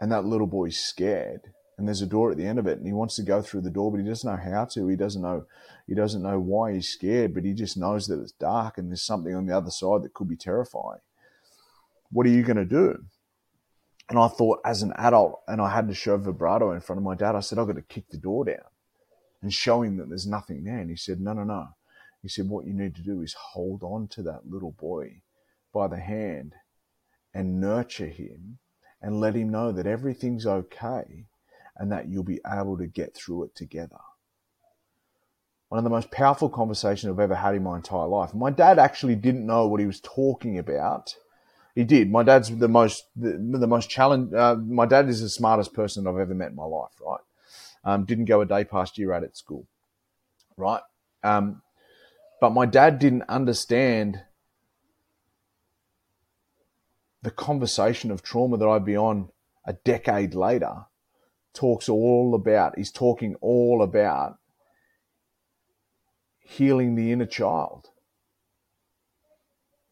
and 0.00 0.10
that 0.10 0.24
little 0.24 0.46
boy's 0.46 0.78
scared 0.78 1.52
and 1.80 1.88
there's 1.88 2.02
a 2.02 2.06
door 2.06 2.30
at 2.30 2.36
the 2.36 2.46
end 2.46 2.58
of 2.58 2.66
it 2.66 2.76
and 2.76 2.86
he 2.86 2.92
wants 2.92 3.16
to 3.16 3.22
go 3.22 3.40
through 3.40 3.62
the 3.62 3.70
door, 3.70 3.90
but 3.90 4.00
he 4.00 4.06
doesn't 4.06 4.30
know 4.30 4.36
how 4.36 4.66
to, 4.66 4.86
he 4.86 4.96
doesn't 4.96 5.22
know, 5.22 5.46
he 5.86 5.94
doesn't 5.94 6.22
know 6.22 6.38
why 6.38 6.74
he's 6.74 6.88
scared, 6.88 7.32
but 7.32 7.42
he 7.42 7.54
just 7.54 7.78
knows 7.78 8.06
that 8.06 8.20
it's 8.20 8.32
dark 8.32 8.76
and 8.76 8.90
there's 8.90 9.02
something 9.02 9.34
on 9.34 9.46
the 9.46 9.56
other 9.56 9.70
side 9.70 10.02
that 10.02 10.12
could 10.12 10.28
be 10.28 10.36
terrifying. 10.36 11.00
What 12.12 12.26
are 12.26 12.30
you 12.30 12.42
going 12.42 12.58
to 12.58 12.66
do? 12.66 13.02
And 14.10 14.18
I 14.18 14.28
thought 14.28 14.60
as 14.62 14.82
an 14.82 14.92
adult, 14.96 15.40
and 15.48 15.58
I 15.60 15.70
had 15.70 15.88
to 15.88 15.94
show 15.94 16.18
vibrato 16.18 16.72
in 16.72 16.80
front 16.80 16.98
of 16.98 17.04
my 17.04 17.14
dad, 17.14 17.34
I 17.34 17.40
said, 17.40 17.58
I've 17.58 17.66
got 17.66 17.76
to 17.76 17.82
kick 17.82 18.10
the 18.10 18.18
door 18.18 18.44
down 18.44 18.68
and 19.40 19.50
show 19.50 19.82
him 19.82 19.96
that 19.96 20.10
there's 20.10 20.26
nothing 20.26 20.64
there. 20.64 20.78
And 20.78 20.90
he 20.90 20.96
said, 20.96 21.20
No, 21.20 21.32
no, 21.32 21.44
no. 21.44 21.68
He 22.20 22.28
said, 22.28 22.48
What 22.48 22.66
you 22.66 22.74
need 22.74 22.94
to 22.96 23.02
do 23.02 23.22
is 23.22 23.34
hold 23.34 23.82
on 23.82 24.08
to 24.08 24.22
that 24.24 24.50
little 24.50 24.72
boy 24.72 25.22
by 25.72 25.88
the 25.88 26.00
hand 26.00 26.54
and 27.32 27.60
nurture 27.60 28.08
him 28.08 28.58
and 29.00 29.20
let 29.20 29.34
him 29.34 29.50
know 29.50 29.72
that 29.72 29.86
everything's 29.86 30.46
okay 30.46 31.26
and 31.80 31.90
that 31.90 32.08
you'll 32.08 32.22
be 32.22 32.40
able 32.46 32.76
to 32.76 32.86
get 32.86 33.14
through 33.14 33.44
it 33.44 33.56
together. 33.56 33.96
One 35.70 35.78
of 35.78 35.84
the 35.84 35.90
most 35.90 36.10
powerful 36.10 36.50
conversations 36.50 37.10
I've 37.10 37.18
ever 37.18 37.34
had 37.34 37.54
in 37.54 37.62
my 37.62 37.76
entire 37.76 38.06
life. 38.06 38.34
My 38.34 38.50
dad 38.50 38.78
actually 38.78 39.16
didn't 39.16 39.46
know 39.46 39.66
what 39.66 39.80
he 39.80 39.86
was 39.86 40.00
talking 40.00 40.58
about. 40.58 41.16
He 41.74 41.84
did. 41.84 42.10
My 42.10 42.22
dad's 42.22 42.54
the 42.54 42.68
most 42.68 43.04
the, 43.16 43.38
the 43.38 43.66
most 43.66 43.88
challenge. 43.88 44.34
Uh, 44.34 44.56
my 44.56 44.84
dad 44.84 45.08
is 45.08 45.22
the 45.22 45.30
smartest 45.30 45.72
person 45.72 46.06
I've 46.06 46.18
ever 46.18 46.34
met 46.34 46.50
in 46.50 46.56
my 46.56 46.64
life. 46.64 46.90
Right, 47.00 47.20
um, 47.84 48.04
didn't 48.04 48.26
go 48.26 48.42
a 48.42 48.46
day 48.46 48.64
past 48.64 48.98
year 48.98 49.14
eight 49.14 49.22
at 49.22 49.36
school, 49.36 49.66
right? 50.58 50.82
Um, 51.22 51.62
but 52.42 52.50
my 52.50 52.66
dad 52.66 52.98
didn't 52.98 53.24
understand 53.28 54.20
the 57.22 57.30
conversation 57.30 58.10
of 58.10 58.22
trauma 58.22 58.58
that 58.58 58.68
I'd 58.68 58.84
be 58.84 58.96
on 58.96 59.30
a 59.64 59.72
decade 59.72 60.34
later 60.34 60.86
talks 61.54 61.88
all 61.88 62.34
about, 62.34 62.78
he's 62.78 62.92
talking 62.92 63.36
all 63.40 63.82
about 63.82 64.38
healing 66.38 66.94
the 66.94 67.12
inner 67.12 67.26
child. 67.26 67.88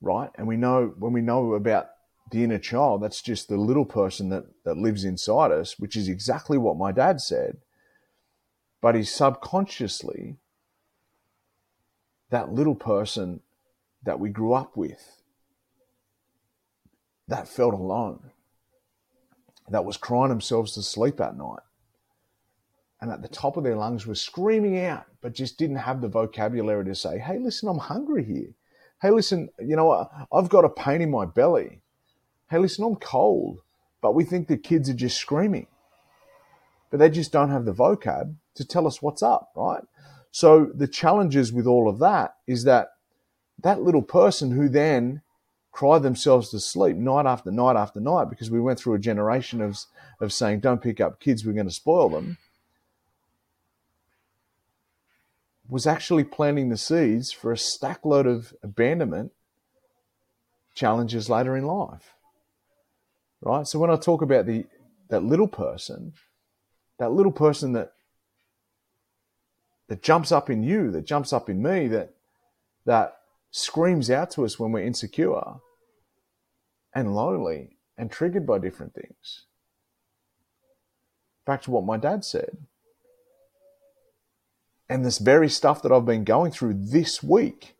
Right? 0.00 0.30
And 0.36 0.46
we 0.46 0.56
know 0.56 0.94
when 0.98 1.12
we 1.12 1.20
know 1.20 1.54
about 1.54 1.88
the 2.30 2.44
inner 2.44 2.58
child, 2.58 3.02
that's 3.02 3.22
just 3.22 3.48
the 3.48 3.56
little 3.56 3.86
person 3.86 4.28
that, 4.28 4.44
that 4.64 4.76
lives 4.76 5.04
inside 5.04 5.50
us, 5.50 5.78
which 5.78 5.96
is 5.96 6.08
exactly 6.08 6.58
what 6.58 6.76
my 6.76 6.92
dad 6.92 7.20
said 7.20 7.58
but 8.80 8.94
he's 8.94 9.12
subconsciously 9.12 10.36
that 12.30 12.52
little 12.52 12.74
person 12.74 13.40
that 14.02 14.20
we 14.20 14.28
grew 14.28 14.52
up 14.52 14.76
with 14.76 15.22
that 17.26 17.48
felt 17.48 17.74
alone, 17.74 18.30
that 19.70 19.84
was 19.84 19.96
crying 19.96 20.28
themselves 20.28 20.72
to 20.74 20.82
sleep 20.82 21.20
at 21.20 21.36
night, 21.36 21.60
and 23.00 23.10
at 23.10 23.22
the 23.22 23.28
top 23.28 23.56
of 23.56 23.64
their 23.64 23.76
lungs 23.76 24.06
were 24.06 24.14
screaming 24.14 24.84
out, 24.84 25.04
but 25.20 25.34
just 25.34 25.58
didn't 25.58 25.76
have 25.76 26.00
the 26.00 26.08
vocabulary 26.08 26.84
to 26.84 26.94
say, 26.94 27.18
Hey, 27.18 27.38
listen, 27.38 27.68
I'm 27.68 27.78
hungry 27.78 28.24
here. 28.24 28.54
Hey, 29.00 29.10
listen, 29.10 29.48
you 29.60 29.76
know, 29.76 30.08
I've 30.32 30.48
got 30.48 30.64
a 30.64 30.68
pain 30.68 31.00
in 31.00 31.10
my 31.10 31.24
belly. 31.24 31.82
Hey, 32.50 32.58
listen, 32.58 32.84
I'm 32.84 32.96
cold. 32.96 33.60
But 34.00 34.14
we 34.14 34.24
think 34.24 34.48
the 34.48 34.56
kids 34.56 34.88
are 34.88 34.94
just 34.94 35.18
screaming, 35.18 35.66
but 36.90 36.98
they 36.98 37.10
just 37.10 37.32
don't 37.32 37.50
have 37.50 37.64
the 37.64 37.74
vocab 37.74 38.36
to 38.54 38.64
tell 38.64 38.86
us 38.86 39.02
what's 39.02 39.22
up, 39.22 39.50
right? 39.56 39.82
So 40.30 40.70
the 40.74 40.86
challenges 40.86 41.52
with 41.52 41.66
all 41.66 41.88
of 41.88 41.98
that 41.98 42.36
is 42.46 42.64
that 42.64 42.88
that 43.60 43.82
little 43.82 44.02
person 44.02 44.52
who 44.52 44.68
then 44.68 45.22
cry 45.78 45.96
themselves 46.00 46.48
to 46.48 46.58
sleep 46.58 46.96
night 46.96 47.24
after 47.24 47.52
night 47.52 47.76
after 47.76 48.00
night 48.00 48.28
because 48.28 48.50
we 48.50 48.60
went 48.60 48.80
through 48.80 48.94
a 48.94 48.98
generation 48.98 49.60
of, 49.60 49.78
of 50.18 50.32
saying, 50.32 50.58
don't 50.58 50.82
pick 50.82 51.00
up 51.00 51.20
kids, 51.20 51.46
we're 51.46 51.52
going 51.52 51.68
to 51.68 51.72
spoil 51.72 52.08
them, 52.08 52.36
was 55.68 55.86
actually 55.86 56.24
planting 56.24 56.68
the 56.68 56.76
seeds 56.76 57.30
for 57.30 57.52
a 57.52 57.56
stack 57.56 58.04
load 58.04 58.26
of 58.26 58.52
abandonment 58.60 59.30
challenges 60.74 61.30
later 61.30 61.56
in 61.56 61.64
life. 61.64 62.16
Right? 63.40 63.64
So 63.64 63.78
when 63.78 63.88
I 63.88 63.94
talk 63.94 64.20
about 64.20 64.46
the 64.46 64.66
that 65.10 65.22
little 65.22 65.46
person, 65.46 66.12
that 66.98 67.12
little 67.12 67.30
person 67.30 67.72
that 67.74 67.92
that 69.86 70.02
jumps 70.02 70.32
up 70.32 70.50
in 70.50 70.64
you, 70.64 70.90
that 70.90 71.06
jumps 71.06 71.32
up 71.32 71.48
in 71.48 71.62
me, 71.62 71.86
that 71.86 72.14
that 72.84 73.18
screams 73.52 74.10
out 74.10 74.32
to 74.32 74.44
us 74.44 74.58
when 74.58 74.72
we're 74.72 74.82
insecure 74.82 75.60
and 76.98 77.14
lonely 77.14 77.76
and 77.96 78.10
triggered 78.10 78.44
by 78.44 78.58
different 78.58 78.92
things. 78.92 79.44
Back 81.46 81.62
to 81.62 81.70
what 81.70 81.84
my 81.84 81.96
dad 81.96 82.24
said. 82.24 82.58
And 84.88 85.04
this 85.04 85.18
very 85.18 85.48
stuff 85.48 85.80
that 85.82 85.92
I've 85.92 86.04
been 86.04 86.24
going 86.24 86.50
through 86.50 86.74
this 86.76 87.22
week, 87.22 87.76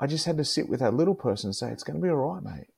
I 0.00 0.08
just 0.08 0.26
had 0.26 0.38
to 0.38 0.44
sit 0.44 0.68
with 0.68 0.80
that 0.80 0.94
little 0.94 1.14
person 1.14 1.48
and 1.48 1.54
say, 1.54 1.70
It's 1.70 1.84
going 1.84 2.00
to 2.00 2.02
be 2.02 2.10
all 2.10 2.16
right, 2.16 2.42
mate. 2.42 2.68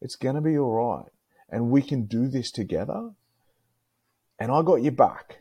It's 0.00 0.16
going 0.16 0.36
to 0.36 0.40
be 0.40 0.56
all 0.56 0.72
right. 0.72 1.10
And 1.50 1.70
we 1.70 1.82
can 1.82 2.06
do 2.06 2.26
this 2.26 2.50
together. 2.50 3.10
And 4.38 4.50
I 4.50 4.62
got 4.62 4.82
your 4.82 4.92
back 4.92 5.40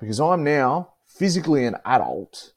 because 0.00 0.18
I'm 0.18 0.42
now 0.42 0.94
physically 1.06 1.66
an 1.66 1.76
adult. 1.84 2.52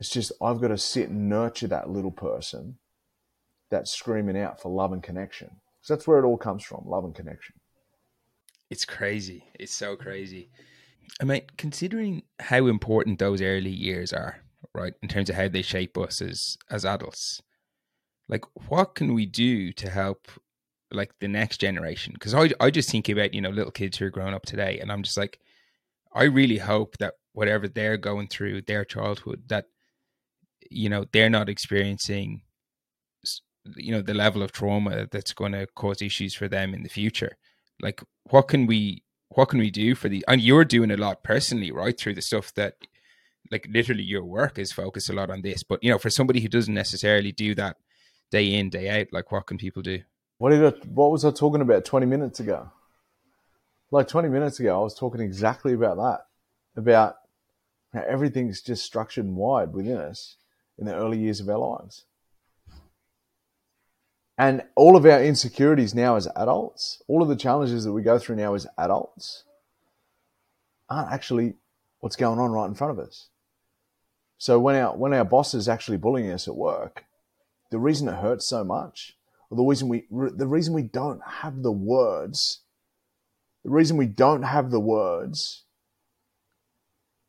It's 0.00 0.10
just 0.10 0.32
I've 0.42 0.60
got 0.60 0.68
to 0.68 0.78
sit 0.78 1.10
and 1.10 1.28
nurture 1.28 1.68
that 1.68 1.88
little 1.88 2.10
person 2.10 2.78
that's 3.74 3.90
screaming 3.90 4.38
out 4.38 4.60
for 4.60 4.70
love 4.70 4.92
and 4.92 5.02
connection. 5.02 5.50
So 5.82 5.94
that's 5.94 6.06
where 6.06 6.18
it 6.18 6.24
all 6.24 6.38
comes 6.38 6.64
from 6.64 6.84
love 6.86 7.04
and 7.04 7.14
connection. 7.14 7.56
It's 8.70 8.84
crazy. 8.84 9.44
It's 9.58 9.74
so 9.74 9.96
crazy. 9.96 10.50
I 11.20 11.24
mean, 11.24 11.42
considering 11.58 12.22
how 12.40 12.66
important 12.66 13.18
those 13.18 13.42
early 13.42 13.70
years 13.70 14.12
are, 14.12 14.40
right, 14.74 14.94
in 15.02 15.08
terms 15.08 15.28
of 15.28 15.36
how 15.36 15.48
they 15.48 15.62
shape 15.62 15.98
us 15.98 16.22
as 16.22 16.56
as 16.70 16.84
adults, 16.84 17.42
like 18.28 18.44
what 18.68 18.94
can 18.94 19.12
we 19.12 19.26
do 19.26 19.72
to 19.72 19.90
help 19.90 20.28
like 20.90 21.12
the 21.18 21.28
next 21.28 21.58
generation 21.58 22.12
because 22.14 22.34
I, 22.34 22.50
I 22.60 22.70
just 22.70 22.88
think 22.88 23.08
about 23.08 23.34
you 23.34 23.40
know 23.40 23.50
little 23.50 23.72
kids 23.72 23.98
who 23.98 24.06
are 24.06 24.10
growing 24.10 24.34
up 24.34 24.46
today 24.46 24.78
and 24.80 24.92
i'm 24.92 25.02
just 25.02 25.16
like 25.16 25.40
i 26.14 26.22
really 26.22 26.58
hope 26.58 26.96
that 26.98 27.14
whatever 27.32 27.66
they're 27.66 27.96
going 27.96 28.28
through 28.28 28.62
their 28.62 28.84
childhood 28.84 29.42
that 29.48 29.66
you 30.70 30.88
know 30.88 31.04
they're 31.12 31.30
not 31.30 31.48
experiencing 31.48 32.42
you 33.76 33.92
know 33.92 34.02
the 34.02 34.14
level 34.14 34.42
of 34.42 34.52
trauma 34.52 35.06
that's 35.10 35.32
going 35.32 35.52
to 35.52 35.66
cause 35.74 36.02
issues 36.02 36.34
for 36.34 36.48
them 36.48 36.74
in 36.74 36.82
the 36.82 36.88
future 36.88 37.36
like 37.80 38.02
what 38.24 38.48
can 38.48 38.66
we 38.66 39.02
what 39.30 39.48
can 39.48 39.58
we 39.58 39.70
do 39.70 39.94
for 39.94 40.08
the 40.08 40.24
and 40.28 40.40
you're 40.40 40.64
doing 40.64 40.90
a 40.90 40.96
lot 40.96 41.22
personally 41.22 41.70
right 41.70 41.98
through 41.98 42.14
the 42.14 42.22
stuff 42.22 42.52
that 42.54 42.76
like 43.50 43.66
literally 43.70 44.02
your 44.02 44.24
work 44.24 44.58
is 44.58 44.72
focused 44.72 45.10
a 45.10 45.12
lot 45.12 45.30
on 45.30 45.42
this 45.42 45.62
but 45.62 45.82
you 45.82 45.90
know 45.90 45.98
for 45.98 46.10
somebody 46.10 46.40
who 46.40 46.48
doesn't 46.48 46.74
necessarily 46.74 47.32
do 47.32 47.54
that 47.54 47.76
day 48.30 48.52
in 48.52 48.68
day 48.70 49.00
out 49.00 49.06
like 49.12 49.32
what 49.32 49.46
can 49.46 49.58
people 49.58 49.82
do 49.82 50.00
what 50.38 50.50
did 50.50 50.64
I, 50.64 50.76
what 50.88 51.10
was 51.10 51.24
I 51.24 51.30
talking 51.30 51.60
about 51.60 51.84
20 51.84 52.06
minutes 52.06 52.40
ago? 52.40 52.70
Like 53.90 54.08
20 54.08 54.28
minutes 54.28 54.58
ago, 54.58 54.78
I 54.78 54.82
was 54.82 54.94
talking 54.94 55.20
exactly 55.20 55.72
about 55.72 55.96
that. 55.96 56.26
About, 56.76 57.16
how 57.92 58.02
Everything's 58.02 58.60
just 58.60 58.84
structured 58.84 59.24
and 59.24 59.36
wired 59.36 59.72
within 59.72 59.98
us 59.98 60.36
in 60.76 60.86
the 60.86 60.94
early 60.94 61.18
years 61.18 61.40
of 61.40 61.48
our 61.48 61.58
lives. 61.58 62.04
And 64.36 64.62
all 64.74 64.96
of 64.96 65.04
our 65.06 65.22
insecurities 65.22 65.94
now 65.94 66.16
as 66.16 66.28
adults, 66.34 67.02
all 67.06 67.22
of 67.22 67.28
the 67.28 67.36
challenges 67.36 67.84
that 67.84 67.92
we 67.92 68.02
go 68.02 68.18
through 68.18 68.36
now 68.36 68.54
as 68.54 68.66
adults, 68.76 69.44
aren't 70.88 71.12
actually 71.12 71.54
what's 72.00 72.16
going 72.16 72.38
on 72.38 72.50
right 72.50 72.66
in 72.66 72.74
front 72.74 72.98
of 72.98 72.98
us. 72.98 73.28
So 74.38 74.58
when 74.58 74.76
our 74.76 74.96
when 74.96 75.14
our 75.14 75.24
boss 75.24 75.54
is 75.54 75.68
actually 75.68 75.96
bullying 75.98 76.30
us 76.30 76.48
at 76.48 76.56
work, 76.56 77.04
the 77.70 77.78
reason 77.78 78.08
it 78.08 78.16
hurts 78.16 78.48
so 78.48 78.64
much, 78.64 79.16
or 79.50 79.56
the 79.56 79.62
reason 79.62 79.88
we 79.88 80.04
the 80.10 80.48
reason 80.48 80.74
we 80.74 80.82
don't 80.82 81.22
have 81.26 81.62
the 81.62 81.72
words, 81.72 82.60
the 83.64 83.70
reason 83.70 83.96
we 83.96 84.06
don't 84.06 84.42
have 84.42 84.70
the 84.70 84.80
words 84.80 85.64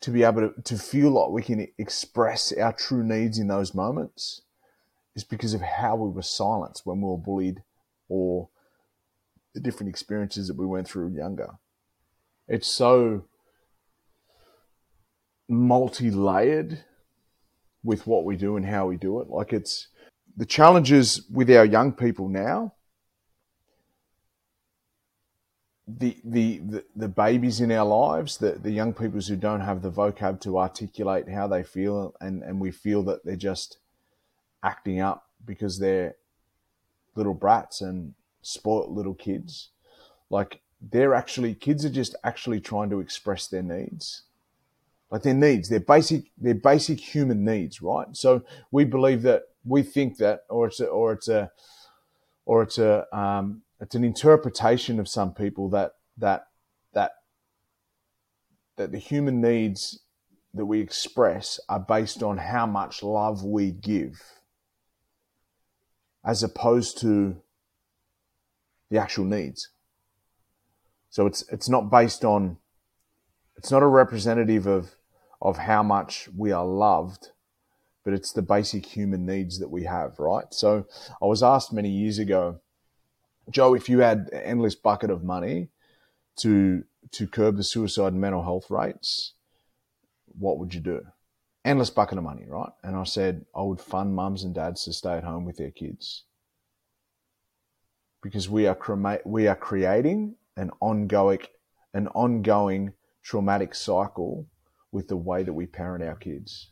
to 0.02 0.12
be 0.12 0.24
able 0.24 0.50
to, 0.50 0.62
to 0.64 0.78
feel 0.78 1.12
like 1.12 1.30
we 1.30 1.42
can 1.42 1.68
express 1.78 2.52
our 2.52 2.74
true 2.74 3.04
needs 3.04 3.40
in 3.40 3.48
those 3.48 3.74
moments 3.74 4.42
is 5.16 5.24
because 5.24 5.54
of 5.54 5.62
how 5.62 5.96
we 5.96 6.10
were 6.10 6.22
silenced 6.22 6.86
when 6.86 7.02
we 7.02 7.08
were 7.08 7.18
bullied 7.18 7.64
or 8.10 8.50
the 9.54 9.62
different 9.62 9.90
experiences 9.90 10.48
that 10.48 10.58
we 10.58 10.66
went 10.66 10.88
through 10.88 11.16
younger. 11.16 11.52
It's 12.48 12.68
so 12.68 13.26
multi 15.48 16.12
layered 16.12 16.84
with 17.84 18.06
what 18.06 18.26
we 18.26 18.36
do 18.36 18.58
and 18.58 18.66
how 18.66 18.88
we 18.88 18.98
do 18.98 19.22
it. 19.22 19.30
Like 19.30 19.54
it's 19.54 19.88
the 20.36 20.46
challenges 20.46 21.26
with 21.32 21.50
our 21.50 21.66
young 21.66 21.94
people 21.94 22.28
now. 22.28 22.74
The, 25.88 26.18
the, 26.24 26.84
the, 26.96 27.08
babies 27.08 27.62
in 27.62 27.72
our 27.72 27.86
lives, 27.86 28.40
the, 28.40 28.54
the 28.54 28.72
young 28.72 28.92
people 28.92 29.22
who 29.22 29.36
don't 29.36 29.62
have 29.62 29.84
the 29.84 29.92
vocab 29.92 30.42
to 30.42 30.58
articulate 30.58 31.30
how 31.30 31.46
they 31.48 31.62
feel, 31.62 32.16
and, 32.20 32.42
and 32.42 32.60
we 32.60 32.72
feel 32.72 33.04
that 33.04 33.24
they're 33.24 33.36
just 33.36 33.78
acting 34.66 35.00
up 35.00 35.30
because 35.46 35.80
they're 35.80 36.16
little 37.16 37.34
brats 37.34 37.82
and 37.82 38.14
spoilt 38.42 38.90
little 38.90 39.14
kids. 39.14 39.70
Like 40.30 40.62
they're 40.82 41.14
actually 41.14 41.54
kids 41.54 41.86
are 41.86 41.90
just 41.90 42.16
actually 42.24 42.60
trying 42.60 42.90
to 42.90 43.00
express 43.00 43.48
their 43.48 43.64
needs. 43.64 44.24
Like 45.12 45.22
their 45.22 45.36
needs, 45.36 45.70
their 45.70 45.80
basic 45.80 46.26
their 46.38 46.56
basic 46.56 47.00
human 47.00 47.46
needs, 47.46 47.82
right? 47.82 48.08
So 48.14 48.44
we 48.72 48.84
believe 48.84 49.22
that 49.22 49.44
we 49.64 49.84
think 49.84 50.18
that 50.18 50.42
or 50.50 50.68
it's 50.68 50.80
a, 50.80 50.88
or 50.88 51.14
it's 51.14 51.28
a 51.28 51.52
or 52.46 52.64
it's 52.64 52.78
a 52.80 53.06
um, 53.16 53.62
it's 53.80 53.96
an 53.96 54.04
interpretation 54.04 55.00
of 55.00 55.08
some 55.08 55.34
people 55.34 55.70
that 55.70 55.94
that 56.18 56.48
that 56.94 57.12
that 58.78 58.92
the 58.92 58.98
human 58.98 59.42
needs 59.42 60.00
that 60.54 60.66
we 60.66 60.80
express 60.80 61.60
are 61.70 61.80
based 61.80 62.24
on 62.24 62.38
how 62.38 62.66
much 62.66 63.04
love 63.04 63.44
we 63.44 63.72
give 63.72 64.22
as 66.26 66.42
opposed 66.44 66.98
to 67.00 67.38
the 68.90 68.98
actual 68.98 69.26
needs. 69.26 69.70
So 71.10 71.28
it's 71.28 71.44
it's 71.52 71.70
not 71.70 71.90
based 71.90 72.26
on 72.26 72.58
it's 73.56 73.72
not 73.72 73.84
a 73.84 73.88
representative 73.88 74.66
of 74.66 74.96
of 75.42 75.58
how 75.58 75.84
much 75.84 76.28
we 76.36 76.52
are 76.52 76.66
loved, 76.66 77.30
but 78.04 78.14
it's 78.14 78.32
the 78.32 78.42
basic 78.42 78.86
human 78.86 79.26
needs 79.26 79.60
that 79.60 79.70
we 79.70 79.84
have, 79.84 80.20
right? 80.20 80.46
So 80.52 80.88
I 81.22 81.26
was 81.26 81.44
asked 81.44 81.72
many 81.72 81.90
years 81.90 82.20
ago, 82.20 82.60
Joe, 83.50 83.76
if 83.76 83.88
you 83.88 84.00
had 84.00 84.30
an 84.34 84.42
endless 84.42 84.76
bucket 84.76 85.10
of 85.10 85.24
money 85.24 85.70
to 86.38 86.84
to 87.12 87.28
curb 87.28 87.58
the 87.58 87.64
suicide 87.64 88.14
and 88.14 88.22
mental 88.22 88.44
health 88.44 88.70
rates, 88.70 89.34
what 90.38 90.58
would 90.58 90.74
you 90.74 90.82
do? 90.82 91.06
Endless 91.66 91.90
bucket 91.90 92.18
of 92.18 92.24
money, 92.24 92.46
right? 92.48 92.72
And 92.84 92.96
I 92.96 93.04
said 93.04 93.46
I 93.54 93.62
would 93.64 93.82
fund 93.82 94.16
mums 94.16 94.44
and 94.44 94.54
dads 94.54 94.86
to 94.86 94.94
stay 94.94 95.18
at 95.18 95.24
home 95.24 95.44
with 95.44 95.58
their 95.58 95.72
kids 95.72 96.24
because 98.22 98.50
we 98.50 98.68
are 98.68 98.76
cre- 98.76 99.22
we 99.26 99.48
are 99.48 99.56
creating 99.56 100.36
an 100.56 100.72
ongoing 100.80 101.40
an 101.94 102.08
ongoing 102.10 102.94
traumatic 103.24 103.74
cycle 103.74 104.48
with 104.92 105.08
the 105.08 105.18
way 105.18 105.44
that 105.44 105.54
we 105.54 105.66
parent 105.66 106.04
our 106.04 106.16
kids. 106.16 106.72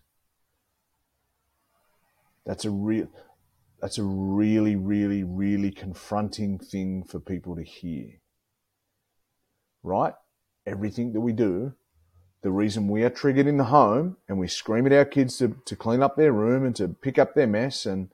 That's 2.45 2.65
a 2.65 2.71
real 2.71 3.07
that's 3.81 3.97
a 3.97 4.03
really 4.03 4.75
really 4.75 5.23
really 5.23 5.71
confronting 5.71 6.59
thing 6.59 7.03
for 7.03 7.19
people 7.19 7.55
to 7.55 7.63
hear. 7.63 8.21
Right? 9.81 10.13
Everything 10.65 11.13
that 11.13 11.21
we 11.21 11.33
do 11.33 11.73
the 12.43 12.51
reason 12.51 12.89
we 12.89 13.03
are 13.03 13.09
triggered 13.09 13.47
in 13.47 13.57
the 13.57 13.63
home 13.63 14.17
and 14.27 14.37
we 14.37 14.47
scream 14.47 14.85
at 14.85 14.91
our 14.91 15.05
kids 15.05 15.37
to, 15.37 15.55
to 15.65 15.75
clean 15.77 16.03
up 16.03 16.17
their 16.17 16.33
room 16.33 16.65
and 16.65 16.75
to 16.75 16.89
pick 16.89 17.17
up 17.17 17.33
their 17.33 17.47
mess 17.47 17.85
and 17.85 18.09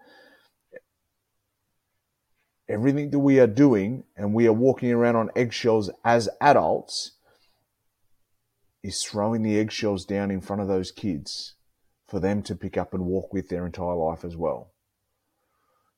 everything 2.69 3.09
that 3.09 3.19
we 3.19 3.39
are 3.39 3.47
doing 3.47 4.03
and 4.15 4.35
we 4.35 4.47
are 4.47 4.53
walking 4.53 4.91
around 4.91 5.15
on 5.15 5.31
eggshells 5.35 5.89
as 6.05 6.29
adults 6.39 7.13
is 8.83 9.03
throwing 9.03 9.41
the 9.41 9.59
eggshells 9.59 10.05
down 10.05 10.29
in 10.29 10.39
front 10.39 10.61
of 10.61 10.67
those 10.67 10.91
kids 10.91 11.55
for 12.07 12.19
them 12.19 12.43
to 12.43 12.55
pick 12.55 12.77
up 12.77 12.93
and 12.93 13.05
walk 13.05 13.33
with 13.33 13.49
their 13.49 13.65
entire 13.65 13.95
life 13.95 14.23
as 14.23 14.37
well. 14.37 14.71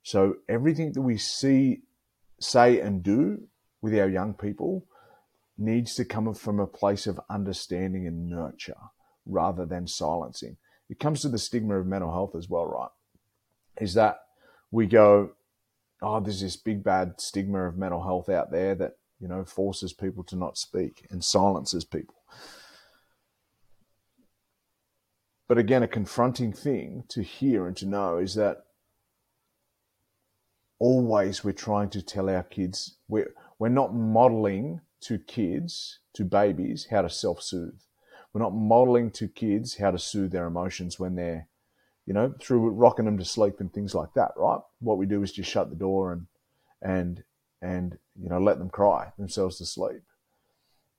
So 0.03 0.37
everything 0.47 0.93
that 0.93 1.01
we 1.01 1.17
see, 1.17 1.81
say, 2.39 2.79
and 2.79 3.03
do 3.03 3.43
with 3.81 3.93
our 3.93 4.09
young 4.09 4.33
people 4.33 4.85
needs 5.61 5.95
to 5.95 6.05
come 6.05 6.33
from 6.33 6.59
a 6.59 6.67
place 6.67 7.07
of 7.07 7.19
understanding 7.29 8.07
and 8.07 8.27
nurture 8.29 8.75
rather 9.25 9.65
than 9.65 9.87
silencing. 9.87 10.57
It 10.89 10.99
comes 10.99 11.21
to 11.21 11.29
the 11.29 11.37
stigma 11.37 11.79
of 11.79 11.87
mental 11.87 12.11
health 12.11 12.35
as 12.35 12.49
well, 12.49 12.65
right? 12.65 12.89
Is 13.79 13.93
that 13.93 14.19
we 14.71 14.87
go, 14.87 15.31
oh, 16.01 16.19
there's 16.19 16.41
this 16.41 16.57
big 16.57 16.83
bad 16.83 17.21
stigma 17.21 17.67
of 17.67 17.77
mental 17.77 18.03
health 18.03 18.27
out 18.27 18.51
there 18.51 18.75
that, 18.75 18.93
you 19.19 19.27
know, 19.27 19.45
forces 19.45 19.93
people 19.93 20.23
to 20.25 20.35
not 20.35 20.57
speak 20.57 21.05
and 21.11 21.23
silences 21.23 21.85
people. 21.85 22.15
But 25.47 25.57
again, 25.57 25.83
a 25.83 25.87
confronting 25.87 26.53
thing 26.53 27.03
to 27.09 27.21
hear 27.21 27.67
and 27.67 27.75
to 27.77 27.85
know 27.85 28.17
is 28.17 28.35
that 28.35 28.63
always 30.79 31.43
we're 31.43 31.51
trying 31.51 31.89
to 31.91 32.01
tell 32.01 32.29
our 32.29 32.43
kids, 32.43 32.97
we're, 33.07 33.33
we're 33.59 33.69
not 33.69 33.93
modeling 33.93 34.81
to 35.01 35.17
kids, 35.17 35.99
to 36.13 36.23
babies, 36.23 36.87
how 36.91 37.01
to 37.01 37.09
self 37.09 37.41
soothe. 37.41 37.81
We're 38.33 38.41
not 38.41 38.53
modeling 38.53 39.11
to 39.11 39.27
kids 39.27 39.77
how 39.77 39.91
to 39.91 39.99
soothe 39.99 40.31
their 40.31 40.47
emotions 40.47 40.99
when 40.99 41.15
they're, 41.15 41.47
you 42.05 42.13
know, 42.13 42.33
through 42.39 42.69
rocking 42.69 43.05
them 43.05 43.17
to 43.17 43.25
sleep 43.25 43.59
and 43.59 43.71
things 43.71 43.93
like 43.93 44.13
that, 44.15 44.31
right? 44.37 44.61
What 44.79 44.97
we 44.97 45.05
do 45.05 45.21
is 45.21 45.31
just 45.31 45.49
shut 45.49 45.69
the 45.69 45.75
door 45.75 46.13
and, 46.13 46.27
and, 46.81 47.23
and, 47.61 47.97
you 48.21 48.29
know, 48.29 48.39
let 48.39 48.57
them 48.57 48.69
cry 48.69 49.11
themselves 49.17 49.57
to 49.57 49.65
sleep. 49.65 50.01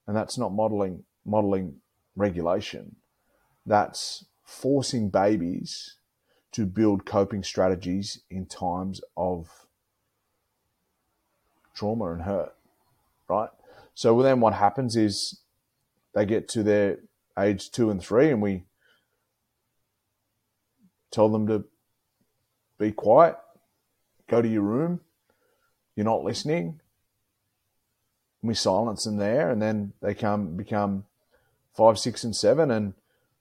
And 0.06 0.16
that's 0.16 0.36
not 0.36 0.52
modeling, 0.52 1.04
modeling 1.24 1.76
regulation. 2.16 2.96
That's 3.64 4.26
forcing 4.44 5.08
babies 5.08 5.96
to 6.52 6.66
build 6.66 7.06
coping 7.06 7.42
strategies 7.42 8.20
in 8.30 8.44
times 8.44 9.00
of 9.16 9.66
trauma 11.74 12.12
and 12.12 12.22
hurt, 12.22 12.54
right? 13.28 13.48
So 13.94 14.20
then 14.22 14.40
what 14.40 14.54
happens 14.54 14.96
is 14.96 15.40
they 16.14 16.26
get 16.26 16.48
to 16.48 16.62
their 16.62 16.98
age 17.38 17.70
two 17.70 17.90
and 17.90 18.02
three, 18.02 18.30
and 18.30 18.42
we 18.42 18.64
tell 21.10 21.28
them 21.28 21.46
to 21.46 21.64
be 22.78 22.92
quiet, 22.92 23.36
go 24.28 24.42
to 24.42 24.48
your 24.48 24.62
room, 24.62 25.00
you're 25.94 26.04
not 26.04 26.24
listening. 26.24 26.80
And 28.40 28.48
we 28.48 28.54
silence 28.54 29.04
them 29.04 29.18
there, 29.18 29.50
and 29.50 29.60
then 29.60 29.92
they 30.00 30.14
come 30.14 30.56
become 30.56 31.04
five, 31.76 31.98
six, 31.98 32.24
and 32.24 32.34
seven, 32.34 32.70
and 32.70 32.94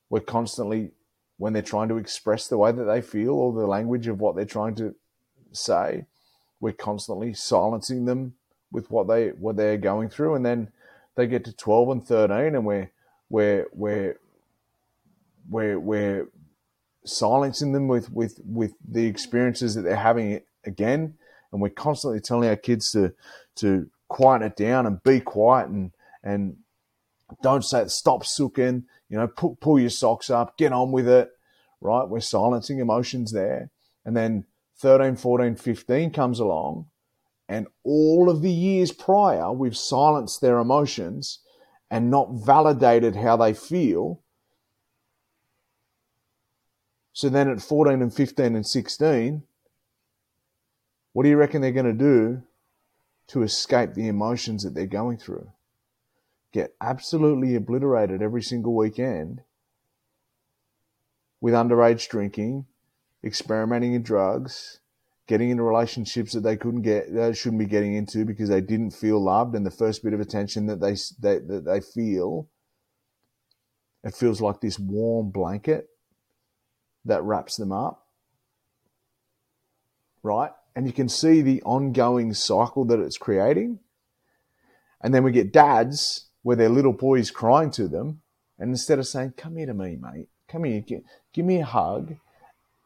we're 0.09 0.19
constantly 0.19 0.91
when 1.37 1.53
they're 1.53 1.63
trying 1.63 1.89
to 1.89 1.97
express 1.97 2.47
the 2.47 2.57
way 2.57 2.71
that 2.71 2.83
they 2.83 3.01
feel 3.01 3.31
or 3.31 3.51
the 3.51 3.65
language 3.65 4.05
of 4.07 4.19
what 4.19 4.35
they're 4.35 4.45
trying 4.45 4.75
to 4.75 4.93
say, 5.51 6.05
we're 6.59 6.71
constantly 6.71 7.33
silencing 7.33 8.05
them 8.05 8.33
with 8.71 8.89
what 8.89 9.07
they 9.07 9.29
what 9.29 9.57
they're 9.57 9.77
going 9.77 10.09
through, 10.09 10.35
and 10.35 10.45
then 10.45 10.71
they 11.15 11.27
get 11.27 11.45
to 11.45 11.53
twelve 11.53 11.89
and 11.89 12.05
thirteen, 12.05 12.55
and 12.55 12.65
we're 12.65 12.91
we're 13.29 13.67
we're 13.73 14.17
we're, 15.49 15.79
we're 15.79 16.27
silencing 17.05 17.73
them 17.73 17.87
with 17.87 18.11
with 18.11 18.39
with 18.45 18.73
the 18.87 19.05
experiences 19.05 19.75
that 19.75 19.81
they're 19.81 19.95
having 19.95 20.41
again, 20.65 21.15
and 21.51 21.61
we're 21.61 21.69
constantly 21.69 22.19
telling 22.19 22.49
our 22.49 22.55
kids 22.55 22.91
to 22.91 23.13
to 23.55 23.89
quiet 24.07 24.41
it 24.41 24.55
down 24.55 24.85
and 24.85 25.03
be 25.03 25.19
quiet 25.19 25.69
and 25.69 25.91
and 26.23 26.57
don't 27.41 27.63
say 27.63 27.87
stop 27.87 28.25
sooking, 28.25 28.85
you 29.09 29.17
know, 29.17 29.27
pull, 29.27 29.57
pull 29.61 29.79
your 29.79 29.89
socks 29.89 30.29
up, 30.29 30.57
get 30.57 30.73
on 30.73 30.91
with 30.91 31.07
it, 31.07 31.31
right? 31.79 32.07
We're 32.07 32.19
silencing 32.19 32.79
emotions 32.79 33.31
there. 33.31 33.69
And 34.05 34.15
then 34.17 34.45
13, 34.79 35.15
14, 35.15 35.55
15 35.55 36.11
comes 36.11 36.39
along 36.39 36.87
and 37.51 37.67
all 37.83 38.29
of 38.29 38.41
the 38.41 38.49
years 38.49 38.93
prior, 38.93 39.51
we've 39.51 39.75
silenced 39.75 40.39
their 40.39 40.57
emotions 40.57 41.39
and 41.89 42.09
not 42.09 42.29
validated 42.31 43.17
how 43.17 43.35
they 43.35 43.53
feel. 43.53 44.21
So 47.11 47.27
then 47.27 47.49
at 47.49 47.61
14 47.61 48.01
and 48.01 48.13
15 48.13 48.55
and 48.55 48.65
16, 48.65 49.43
what 51.11 51.23
do 51.23 51.29
you 51.29 51.35
reckon 51.35 51.59
they're 51.59 51.73
going 51.73 51.85
to 51.85 51.91
do 51.91 52.43
to 53.27 53.43
escape 53.43 53.95
the 53.95 54.07
emotions 54.07 54.63
that 54.63 54.73
they're 54.73 54.85
going 54.85 55.17
through? 55.17 55.51
Get 56.53 56.73
absolutely 56.79 57.55
obliterated 57.55 58.21
every 58.21 58.43
single 58.43 58.77
weekend 58.77 59.41
with 61.41 61.53
underage 61.53 62.07
drinking, 62.07 62.65
experimenting 63.25 63.93
in 63.93 64.03
drugs, 64.03 64.79
getting 65.31 65.49
into 65.49 65.63
relationships 65.63 66.33
that 66.33 66.41
they 66.41 66.57
couldn't 66.57 66.81
get, 66.81 67.13
they 67.13 67.31
shouldn't 67.31 67.59
be 67.59 67.65
getting 67.65 67.95
into 67.95 68.25
because 68.25 68.49
they 68.49 68.59
didn't 68.59 68.91
feel 68.91 69.17
loved, 69.17 69.55
and 69.55 69.65
the 69.65 69.71
first 69.71 70.03
bit 70.03 70.11
of 70.11 70.19
attention 70.19 70.65
that 70.65 70.81
they 70.81 70.91
they 71.21 71.39
that 71.39 71.63
they 71.65 71.79
feel, 71.79 72.49
it 74.03 74.13
feels 74.13 74.41
like 74.41 74.59
this 74.59 74.77
warm 74.77 75.29
blanket 75.29 75.87
that 77.05 77.23
wraps 77.23 77.55
them 77.55 77.71
up, 77.71 78.07
right? 80.21 80.51
And 80.75 80.85
you 80.85 80.91
can 80.91 81.07
see 81.07 81.41
the 81.41 81.61
ongoing 81.63 82.33
cycle 82.33 82.83
that 82.85 82.99
it's 82.99 83.17
creating. 83.17 83.79
And 85.01 85.13
then 85.13 85.23
we 85.23 85.31
get 85.31 85.53
dads 85.53 86.27
where 86.43 86.57
their 86.57 86.67
little 86.67 86.91
boy's 86.91 87.31
crying 87.31 87.71
to 87.71 87.87
them, 87.87 88.21
and 88.59 88.69
instead 88.69 88.99
of 88.99 89.07
saying, 89.07 89.35
"Come 89.37 89.55
here 89.55 89.67
to 89.67 89.73
me, 89.73 89.95
mate," 89.95 90.27
come 90.49 90.65
here, 90.65 90.81
give, 90.81 91.03
give 91.31 91.45
me 91.45 91.61
a 91.61 91.65
hug. 91.65 92.17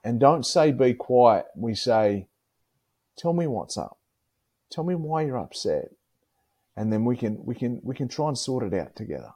And 0.04 0.20
don't 0.20 0.46
say 0.46 0.72
be 0.72 0.94
quiet. 0.94 1.48
We 1.56 1.74
say, 1.74 2.28
tell 3.18 3.34
me 3.34 3.48
what's 3.48 3.78
up. 3.78 3.98
Tell 4.70 4.84
me 4.84 4.96
why 4.96 5.24
you're 5.24 5.38
upset. 5.38 5.92
And 6.76 6.92
then 6.92 7.06
we 7.06 7.16
can, 7.16 7.44
we 7.46 7.56
can, 7.56 7.80
we 7.84 7.96
can 7.96 8.08
try 8.08 8.28
and 8.28 8.38
sort 8.38 8.64
it 8.64 8.74
out 8.74 8.96
together. 8.96 9.34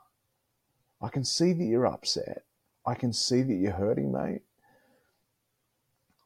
I 1.01 1.09
can 1.09 1.23
see 1.23 1.53
that 1.53 1.63
you're 1.63 1.87
upset. 1.87 2.43
I 2.85 2.95
can 2.95 3.13
see 3.13 3.41
that 3.41 3.53
you're 3.53 3.71
hurting, 3.71 4.11
mate. 4.11 4.41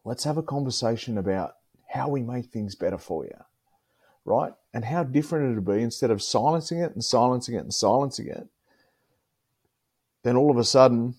Let's 0.05 0.23
have 0.23 0.37
a 0.37 0.43
conversation 0.43 1.17
about 1.17 1.55
how 1.87 2.09
we 2.09 2.23
make 2.23 2.47
things 2.47 2.75
better 2.75 2.97
for 2.97 3.25
you, 3.25 3.37
right? 4.25 4.53
And 4.73 4.85
how 4.85 5.03
different 5.03 5.51
it'd 5.51 5.65
be 5.65 5.81
instead 5.83 6.09
of 6.09 6.21
silencing 6.21 6.79
it 6.79 6.93
and 6.93 7.03
silencing 7.03 7.55
it 7.55 7.59
and 7.59 7.73
silencing 7.73 8.27
it. 8.27 8.47
Then 10.23 10.35
all 10.35 10.49
of 10.49 10.57
a 10.57 10.63
sudden, 10.63 11.15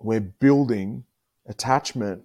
we're 0.00 0.20
building 0.20 1.04
attachment 1.46 2.22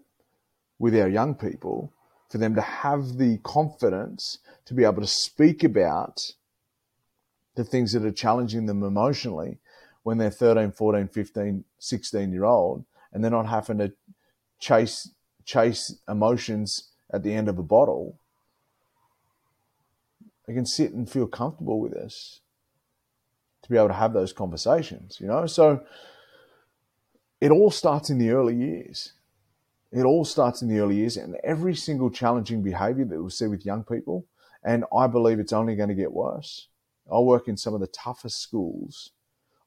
with 0.80 0.96
our 0.96 1.10
young 1.10 1.36
people 1.36 1.92
for 2.32 2.38
them 2.38 2.56
to 2.56 2.62
have 2.62 3.18
the 3.18 3.38
confidence 3.40 4.40
to 4.66 4.74
be 4.74 4.86
able 4.86 5.02
to 5.02 5.08
speak 5.08 5.64
about 5.64 6.32
the 7.56 7.64
things 7.66 7.92
that 7.92 8.06
are 8.06 8.12
challenging 8.12 8.66
them 8.66 8.84
emotionally 8.84 9.60
when 10.04 10.18
they're 10.18 10.32
13, 10.32 10.72
14, 10.72 11.10
15, 11.10 11.66
16 11.78 12.32
year 12.32 12.46
old 12.46 12.86
and 13.12 13.22
they're 13.22 13.32
not 13.32 13.48
having 13.48 13.80
to 13.80 13.92
chase 14.60 15.10
chase 15.44 15.96
emotions 16.08 16.92
at 17.12 17.24
the 17.24 17.34
end 17.34 17.50
of 17.50 17.58
a 17.58 17.64
bottle. 17.64 18.18
They 20.48 20.54
can 20.54 20.66
sit 20.66 20.94
and 20.94 21.10
feel 21.10 21.28
comfortable 21.28 21.80
with 21.82 21.92
this 21.92 22.40
to 23.64 23.70
be 23.70 23.76
able 23.76 23.90
to 23.90 23.94
have 23.94 24.14
those 24.14 24.32
conversations, 24.32 25.18
you 25.20 25.28
know? 25.28 25.46
So 25.48 25.84
it 27.42 27.52
all 27.52 27.72
starts 27.72 28.10
in 28.10 28.18
the 28.18 28.30
early 28.30 28.56
years. 28.56 29.14
It 29.92 30.04
all 30.04 30.24
starts 30.24 30.62
in 30.62 30.70
the 30.70 30.80
early 30.80 30.98
years, 30.98 31.18
and 31.18 31.36
every 31.44 31.76
single 31.76 32.10
challenging 32.10 32.62
behavior 32.64 33.06
that 33.06 33.22
we 33.22 33.30
see 33.30 33.48
with 33.48 33.66
young 33.66 33.84
people, 33.84 34.26
and 34.64 34.86
I 34.96 35.08
believe 35.08 35.40
it's 35.40 35.54
only 35.54 35.76
going 35.76 35.90
to 35.90 35.96
get 35.96 36.14
worse. 36.14 36.68
I 37.12 37.20
work 37.20 37.48
in 37.48 37.58
some 37.58 37.74
of 37.74 37.82
the 37.82 37.88
toughest 37.88 38.40
schools 38.40 39.12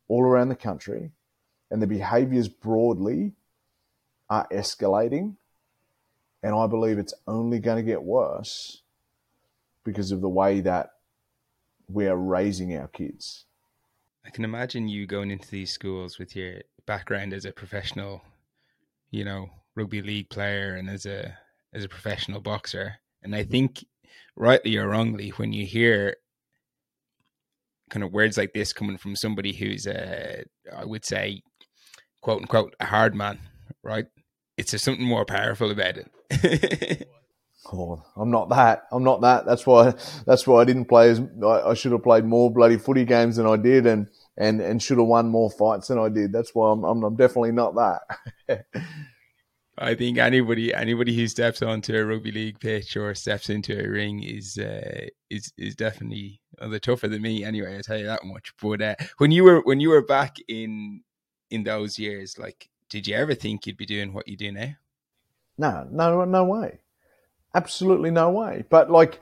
all 0.09 0.23
around 0.23 0.49
the 0.49 0.57
country, 0.57 1.11
and 1.71 1.83
the 1.83 1.87
behaviors 1.87 2.49
broadly 2.49 3.33
are 4.31 4.47
escalating. 4.51 5.37
And 6.43 6.55
I 6.55 6.67
believe 6.67 6.99
it's 6.99 7.15
only 7.27 7.59
going 7.59 7.77
to 7.77 7.83
get 7.83 8.03
worse 8.03 8.83
because 9.83 10.13
of 10.13 10.21
the 10.21 10.29
way 10.29 10.61
that 10.61 10.91
we 11.89 12.07
are 12.07 12.17
raising 12.17 12.77
our 12.77 12.89
kids. 12.89 13.45
I 14.25 14.31
can 14.31 14.45
imagine 14.45 14.89
you 14.89 15.07
going 15.07 15.31
into 15.31 15.51
these 15.51 15.71
schools 15.71 16.19
with 16.19 16.35
your 16.35 16.63
background 16.87 17.35
as 17.35 17.45
a 17.45 17.53
professional, 17.53 18.23
you 19.11 19.25
know, 19.25 19.51
rugby 19.77 20.03
league 20.03 20.31
player 20.31 20.75
and 20.75 20.89
as 20.89 21.07
a 21.07 21.37
as 21.73 21.85
a 21.85 21.89
professional 21.89 22.41
boxer. 22.41 22.95
And 23.23 23.35
I 23.35 23.43
mm-hmm. 23.43 23.51
think 23.51 23.85
rightly 24.37 24.77
or 24.77 24.89
wrongly, 24.89 25.31
when 25.31 25.53
you 25.53 25.67
hear 25.67 26.17
kind 27.91 28.03
of 28.05 28.13
words 28.13 28.37
like 28.37 28.53
this 28.53 28.73
coming 28.73 28.97
from 28.97 29.17
somebody 29.17 29.53
who's 29.53 29.87
a, 29.87 30.45
I 30.75 30.85
would 30.85 31.05
say, 31.05 31.43
quote 32.23 32.43
unquote, 32.43 32.75
a 32.81 32.87
hard 32.87 33.15
man, 33.15 33.39
right? 33.83 34.07
It's 34.57 34.71
just 34.71 34.85
something 34.85 35.05
more 35.05 35.25
powerful 35.25 35.71
about 35.71 35.97
it. 35.99 37.09
oh, 37.73 38.03
I'm 38.17 38.31
not 38.31 38.49
that. 38.51 38.85
I'm 38.93 39.03
not 39.03 39.21
that. 39.23 39.47
That's 39.47 39.67
why. 39.67 39.95
That's 40.27 40.47
why 40.47 40.61
I 40.61 40.65
didn't 40.65 40.85
play 40.87 41.11
as. 41.11 41.21
I, 41.43 41.71
I 41.71 41.75
should 41.75 41.93
have 41.93 42.05
played 42.05 42.25
more 42.25 42.53
bloody 42.53 42.79
footy 42.79 43.05
games 43.05 43.37
than 43.37 43.47
I 43.47 43.57
did, 43.57 43.87
and 43.87 44.07
and 44.37 44.61
and 44.61 44.81
should 44.81 44.99
have 44.99 45.09
won 45.09 45.29
more 45.29 45.51
fights 45.51 45.89
than 45.89 45.99
I 45.99 46.09
did. 46.09 46.33
That's 46.33 46.55
why 46.55 46.71
I'm 46.71 46.85
I'm, 46.85 47.03
I'm 47.03 47.17
definitely 47.17 47.51
not 47.51 47.75
that. 47.75 48.65
I 49.77 49.95
think 49.95 50.19
anybody 50.19 50.73
anybody 50.73 51.17
who 51.17 51.27
steps 51.27 51.61
onto 51.61 51.97
a 51.97 52.05
rugby 52.05 52.31
league 52.31 52.61
pitch 52.61 52.97
or 52.97 53.15
steps 53.15 53.51
into 53.51 53.79
a 53.79 53.89
ring 53.89 54.23
is 54.23 54.57
uh, 54.57 55.07
is 55.31 55.53
is 55.59 55.75
definitely 55.75 56.41
well, 56.61 56.79
tougher 56.79 57.09
than 57.09 57.23
me 57.23 57.45
anyway. 57.45 57.79
I 57.79 57.83
tell 57.83 57.99
you 57.99 58.07
that 58.07 58.25
much. 58.25 58.53
But 58.63 58.81
uh, 58.81 58.95
when 59.19 59.33
you 59.33 59.43
were 59.45 59.61
when 59.63 59.81
you 59.81 59.89
were 59.91 60.03
back 60.03 60.37
in 60.47 61.03
in 61.51 61.65
those 61.65 61.99
years, 61.99 62.39
like, 62.39 62.69
did 62.89 63.09
you 63.09 63.17
ever 63.17 63.35
think 63.35 63.67
you'd 63.67 63.77
be 63.77 63.87
doing 63.87 64.13
what 64.13 64.29
you 64.29 64.37
do 64.37 64.53
now? 64.53 64.75
No, 65.59 65.89
no, 65.91 66.25
no 66.25 66.45
way. 66.45 66.81
Absolutely 67.55 68.11
no 68.11 68.31
way. 68.31 68.65
But 68.69 68.91
like 68.91 69.21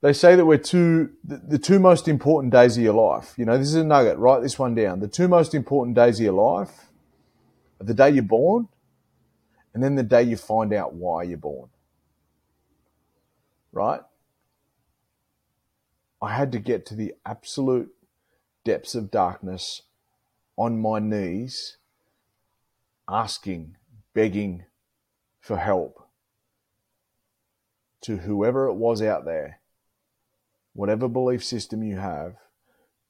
they 0.00 0.12
say 0.12 0.36
that 0.36 0.46
we're 0.46 0.58
two 0.58 1.10
the, 1.24 1.36
the, 1.36 1.58
two 1.58 1.78
most 1.78 2.08
important 2.08 2.52
days 2.52 2.76
of 2.76 2.82
your 2.82 2.94
life. 2.94 3.34
You 3.36 3.44
know, 3.44 3.58
this 3.58 3.68
is 3.68 3.74
a 3.74 3.84
nugget. 3.84 4.18
Write 4.18 4.42
this 4.42 4.58
one 4.58 4.74
down. 4.74 5.00
The 5.00 5.08
two 5.08 5.28
most 5.28 5.54
important 5.54 5.96
days 5.96 6.18
of 6.18 6.24
your 6.24 6.34
life 6.34 6.86
are 7.80 7.84
the 7.84 7.94
day 7.94 8.10
you're 8.10 8.22
born, 8.22 8.68
and 9.76 9.84
then 9.84 9.94
the 9.94 10.02
day 10.02 10.22
you 10.22 10.38
find 10.38 10.72
out 10.72 10.94
why 10.94 11.22
you're 11.22 11.36
born. 11.36 11.68
Right? 13.72 14.00
I 16.22 16.32
had 16.32 16.50
to 16.52 16.58
get 16.58 16.86
to 16.86 16.94
the 16.94 17.12
absolute 17.26 17.90
depths 18.64 18.94
of 18.94 19.10
darkness 19.10 19.82
on 20.56 20.80
my 20.80 20.98
knees, 20.98 21.76
asking, 23.06 23.76
begging 24.14 24.64
for 25.42 25.58
help 25.58 26.08
to 28.00 28.16
whoever 28.16 28.68
it 28.68 28.76
was 28.76 29.02
out 29.02 29.26
there 29.26 29.60
whatever 30.72 31.06
belief 31.06 31.44
system 31.44 31.82
you 31.82 31.96
have, 31.96 32.36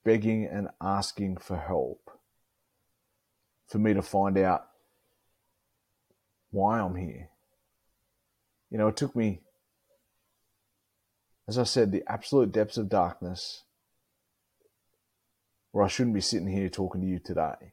begging 0.04 0.44
and 0.44 0.68
asking 0.80 1.36
for 1.36 1.56
help 1.56 2.10
for 3.68 3.78
me 3.78 3.94
to 3.94 4.02
find 4.02 4.36
out 4.36 4.66
why 6.50 6.80
I'm 6.80 6.96
here. 6.96 7.28
You 8.70 8.78
know, 8.78 8.88
it 8.88 8.96
took 8.96 9.14
me, 9.14 9.40
as 11.48 11.58
I 11.58 11.64
said, 11.64 11.92
the 11.92 12.04
absolute 12.08 12.52
depths 12.52 12.76
of 12.76 12.88
darkness 12.88 13.62
where 15.72 15.84
I 15.84 15.88
shouldn't 15.88 16.14
be 16.14 16.20
sitting 16.20 16.48
here 16.48 16.68
talking 16.68 17.00
to 17.00 17.06
you 17.06 17.18
today 17.18 17.72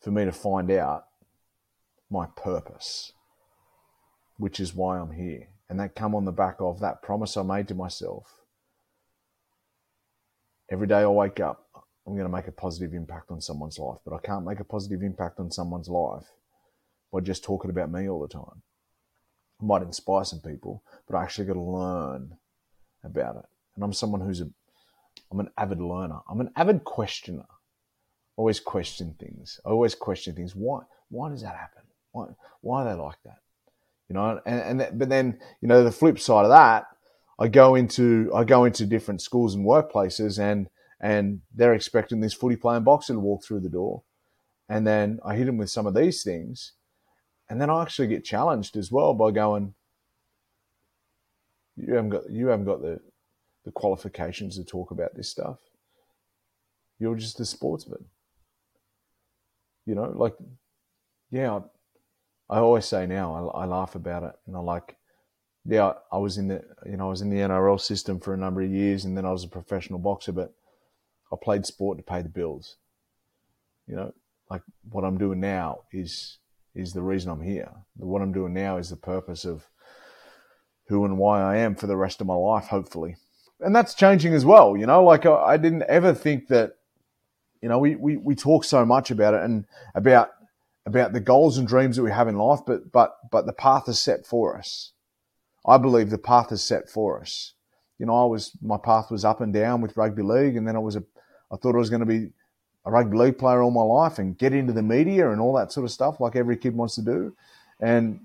for 0.00 0.10
me 0.10 0.24
to 0.24 0.32
find 0.32 0.70
out 0.70 1.06
my 2.10 2.26
purpose, 2.36 3.12
which 4.36 4.58
is 4.58 4.74
why 4.74 4.98
I'm 4.98 5.12
here. 5.12 5.48
And 5.68 5.80
that 5.80 5.94
come 5.94 6.14
on 6.14 6.24
the 6.24 6.32
back 6.32 6.56
of 6.60 6.80
that 6.80 7.02
promise 7.02 7.36
I 7.36 7.42
made 7.42 7.68
to 7.68 7.74
myself 7.74 8.44
every 10.70 10.86
day 10.86 10.98
I 10.98 11.06
wake 11.06 11.40
up, 11.40 11.66
I'm 12.06 12.14
going 12.14 12.26
to 12.26 12.32
make 12.32 12.48
a 12.48 12.52
positive 12.52 12.94
impact 12.94 13.30
on 13.30 13.40
someone's 13.40 13.78
life, 13.78 13.98
but 14.04 14.14
I 14.14 14.18
can't 14.18 14.44
make 14.44 14.60
a 14.60 14.64
positive 14.64 15.02
impact 15.02 15.40
on 15.40 15.50
someone's 15.50 15.88
life 15.88 16.26
by 17.14 17.20
just 17.20 17.44
talking 17.44 17.70
about 17.70 17.92
me 17.92 18.08
all 18.08 18.20
the 18.20 18.28
time. 18.28 18.62
I 19.62 19.64
might 19.64 19.82
inspire 19.82 20.24
some 20.24 20.40
people, 20.40 20.82
but 21.06 21.16
I 21.16 21.22
actually 21.22 21.46
got 21.46 21.54
to 21.54 21.60
learn 21.60 22.36
about 23.04 23.36
it. 23.36 23.44
And 23.76 23.84
I'm 23.84 23.92
someone 23.92 24.20
who's 24.20 24.40
a, 24.40 24.48
I'm 25.30 25.40
an 25.40 25.50
avid 25.56 25.80
learner. 25.80 26.18
I'm 26.28 26.40
an 26.40 26.50
avid 26.56 26.84
questioner. 26.84 27.46
Always 28.36 28.58
question 28.58 29.14
things. 29.18 29.60
I 29.64 29.70
always 29.70 29.94
question 29.94 30.34
things. 30.34 30.56
Why? 30.56 30.80
Why 31.08 31.28
does 31.28 31.42
that 31.42 31.56
happen? 31.56 31.82
Why? 32.10 32.26
Why 32.60 32.82
are 32.82 32.84
they 32.92 33.00
like 33.00 33.22
that? 33.24 33.38
You 34.08 34.14
know, 34.14 34.40
and, 34.44 34.60
and 34.60 34.80
that, 34.80 34.98
but 34.98 35.08
then 35.08 35.38
you 35.60 35.68
know 35.68 35.84
the 35.84 35.92
flip 35.92 36.18
side 36.18 36.44
of 36.44 36.50
that 36.50 36.86
I 37.38 37.48
go 37.48 37.74
into 37.74 38.30
I 38.34 38.44
go 38.44 38.64
into 38.64 38.86
different 38.86 39.20
schools 39.20 39.54
and 39.54 39.66
workplaces 39.66 40.38
and 40.38 40.68
and 41.00 41.40
they're 41.54 41.74
expecting 41.74 42.20
this 42.20 42.34
footy 42.34 42.56
playing 42.56 42.84
boxer 42.84 43.12
to 43.12 43.18
walk 43.18 43.44
through 43.44 43.60
the 43.60 43.68
door. 43.68 44.02
And 44.68 44.86
then 44.86 45.18
I 45.24 45.36
hit 45.36 45.46
them 45.46 45.58
with 45.58 45.70
some 45.70 45.86
of 45.86 45.94
these 45.94 46.22
things. 46.22 46.72
And 47.48 47.60
then 47.60 47.70
I 47.70 47.82
actually 47.82 48.08
get 48.08 48.24
challenged 48.24 48.76
as 48.76 48.90
well 48.90 49.14
by 49.14 49.30
going, 49.30 49.74
You 51.76 51.94
haven't 51.94 52.10
got 52.10 52.30
you 52.30 52.48
haven't 52.48 52.66
got 52.66 52.82
the, 52.82 53.00
the 53.64 53.72
qualifications 53.72 54.56
to 54.56 54.64
talk 54.64 54.90
about 54.90 55.14
this 55.14 55.28
stuff. 55.28 55.58
You're 56.98 57.16
just 57.16 57.40
a 57.40 57.44
sportsman. 57.44 58.06
You 59.86 59.94
know, 59.94 60.12
like 60.14 60.34
yeah, 61.30 61.60
I 62.48 62.58
always 62.58 62.84
say 62.84 63.06
now, 63.06 63.50
I, 63.54 63.62
I 63.62 63.66
laugh 63.66 63.94
about 63.94 64.22
it, 64.22 64.34
and 64.46 64.56
I 64.56 64.60
like, 64.60 64.96
yeah, 65.64 65.94
I 66.12 66.18
was 66.18 66.36
in 66.38 66.48
the, 66.48 66.62
you 66.86 66.96
know, 66.96 67.06
I 67.06 67.10
was 67.10 67.22
in 67.22 67.30
the 67.30 67.38
NRL 67.38 67.80
system 67.80 68.20
for 68.20 68.34
a 68.34 68.38
number 68.38 68.62
of 68.62 68.70
years, 68.70 69.04
and 69.04 69.16
then 69.16 69.24
I 69.24 69.32
was 69.32 69.44
a 69.44 69.48
professional 69.48 69.98
boxer, 69.98 70.32
but 70.32 70.52
I 71.32 71.36
played 71.42 71.66
sport 71.66 71.98
to 71.98 72.04
pay 72.04 72.22
the 72.22 72.28
bills. 72.28 72.76
You 73.86 73.96
know, 73.96 74.12
like 74.50 74.62
what 74.90 75.04
I'm 75.04 75.18
doing 75.18 75.40
now 75.40 75.80
is 75.92 76.38
is 76.74 76.92
the 76.92 77.02
reason 77.02 77.30
I'm 77.30 77.42
here. 77.42 77.70
What 77.96 78.22
I'm 78.22 78.32
doing 78.32 78.52
now 78.52 78.78
is 78.78 78.90
the 78.90 78.96
purpose 78.96 79.44
of 79.44 79.66
who 80.88 81.04
and 81.04 81.18
why 81.18 81.40
I 81.40 81.56
am 81.58 81.74
for 81.74 81.86
the 81.86 81.96
rest 81.96 82.20
of 82.20 82.26
my 82.26 82.34
life, 82.34 82.66
hopefully. 82.66 83.16
And 83.60 83.74
that's 83.74 83.94
changing 83.94 84.34
as 84.34 84.44
well. 84.44 84.76
You 84.76 84.86
know, 84.86 85.04
like 85.04 85.24
I, 85.24 85.56
didn't 85.56 85.84
ever 85.84 86.12
think 86.12 86.48
that, 86.48 86.72
you 87.62 87.68
know, 87.68 87.78
we, 87.78 87.94
we, 87.94 88.16
we 88.16 88.34
talk 88.34 88.64
so 88.64 88.84
much 88.84 89.10
about 89.10 89.34
it 89.34 89.42
and 89.42 89.64
about, 89.94 90.30
about 90.84 91.12
the 91.12 91.20
goals 91.20 91.56
and 91.56 91.66
dreams 91.66 91.96
that 91.96 92.02
we 92.02 92.10
have 92.10 92.28
in 92.28 92.36
life, 92.36 92.60
but, 92.66 92.92
but, 92.92 93.16
but 93.30 93.46
the 93.46 93.52
path 93.52 93.88
is 93.88 94.00
set 94.00 94.26
for 94.26 94.58
us. 94.58 94.92
I 95.66 95.78
believe 95.78 96.10
the 96.10 96.18
path 96.18 96.52
is 96.52 96.62
set 96.62 96.90
for 96.90 97.20
us. 97.20 97.54
You 97.98 98.06
know, 98.06 98.22
I 98.22 98.26
was, 98.26 98.50
my 98.60 98.76
path 98.76 99.10
was 99.10 99.24
up 99.24 99.40
and 99.40 99.54
down 99.54 99.80
with 99.80 99.96
rugby 99.96 100.22
league 100.22 100.56
and 100.56 100.68
then 100.68 100.76
I 100.76 100.80
was 100.80 100.96
a, 100.96 101.04
I 101.50 101.56
thought 101.56 101.76
I 101.76 101.78
was 101.78 101.90
going 101.90 102.00
to 102.00 102.06
be 102.06 102.30
a 102.84 102.90
rugby 102.90 103.16
league 103.16 103.38
player 103.38 103.62
all 103.62 103.70
my 103.70 103.82
life 103.82 104.18
and 104.18 104.36
get 104.38 104.52
into 104.52 104.72
the 104.72 104.82
media 104.82 105.30
and 105.30 105.40
all 105.40 105.54
that 105.54 105.72
sort 105.72 105.84
of 105.84 105.90
stuff 105.90 106.20
like 106.20 106.36
every 106.36 106.56
kid 106.56 106.76
wants 106.76 106.94
to 106.96 107.02
do. 107.02 107.34
And 107.80 108.20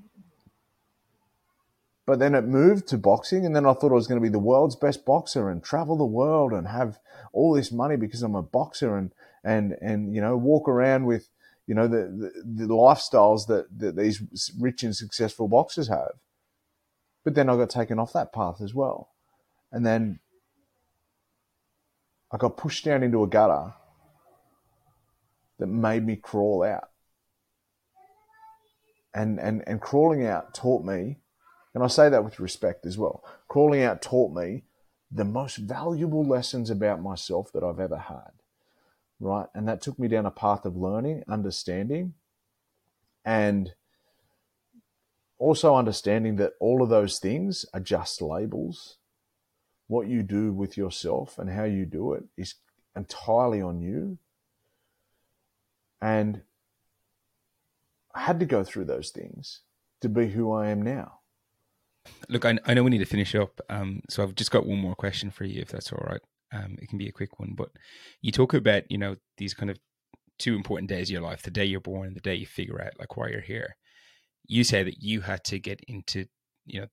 but 2.06 2.18
then 2.18 2.34
it 2.34 2.44
moved 2.44 2.88
to 2.88 2.98
boxing, 2.98 3.46
and 3.46 3.56
then 3.56 3.68
I 3.68 3.74
thought 3.74 3.92
I 3.92 3.96
was 3.96 4.08
going 4.08 4.20
to 4.20 4.28
be 4.28 4.32
the 4.32 4.40
world's 4.40 4.76
best 4.76 5.06
boxer 5.06 5.48
and 5.48 5.64
travel 5.64 5.96
the 5.96 6.06
world 6.06 6.54
and 6.54 6.68
have 6.68 6.98
all 7.34 7.54
this 7.54 7.72
money 7.72 7.98
because 7.98 8.24
I'm 8.24 8.34
a 8.34 8.42
boxer 8.42 8.98
and 8.98 9.12
and 9.44 9.78
and 9.80 10.16
you 10.16 10.20
know 10.20 10.36
walk 10.36 10.68
around 10.68 11.06
with 11.06 11.30
you 11.68 11.76
know 11.76 11.88
the 11.88 12.32
the, 12.44 12.66
the 12.66 12.74
lifestyles 12.74 13.46
that, 13.46 13.68
that 13.78 13.96
these 13.96 14.52
rich 14.60 14.82
and 14.82 14.96
successful 14.96 15.48
boxers 15.48 15.88
have. 15.88 16.14
But 17.24 17.36
then 17.36 17.48
I 17.48 17.56
got 17.58 17.70
taken 17.70 18.00
off 18.00 18.14
that 18.14 18.34
path 18.34 18.60
as 18.60 18.74
well, 18.74 19.10
and 19.72 19.86
then 19.86 20.20
I 22.32 22.38
got 22.38 22.58
pushed 22.58 22.86
down 22.86 23.04
into 23.04 23.24
a 23.24 23.28
gutter 23.28 23.76
that 25.60 25.68
made 25.68 26.06
me 26.06 26.16
crawl 26.16 26.64
out. 26.64 26.90
And 29.14 29.40
and 29.40 29.64
and 29.68 29.82
crawling 29.82 30.26
out 30.26 30.54
taught 30.54 30.86
me 30.86 31.18
and 31.74 31.84
I 31.84 31.88
say 31.88 32.10
that 32.10 32.24
with 32.24 32.40
respect 32.40 32.86
as 32.86 32.98
well. 32.98 33.24
Crawling 33.48 33.84
out 33.84 34.02
taught 34.02 34.36
me 34.36 34.64
the 35.12 35.26
most 35.26 35.58
valuable 35.58 36.26
lessons 36.26 36.70
about 36.70 37.02
myself 37.02 37.52
that 37.54 37.64
I've 37.64 37.80
ever 37.80 37.98
had. 37.98 38.32
Right. 39.20 39.48
And 39.54 39.68
that 39.68 39.82
took 39.82 40.00
me 40.00 40.08
down 40.08 40.26
a 40.26 40.32
path 40.32 40.66
of 40.66 40.78
learning, 40.78 41.24
understanding, 41.28 42.14
and 43.26 43.74
also 45.38 45.76
understanding 45.76 46.38
that 46.38 46.54
all 46.60 46.82
of 46.82 46.90
those 46.90 47.20
things 47.20 47.66
are 47.74 47.80
just 47.80 48.22
labels. 48.22 48.98
What 49.88 50.08
you 50.08 50.24
do 50.24 50.54
with 50.54 50.78
yourself 50.78 51.38
and 51.38 51.50
how 51.50 51.64
you 51.64 51.86
do 51.86 52.14
it 52.14 52.24
is 52.38 52.56
entirely 52.96 53.62
on 53.62 53.82
you. 53.82 54.18
And 56.02 56.42
I 58.14 58.22
had 58.22 58.40
to 58.40 58.46
go 58.46 58.64
through 58.64 58.86
those 58.86 59.10
things 59.10 59.62
to 60.02 60.10
be 60.10 60.28
who 60.28 60.52
I 60.52 60.70
am 60.70 60.82
now. 60.82 61.20
Look, 62.28 62.46
I, 62.46 62.58
I 62.66 62.74
know 62.74 62.84
we 62.84 62.90
need 62.90 63.00
to 63.00 63.06
finish 63.06 63.36
up, 63.36 63.60
um, 63.70 64.02
so 64.10 64.24
I've 64.24 64.36
just 64.36 64.52
got 64.52 64.66
one 64.66 64.80
more 64.80 64.96
question 64.96 65.32
for 65.32 65.44
you, 65.44 65.62
if 65.62 65.70
that's 65.70 65.92
all 65.92 66.04
right. 66.10 66.22
Um, 66.52 66.78
it 66.82 66.90
can 66.90 66.98
be 66.98 67.08
a 67.08 67.14
quick 67.14 67.40
one, 67.40 67.54
but 67.56 67.70
you 68.22 68.32
talk 68.32 68.54
about 68.54 68.90
you 68.90 68.98
know 68.98 69.18
these 69.38 69.54
kind 69.54 69.70
of 69.70 69.78
two 70.40 70.56
important 70.56 70.90
days 70.90 71.10
of 71.10 71.14
your 71.14 71.22
life: 71.22 71.44
the 71.44 71.52
day 71.52 71.66
you're 71.66 71.80
born 71.80 72.08
and 72.08 72.16
the 72.16 72.22
day 72.22 72.34
you 72.34 72.48
figure 72.48 72.82
out 72.82 72.98
like 72.98 73.16
why 73.18 73.28
you're 73.30 73.42
here. 73.42 73.76
You 74.48 74.64
say 74.64 74.82
that 74.82 75.04
you 75.04 75.22
had 75.22 75.44
to 75.46 75.60
get 75.60 75.82
into 75.88 76.26
you 76.66 76.82
know 76.82 76.88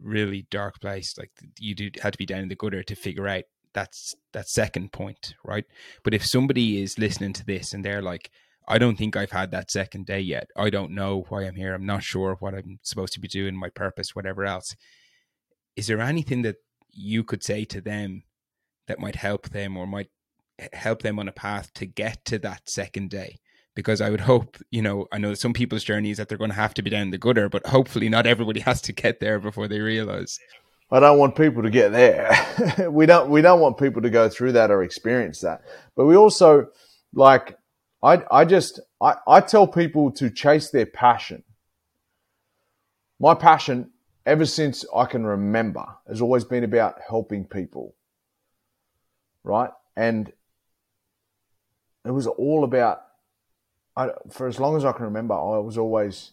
really 0.00 0.46
dark 0.50 0.80
place, 0.80 1.18
like 1.18 1.30
you 1.58 1.90
had 2.00 2.14
to 2.14 2.18
be 2.18 2.24
down 2.24 2.40
in 2.40 2.48
the 2.48 2.54
gutter 2.54 2.82
to 2.82 2.94
figure 2.94 3.28
out 3.28 3.44
that's 3.74 4.14
that 4.32 4.48
second 4.48 4.92
point, 4.92 5.34
right? 5.44 5.64
But 6.02 6.14
if 6.14 6.26
somebody 6.26 6.82
is 6.82 6.98
listening 6.98 7.32
to 7.34 7.44
this 7.44 7.72
and 7.72 7.84
they're 7.84 8.02
like, 8.02 8.30
I 8.68 8.78
don't 8.78 8.96
think 8.96 9.16
I've 9.16 9.32
had 9.32 9.50
that 9.50 9.70
second 9.70 10.06
day 10.06 10.20
yet. 10.20 10.48
I 10.56 10.70
don't 10.70 10.92
know 10.92 11.24
why 11.28 11.42
I'm 11.42 11.56
here. 11.56 11.74
I'm 11.74 11.86
not 11.86 12.02
sure 12.02 12.36
what 12.38 12.54
I'm 12.54 12.78
supposed 12.82 13.12
to 13.14 13.20
be 13.20 13.28
doing, 13.28 13.56
my 13.56 13.68
purpose, 13.68 14.14
whatever 14.14 14.44
else. 14.44 14.76
Is 15.76 15.86
there 15.86 16.00
anything 16.00 16.42
that 16.42 16.56
you 16.90 17.24
could 17.24 17.42
say 17.42 17.64
to 17.66 17.80
them 17.80 18.22
that 18.86 19.00
might 19.00 19.16
help 19.16 19.50
them 19.50 19.76
or 19.76 19.86
might 19.86 20.10
help 20.72 21.02
them 21.02 21.18
on 21.18 21.28
a 21.28 21.32
path 21.32 21.72
to 21.74 21.86
get 21.86 22.24
to 22.26 22.38
that 22.40 22.68
second 22.68 23.10
day? 23.10 23.38
Because 23.74 24.00
I 24.00 24.10
would 24.10 24.20
hope, 24.20 24.58
you 24.70 24.82
know, 24.82 25.06
I 25.10 25.18
know 25.18 25.34
some 25.34 25.54
people's 25.54 25.82
journey 25.82 26.10
is 26.10 26.18
that 26.18 26.28
they're 26.28 26.38
going 26.38 26.50
to 26.50 26.56
have 26.56 26.74
to 26.74 26.82
be 26.82 26.90
down 26.90 27.10
the 27.10 27.18
gutter, 27.18 27.48
but 27.48 27.66
hopefully 27.66 28.10
not 28.10 28.26
everybody 28.26 28.60
has 28.60 28.82
to 28.82 28.92
get 28.92 29.18
there 29.18 29.38
before 29.38 29.66
they 29.66 29.80
realize. 29.80 30.38
I 30.90 31.00
don't 31.00 31.18
want 31.18 31.36
people 31.36 31.62
to 31.62 31.70
get 31.70 31.90
there. 31.90 32.90
we 32.90 33.06
don't 33.06 33.30
we 33.30 33.40
don't 33.40 33.60
want 33.60 33.78
people 33.78 34.02
to 34.02 34.10
go 34.10 34.28
through 34.28 34.52
that 34.52 34.70
or 34.70 34.82
experience 34.82 35.40
that. 35.40 35.62
But 35.96 36.04
we 36.04 36.16
also 36.16 36.68
like 37.14 37.56
I, 38.02 38.22
I 38.30 38.44
just, 38.44 38.80
I, 39.00 39.14
I 39.26 39.40
tell 39.40 39.66
people 39.66 40.10
to 40.12 40.30
chase 40.30 40.70
their 40.70 40.86
passion. 40.86 41.44
My 43.20 43.34
passion, 43.34 43.90
ever 44.26 44.44
since 44.44 44.84
I 44.94 45.04
can 45.04 45.24
remember, 45.24 45.86
has 46.08 46.20
always 46.20 46.44
been 46.44 46.64
about 46.64 46.96
helping 47.08 47.44
people. 47.44 47.94
Right? 49.44 49.70
And 49.96 50.32
it 52.04 52.10
was 52.10 52.26
all 52.26 52.64
about, 52.64 53.02
I, 53.96 54.10
for 54.30 54.48
as 54.48 54.58
long 54.58 54.76
as 54.76 54.84
I 54.84 54.92
can 54.92 55.04
remember, 55.04 55.34
I 55.34 55.58
was 55.58 55.78
always 55.78 56.32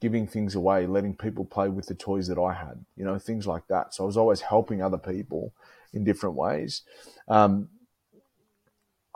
giving 0.00 0.26
things 0.26 0.54
away, 0.54 0.86
letting 0.86 1.14
people 1.14 1.44
play 1.44 1.68
with 1.68 1.86
the 1.86 1.94
toys 1.94 2.28
that 2.28 2.38
I 2.38 2.52
had, 2.52 2.84
you 2.96 3.04
know, 3.04 3.18
things 3.18 3.46
like 3.46 3.66
that. 3.68 3.94
So 3.94 4.04
I 4.04 4.06
was 4.06 4.16
always 4.16 4.40
helping 4.42 4.80
other 4.80 4.98
people 4.98 5.52
in 5.92 6.04
different 6.04 6.36
ways. 6.36 6.82
Um, 7.28 7.68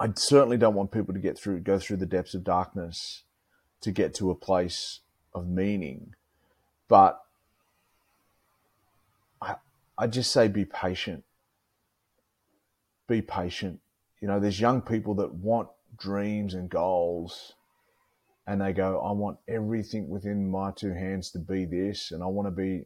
I 0.01 0.11
certainly 0.17 0.57
don't 0.57 0.75
want 0.75 0.91
people 0.91 1.13
to 1.13 1.21
get 1.21 1.39
through, 1.39 1.61
go 1.61 1.79
through 1.79 1.99
the 1.99 2.07
depths 2.07 2.35
of 2.35 2.43
darkness 2.43 3.25
to 3.83 3.93
get 3.93 4.15
to 4.15 4.31
a 4.31 4.35
place 4.35 5.01
of 5.35 5.47
meaning. 5.47 6.15
But 6.89 7.23
I, 9.43 9.57
I 9.99 10.07
just 10.07 10.33
say 10.33 10.49
be 10.49 10.65
patient. 10.65 11.25
Be 13.07 13.21
patient. 13.21 13.81
You 14.23 14.29
know, 14.29 14.41
there's 14.41 14.59
young 14.59 14.81
people 14.81 15.15
that 15.17 15.35
want 15.35 15.69
dreams 15.99 16.55
and 16.55 16.71
goals 16.71 17.53
and 18.51 18.61
they 18.61 18.73
go, 18.73 19.01
I 19.01 19.13
want 19.13 19.39
everything 19.47 20.09
within 20.09 20.51
my 20.51 20.73
two 20.73 20.93
hands 20.93 21.31
to 21.33 21.39
be 21.39 21.67
this, 21.67 22.11
and 22.11 22.21
I 22.21 22.27
want 22.27 22.49
to 22.49 22.51
be 22.51 22.85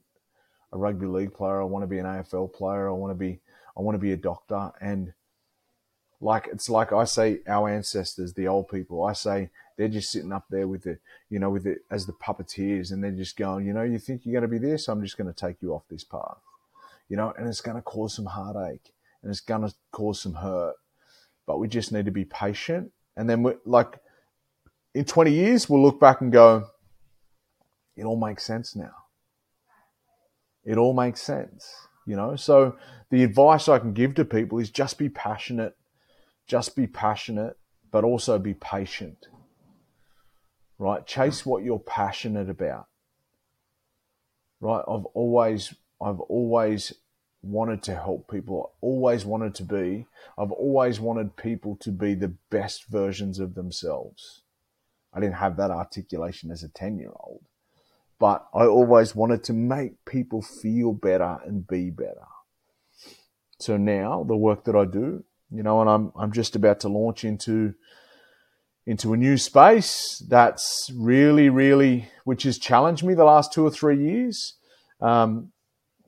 a 0.72 0.76
rugby 0.76 1.06
league 1.06 1.32
player, 1.32 1.62
I 1.62 1.64
want 1.64 1.84
to 1.84 1.86
be 1.86 1.98
an 1.98 2.04
AFL 2.04 2.52
player, 2.52 2.86
I 2.86 2.92
want 2.92 3.12
to 3.12 3.14
be, 3.14 3.40
I 3.74 3.80
want 3.80 3.94
to 3.94 4.00
be 4.00 4.12
a 4.12 4.16
doctor, 4.16 4.72
and 4.82 5.14
like 6.24 6.48
it's 6.50 6.70
like 6.70 6.90
I 6.90 7.04
say, 7.04 7.40
our 7.46 7.68
ancestors, 7.68 8.32
the 8.32 8.48
old 8.48 8.68
people. 8.68 9.04
I 9.04 9.12
say 9.12 9.50
they're 9.76 9.88
just 9.88 10.10
sitting 10.10 10.32
up 10.32 10.46
there 10.48 10.66
with 10.66 10.84
the, 10.84 10.98
you 11.28 11.38
know, 11.38 11.50
with 11.50 11.66
it 11.66 11.80
as 11.90 12.06
the 12.06 12.14
puppeteers, 12.14 12.92
and 12.92 13.04
they're 13.04 13.10
just 13.10 13.36
going, 13.36 13.66
you 13.66 13.74
know, 13.74 13.82
you 13.82 13.98
think 13.98 14.22
you're 14.24 14.40
going 14.40 14.50
to 14.50 14.58
be 14.60 14.66
this? 14.66 14.88
I'm 14.88 15.02
just 15.02 15.18
going 15.18 15.32
to 15.32 15.38
take 15.38 15.60
you 15.60 15.74
off 15.74 15.82
this 15.90 16.02
path, 16.02 16.38
you 17.10 17.16
know, 17.18 17.34
and 17.36 17.46
it's 17.46 17.60
going 17.60 17.76
to 17.76 17.82
cause 17.82 18.16
some 18.16 18.24
heartache 18.24 18.90
and 19.22 19.30
it's 19.30 19.40
going 19.40 19.68
to 19.68 19.74
cause 19.92 20.22
some 20.22 20.32
hurt, 20.32 20.76
but 21.46 21.58
we 21.58 21.68
just 21.68 21.92
need 21.92 22.06
to 22.06 22.10
be 22.10 22.24
patient. 22.24 22.90
And 23.18 23.28
then 23.28 23.42
we're 23.42 23.58
like 23.66 23.98
in 24.94 25.04
20 25.04 25.30
years, 25.30 25.68
we'll 25.68 25.82
look 25.82 26.00
back 26.00 26.22
and 26.22 26.32
go, 26.32 26.68
it 27.96 28.04
all 28.04 28.18
makes 28.18 28.44
sense 28.44 28.74
now. 28.74 28.94
It 30.64 30.78
all 30.78 30.94
makes 30.94 31.20
sense, 31.20 31.70
you 32.06 32.16
know. 32.16 32.34
So 32.36 32.76
the 33.10 33.24
advice 33.24 33.68
I 33.68 33.78
can 33.78 33.92
give 33.92 34.14
to 34.14 34.24
people 34.24 34.58
is 34.58 34.70
just 34.70 34.96
be 34.96 35.10
passionate 35.10 35.76
just 36.46 36.76
be 36.76 36.86
passionate, 36.86 37.56
but 37.90 38.04
also 38.04 38.38
be 38.38 38.54
patient. 38.54 39.28
Right? 40.78 41.06
Chase 41.06 41.46
what 41.46 41.62
you're 41.62 41.78
passionate 41.78 42.50
about. 42.50 42.88
Right? 44.60 44.82
I've 44.88 45.06
always, 45.06 45.74
I've 46.00 46.20
always 46.20 46.92
wanted 47.42 47.82
to 47.84 47.94
help 47.94 48.30
people. 48.30 48.72
Always 48.80 49.24
wanted 49.24 49.54
to 49.56 49.64
be. 49.64 50.06
I've 50.38 50.52
always 50.52 51.00
wanted 51.00 51.36
people 51.36 51.76
to 51.76 51.90
be 51.90 52.14
the 52.14 52.34
best 52.50 52.86
versions 52.86 53.38
of 53.38 53.54
themselves. 53.54 54.42
I 55.12 55.20
didn't 55.20 55.36
have 55.36 55.56
that 55.58 55.70
articulation 55.70 56.50
as 56.50 56.62
a 56.62 56.68
10 56.68 56.98
year 56.98 57.12
old, 57.14 57.44
but 58.18 58.46
I 58.52 58.64
always 58.64 59.14
wanted 59.14 59.44
to 59.44 59.52
make 59.52 60.04
people 60.04 60.42
feel 60.42 60.92
better 60.92 61.38
and 61.46 61.66
be 61.66 61.90
better. 61.90 62.26
So 63.60 63.76
now 63.76 64.24
the 64.24 64.36
work 64.36 64.64
that 64.64 64.74
I 64.74 64.84
do 64.84 65.24
you 65.50 65.62
know, 65.62 65.80
and 65.80 65.90
I'm 65.90 66.12
I'm 66.16 66.32
just 66.32 66.56
about 66.56 66.80
to 66.80 66.88
launch 66.88 67.24
into 67.24 67.74
into 68.86 69.14
a 69.14 69.16
new 69.16 69.38
space 69.38 70.22
that's 70.28 70.90
really, 70.94 71.48
really, 71.48 72.08
which 72.24 72.42
has 72.42 72.58
challenged 72.58 73.02
me 73.02 73.14
the 73.14 73.24
last 73.24 73.52
two 73.52 73.64
or 73.64 73.70
three 73.70 73.96
years 73.96 74.56
um, 75.00 75.52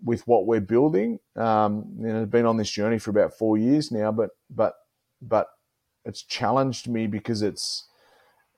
with 0.04 0.26
what 0.26 0.46
we're 0.46 0.60
building. 0.60 1.18
Um, 1.36 1.86
you 1.98 2.08
know, 2.08 2.22
I've 2.22 2.30
been 2.30 2.46
on 2.46 2.58
this 2.58 2.70
journey 2.70 2.98
for 2.98 3.10
about 3.10 3.32
four 3.38 3.56
years 3.56 3.90
now, 3.90 4.12
but 4.12 4.30
but 4.50 4.74
but 5.22 5.48
it's 6.04 6.22
challenged 6.22 6.88
me 6.88 7.06
because 7.06 7.42
it's 7.42 7.88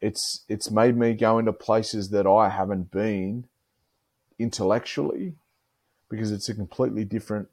it's 0.00 0.44
it's 0.48 0.70
made 0.70 0.96
me 0.96 1.14
go 1.14 1.38
into 1.38 1.52
places 1.52 2.10
that 2.10 2.26
I 2.26 2.48
haven't 2.48 2.90
been 2.90 3.44
intellectually 4.38 5.34
because 6.10 6.32
it's 6.32 6.48
a 6.48 6.54
completely 6.54 7.04
different 7.04 7.48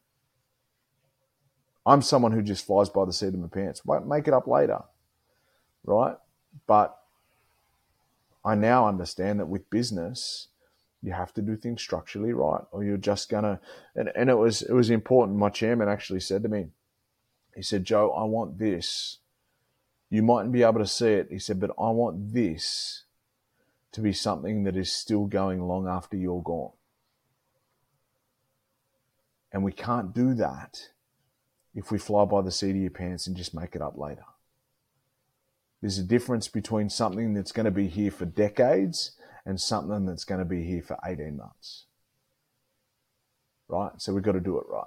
I'm 1.86 2.02
someone 2.02 2.32
who 2.32 2.42
just 2.42 2.66
flies 2.66 2.90
by 2.90 3.06
the 3.06 3.14
seat 3.14 3.28
of 3.28 3.36
my 3.36 3.48
pants. 3.48 3.86
Won't 3.86 4.08
make 4.08 4.28
it 4.28 4.34
up 4.34 4.48
later. 4.48 4.82
Right? 5.84 6.18
But 6.66 6.98
I 8.44 8.56
now 8.56 8.88
understand 8.88 9.40
that 9.40 9.48
with 9.48 9.70
business, 9.70 10.48
you 11.02 11.14
have 11.14 11.34
to 11.34 11.42
do 11.42 11.56
things 11.56 11.82
structurally 11.82 12.34
right, 12.34 12.64
or 12.72 12.84
you're 12.84 12.98
just 12.98 13.30
gonna. 13.30 13.60
And, 13.96 14.12
and 14.16 14.30
it 14.30 14.36
was 14.36 14.64
it 14.64 14.74
was 14.74 14.90
important. 14.90 15.38
My 15.38 15.50
chairman 15.50 15.88
actually 15.88 16.20
said 16.20 16.42
to 16.44 16.50
me, 16.50 16.68
he 17.56 17.62
said, 17.62 17.86
"Joe, 17.86 18.12
I 18.12 18.24
want 18.24 18.58
this. 18.58 19.20
You 20.10 20.24
mightn't 20.24 20.52
be 20.54 20.64
able 20.64 20.80
to 20.80 20.88
see 20.88 21.14
it." 21.14 21.28
He 21.30 21.40
said, 21.40 21.60
"But 21.60 21.72
I 21.78 21.90
want 21.92 22.34
this 22.34 23.04
to 23.92 24.02
be 24.02 24.14
something 24.14 24.64
that 24.64 24.76
is 24.76 24.92
still 24.92 25.26
going 25.26 25.68
long 25.68 25.88
after 25.88 26.18
you're 26.18 26.42
gone." 26.42 26.72
And 29.52 29.64
we 29.64 29.72
can't 29.72 30.14
do 30.14 30.34
that 30.34 30.90
if 31.76 31.92
we 31.92 32.00
fly 32.00 32.26
by 32.26 32.42
the 32.42 32.52
seat 32.52 32.72
of 32.72 32.78
your 32.78 32.90
pants 32.90 33.28
and 33.28 33.36
just 33.36 33.54
make 33.54 33.76
it 33.76 33.82
up 33.82 33.98
later. 33.98 34.24
There's 35.82 36.00
a 36.00 36.04
difference 36.04 36.48
between 36.48 36.90
something 36.90 37.34
that's 37.34 37.52
going 37.52 37.66
to 37.66 37.72
be 37.72 37.88
here 37.88 38.10
for 38.10 38.26
decades 38.26 39.12
and 39.46 39.60
something 39.60 40.06
that's 40.06 40.24
going 40.24 40.40
to 40.40 40.46
be 40.46 40.64
here 40.64 40.82
for 40.82 40.98
18 41.06 41.38
months. 41.38 41.86
Right? 43.68 43.92
So 43.98 44.14
we've 44.14 44.24
got 44.24 44.32
to 44.32 44.40
do 44.40 44.58
it 44.58 44.66
right. 44.70 44.86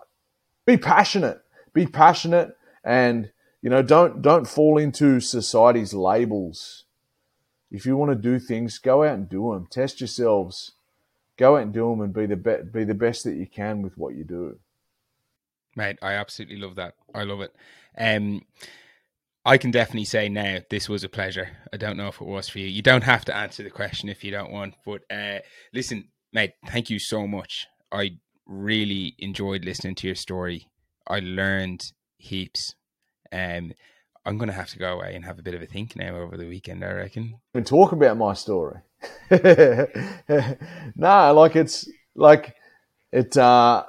Be 0.66 0.76
passionate. 0.76 1.40
Be 1.72 1.86
passionate 1.86 2.56
and 2.84 3.30
you 3.60 3.70
know 3.70 3.82
don't 3.82 4.22
don't 4.22 4.48
fall 4.48 4.78
into 4.78 5.20
society's 5.20 5.92
labels. 5.92 6.84
If 7.70 7.84
you 7.84 7.96
want 7.96 8.10
to 8.12 8.16
do 8.16 8.38
things, 8.38 8.78
go 8.78 9.04
out 9.04 9.14
and 9.14 9.28
do 9.28 9.52
them. 9.52 9.66
Test 9.70 10.00
yourselves. 10.00 10.72
Go 11.36 11.56
out 11.56 11.62
and 11.62 11.72
do 11.72 11.90
them 11.90 12.00
and 12.00 12.12
be 12.12 12.26
the 12.26 12.36
be- 12.36 12.70
be 12.72 12.84
the 12.84 12.94
best 12.94 13.24
that 13.24 13.34
you 13.34 13.46
can 13.46 13.82
with 13.82 13.98
what 13.98 14.14
you 14.14 14.24
do. 14.24 14.58
Mate, 15.78 15.96
I 16.02 16.14
absolutely 16.14 16.56
love 16.56 16.74
that. 16.74 16.94
I 17.14 17.22
love 17.22 17.40
it. 17.40 17.54
Um, 17.96 18.42
I 19.44 19.58
can 19.58 19.70
definitely 19.70 20.06
say 20.06 20.28
now 20.28 20.58
this 20.70 20.88
was 20.88 21.04
a 21.04 21.08
pleasure. 21.08 21.50
I 21.72 21.76
don't 21.76 21.96
know 21.96 22.08
if 22.08 22.20
it 22.20 22.26
was 22.26 22.48
for 22.48 22.58
you. 22.58 22.66
You 22.66 22.82
don't 22.82 23.04
have 23.04 23.24
to 23.26 23.36
answer 23.36 23.62
the 23.62 23.70
question 23.70 24.08
if 24.08 24.24
you 24.24 24.32
don't 24.32 24.50
want. 24.50 24.74
But 24.84 25.02
uh, 25.08 25.38
listen, 25.72 26.08
mate, 26.32 26.54
thank 26.66 26.90
you 26.90 26.98
so 26.98 27.28
much. 27.28 27.68
I 27.92 28.18
really 28.44 29.14
enjoyed 29.20 29.64
listening 29.64 29.94
to 29.94 30.08
your 30.08 30.16
story. 30.16 30.66
I 31.06 31.20
learned 31.20 31.92
heaps. 32.16 32.74
Um, 33.30 33.72
I'm 34.26 34.36
going 34.36 34.48
to 34.48 34.54
have 34.54 34.70
to 34.70 34.80
go 34.80 34.94
away 34.94 35.14
and 35.14 35.24
have 35.24 35.38
a 35.38 35.42
bit 35.42 35.54
of 35.54 35.62
a 35.62 35.66
think 35.66 35.94
now 35.94 36.16
over 36.16 36.36
the 36.36 36.48
weekend. 36.48 36.84
I 36.84 36.90
reckon. 36.90 37.36
And 37.54 37.64
talk 37.64 37.92
about 37.92 38.16
my 38.16 38.34
story. 38.34 38.80
nah, 40.96 41.30
like 41.30 41.54
it's 41.54 41.88
like 42.16 42.56
it. 43.12 43.36
Uh, 43.36 43.84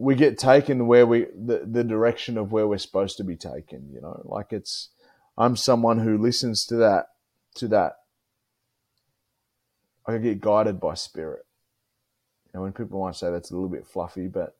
we 0.00 0.14
get 0.14 0.38
taken 0.38 0.86
where 0.86 1.06
we 1.06 1.26
the, 1.34 1.66
the 1.70 1.84
direction 1.84 2.38
of 2.38 2.50
where 2.50 2.66
we're 2.66 2.78
supposed 2.78 3.18
to 3.18 3.24
be 3.24 3.36
taken 3.36 3.90
you 3.92 4.00
know? 4.00 4.22
Like 4.24 4.50
it's 4.50 4.88
i'm 5.36 5.56
someone 5.56 5.98
who 5.98 6.16
listens 6.16 6.64
to 6.66 6.76
that 6.76 7.06
to 7.56 7.68
that. 7.68 7.96
I 10.06 10.16
get 10.18 10.40
guided 10.40 10.80
by 10.80 10.94
spirit. 10.94 11.44
And 12.52 12.62
when 12.62 12.72
people 12.72 13.04
might 13.04 13.16
say 13.16 13.30
that's 13.30 13.50
a 13.50 13.54
little 13.54 13.68
bit 13.68 13.86
fluffy 13.86 14.26
but 14.26 14.56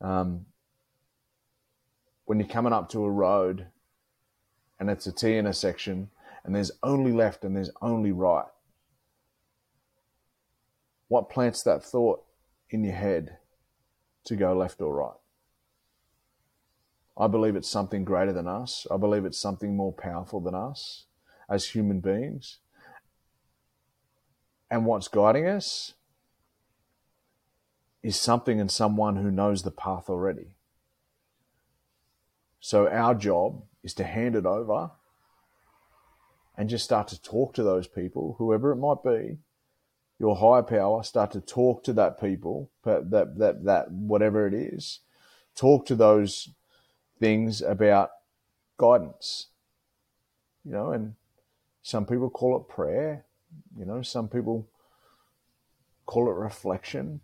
um, 0.00 0.46
when 2.26 2.38
you're 2.38 2.48
coming 2.48 2.72
up 2.72 2.88
to 2.90 3.04
a 3.04 3.10
road 3.10 3.66
and 4.78 4.88
it's 4.88 5.06
a 5.06 5.12
T 5.12 5.36
intersection 5.36 6.10
and 6.44 6.54
there's 6.54 6.70
only 6.84 7.12
left 7.12 7.44
and 7.44 7.56
there's 7.56 7.70
only 7.82 8.12
right 8.12 8.46
what 11.08 11.28
plants 11.28 11.62
that 11.64 11.82
thought 11.82 12.22
in 12.70 12.84
your 12.84 12.94
head 12.94 13.38
to 14.26 14.36
go 14.36 14.56
left 14.56 14.80
or 14.80 14.94
right. 14.94 15.20
I 17.18 17.28
believe 17.28 17.56
it's 17.56 17.70
something 17.70 18.04
greater 18.04 18.32
than 18.32 18.46
us. 18.46 18.86
I 18.90 18.98
believe 18.98 19.24
it's 19.24 19.38
something 19.38 19.74
more 19.74 19.92
powerful 19.92 20.40
than 20.40 20.54
us 20.54 21.06
as 21.48 21.70
human 21.70 22.00
beings. 22.00 22.58
And 24.70 24.84
what's 24.84 25.08
guiding 25.08 25.46
us 25.46 25.94
is 28.02 28.20
something 28.20 28.60
and 28.60 28.70
someone 28.70 29.16
who 29.16 29.30
knows 29.30 29.62
the 29.62 29.70
path 29.70 30.10
already. 30.10 30.56
So 32.60 32.88
our 32.88 33.14
job 33.14 33.62
is 33.82 33.94
to 33.94 34.04
hand 34.04 34.36
it 34.36 34.44
over 34.44 34.90
and 36.56 36.68
just 36.68 36.84
start 36.84 37.08
to 37.08 37.22
talk 37.22 37.54
to 37.54 37.62
those 37.62 37.86
people, 37.86 38.34
whoever 38.38 38.72
it 38.72 38.76
might 38.76 39.02
be, 39.04 39.38
your 40.18 40.36
higher 40.36 40.62
power, 40.62 41.02
start 41.02 41.32
to 41.32 41.40
talk 41.40 41.84
to 41.84 41.92
that 41.92 42.20
people, 42.20 42.70
that 42.84 43.10
that 43.10 43.64
that 43.64 43.90
whatever 43.90 44.46
it 44.46 44.54
is, 44.54 45.00
talk 45.54 45.86
to 45.86 45.94
those 45.94 46.50
things 47.20 47.60
about 47.60 48.10
guidance. 48.78 49.48
You 50.64 50.72
know, 50.72 50.90
and 50.90 51.14
some 51.82 52.06
people 52.06 52.30
call 52.30 52.56
it 52.56 52.68
prayer. 52.68 53.24
You 53.78 53.84
know, 53.84 54.02
some 54.02 54.28
people 54.28 54.68
call 56.06 56.28
it 56.30 56.34
reflection. 56.34 57.20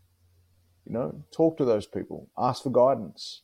You 0.86 0.92
know, 0.92 1.24
talk 1.30 1.56
to 1.58 1.64
those 1.64 1.86
people, 1.86 2.28
ask 2.36 2.62
for 2.64 2.70
guidance. 2.70 3.42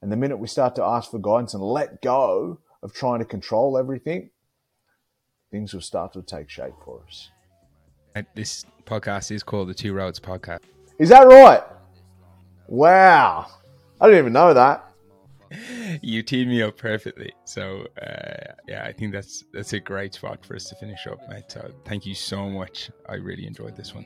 And 0.00 0.12
the 0.12 0.16
minute 0.16 0.36
we 0.36 0.46
start 0.46 0.74
to 0.76 0.84
ask 0.84 1.10
for 1.10 1.18
guidance 1.18 1.54
and 1.54 1.62
let 1.62 2.02
go 2.02 2.60
of 2.82 2.92
trying 2.92 3.18
to 3.18 3.24
control 3.24 3.76
everything, 3.76 4.30
things 5.50 5.74
will 5.74 5.80
start 5.80 6.12
to 6.12 6.22
take 6.22 6.48
shape 6.48 6.74
for 6.84 7.02
us. 7.06 7.30
This 8.34 8.64
podcast 8.84 9.30
is 9.30 9.42
called 9.42 9.68
the 9.68 9.74
Two 9.74 9.92
Roads 9.92 10.18
Podcast. 10.20 10.60
Is 10.98 11.10
that 11.10 11.26
right? 11.26 11.62
Wow. 12.66 13.46
I 14.00 14.06
didn't 14.06 14.18
even 14.18 14.32
know 14.32 14.54
that. 14.54 14.84
You 16.02 16.22
teed 16.22 16.46
me 16.46 16.62
up 16.62 16.76
perfectly. 16.76 17.32
So 17.44 17.86
uh, 18.00 18.52
yeah, 18.68 18.84
I 18.84 18.92
think 18.92 19.12
that's 19.12 19.44
that's 19.52 19.72
a 19.72 19.80
great 19.80 20.12
spot 20.12 20.44
for 20.44 20.54
us 20.54 20.68
to 20.68 20.74
finish 20.76 21.06
up, 21.06 21.18
mate. 21.30 21.44
So 21.48 21.70
thank 21.86 22.04
you 22.04 22.14
so 22.14 22.50
much. 22.50 22.90
I 23.08 23.14
really 23.14 23.46
enjoyed 23.46 23.74
this 23.74 23.94
one. 23.94 24.04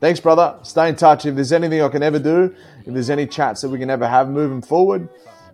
Thanks, 0.00 0.18
brother. 0.18 0.58
Stay 0.62 0.88
in 0.88 0.96
touch. 0.96 1.26
If 1.26 1.34
there's 1.34 1.52
anything 1.52 1.82
I 1.82 1.88
can 1.88 2.02
ever 2.02 2.18
do, 2.18 2.54
if 2.86 2.94
there's 2.94 3.10
any 3.10 3.26
chats 3.26 3.60
that 3.60 3.68
we 3.68 3.78
can 3.78 3.90
ever 3.90 4.08
have 4.08 4.30
moving 4.30 4.62
forward, 4.62 5.08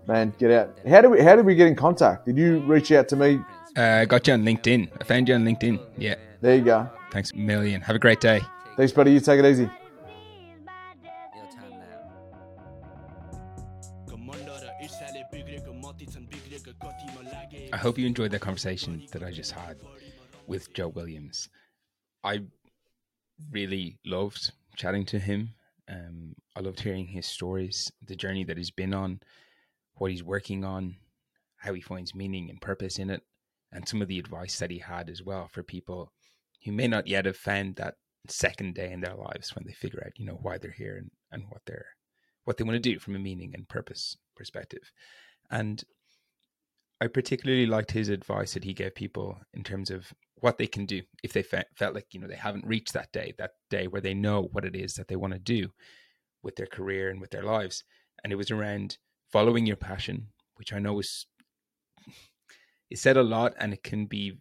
man, 0.06 0.32
get 0.38 0.52
out. 0.52 0.78
How 0.88 1.00
do 1.00 1.10
we 1.10 1.20
how 1.20 1.34
did 1.34 1.44
we 1.44 1.56
get 1.56 1.66
in 1.66 1.74
contact? 1.74 2.26
Did 2.26 2.38
you 2.38 2.60
reach 2.60 2.92
out 2.92 3.08
to 3.08 3.16
me? 3.16 3.40
Uh, 3.76 3.82
I 3.82 4.04
got 4.04 4.26
you 4.26 4.34
on 4.34 4.44
LinkedIn. 4.44 4.88
I 5.00 5.04
found 5.04 5.28
you 5.28 5.34
on 5.34 5.44
LinkedIn. 5.44 5.80
Yeah. 5.96 6.14
There 6.40 6.54
you 6.54 6.64
go. 6.64 6.88
Thanks 7.10 7.32
a 7.32 7.36
million. 7.36 7.80
Have 7.82 7.96
a 7.96 7.98
great 7.98 8.20
day. 8.20 8.40
Thanks, 8.76 8.92
buddy. 8.92 9.12
You 9.12 9.20
take 9.20 9.38
it 9.38 9.46
easy. 9.46 9.70
I 17.72 17.76
hope 17.76 17.98
you 17.98 18.06
enjoyed 18.06 18.30
the 18.30 18.38
conversation 18.38 19.06
that 19.12 19.22
I 19.22 19.30
just 19.30 19.52
had 19.52 19.78
with 20.46 20.72
Joe 20.74 20.88
Williams. 20.88 21.48
I 22.24 22.42
really 23.50 23.98
loved 24.04 24.52
chatting 24.76 25.04
to 25.06 25.18
him. 25.18 25.54
Um, 25.88 26.34
I 26.56 26.60
loved 26.60 26.80
hearing 26.80 27.06
his 27.06 27.26
stories, 27.26 27.90
the 28.06 28.16
journey 28.16 28.44
that 28.44 28.56
he's 28.56 28.70
been 28.70 28.92
on, 28.92 29.20
what 29.94 30.10
he's 30.10 30.22
working 30.22 30.64
on, 30.64 30.96
how 31.56 31.72
he 31.72 31.80
finds 31.80 32.14
meaning 32.14 32.50
and 32.50 32.60
purpose 32.60 32.98
in 32.98 33.10
it, 33.10 33.22
and 33.72 33.88
some 33.88 34.02
of 34.02 34.08
the 34.08 34.18
advice 34.18 34.58
that 34.58 34.70
he 34.70 34.78
had 34.78 35.08
as 35.08 35.22
well 35.22 35.48
for 35.48 35.62
people 35.62 36.12
who 36.64 36.72
may 36.72 36.88
not 36.88 37.06
yet 37.06 37.26
have 37.26 37.36
found 37.36 37.76
that 37.76 37.94
second 38.28 38.74
day 38.74 38.92
in 38.92 39.00
their 39.00 39.14
lives 39.14 39.54
when 39.54 39.64
they 39.66 39.72
figure 39.72 40.02
out, 40.04 40.18
you 40.18 40.26
know, 40.26 40.38
why 40.42 40.58
they're 40.58 40.70
here 40.72 40.96
and, 40.96 41.10
and 41.30 41.44
what 41.48 41.62
they're 41.66 41.86
what 42.44 42.56
they 42.56 42.64
want 42.64 42.76
to 42.76 42.80
do 42.80 42.98
from 42.98 43.14
a 43.14 43.18
meaning 43.18 43.52
and 43.54 43.68
purpose 43.68 44.16
perspective. 44.34 44.90
And 45.50 45.84
I 46.98 47.06
particularly 47.06 47.66
liked 47.66 47.90
his 47.90 48.08
advice 48.08 48.54
that 48.54 48.64
he 48.64 48.72
gave 48.72 48.94
people 48.94 49.38
in 49.52 49.62
terms 49.62 49.90
of 49.90 50.12
what 50.36 50.56
they 50.56 50.66
can 50.66 50.86
do 50.86 51.02
if 51.22 51.32
they 51.32 51.42
fe- 51.42 51.64
felt 51.76 51.94
like 51.94 52.06
you 52.12 52.20
know 52.20 52.26
they 52.26 52.36
haven't 52.36 52.66
reached 52.66 52.94
that 52.94 53.12
day, 53.12 53.34
that 53.38 53.52
day 53.68 53.86
where 53.86 54.00
they 54.00 54.14
know 54.14 54.48
what 54.52 54.64
it 54.64 54.74
is 54.74 54.94
that 54.94 55.08
they 55.08 55.16
want 55.16 55.34
to 55.34 55.38
do 55.38 55.68
with 56.42 56.56
their 56.56 56.66
career 56.66 57.10
and 57.10 57.20
with 57.20 57.30
their 57.30 57.42
lives. 57.42 57.84
And 58.24 58.32
it 58.32 58.36
was 58.36 58.50
around 58.50 58.96
following 59.30 59.66
your 59.66 59.76
passion, 59.76 60.28
which 60.56 60.72
I 60.72 60.78
know 60.78 60.98
is 60.98 61.26
is 62.90 63.02
said 63.02 63.16
a 63.16 63.22
lot, 63.22 63.54
and 63.58 63.72
it 63.72 63.82
can 63.82 64.06
be 64.06 64.38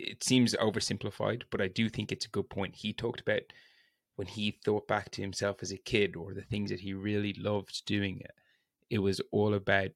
it 0.00 0.24
seems 0.24 0.54
oversimplified, 0.54 1.42
but 1.50 1.60
I 1.60 1.68
do 1.68 1.88
think 1.88 2.10
it's 2.10 2.26
a 2.26 2.30
good 2.30 2.48
point. 2.48 2.76
He 2.76 2.92
talked 2.92 3.20
about 3.20 3.42
when 4.16 4.26
he 4.26 4.58
thought 4.64 4.86
back 4.86 5.10
to 5.12 5.22
himself 5.22 5.58
as 5.62 5.72
a 5.72 5.78
kid 5.78 6.16
or 6.16 6.34
the 6.34 6.42
things 6.42 6.70
that 6.70 6.80
he 6.80 6.92
really 6.92 7.32
loved 7.34 7.84
doing. 7.86 8.22
It 8.90 8.98
was 8.98 9.20
all 9.30 9.54
about 9.54 9.90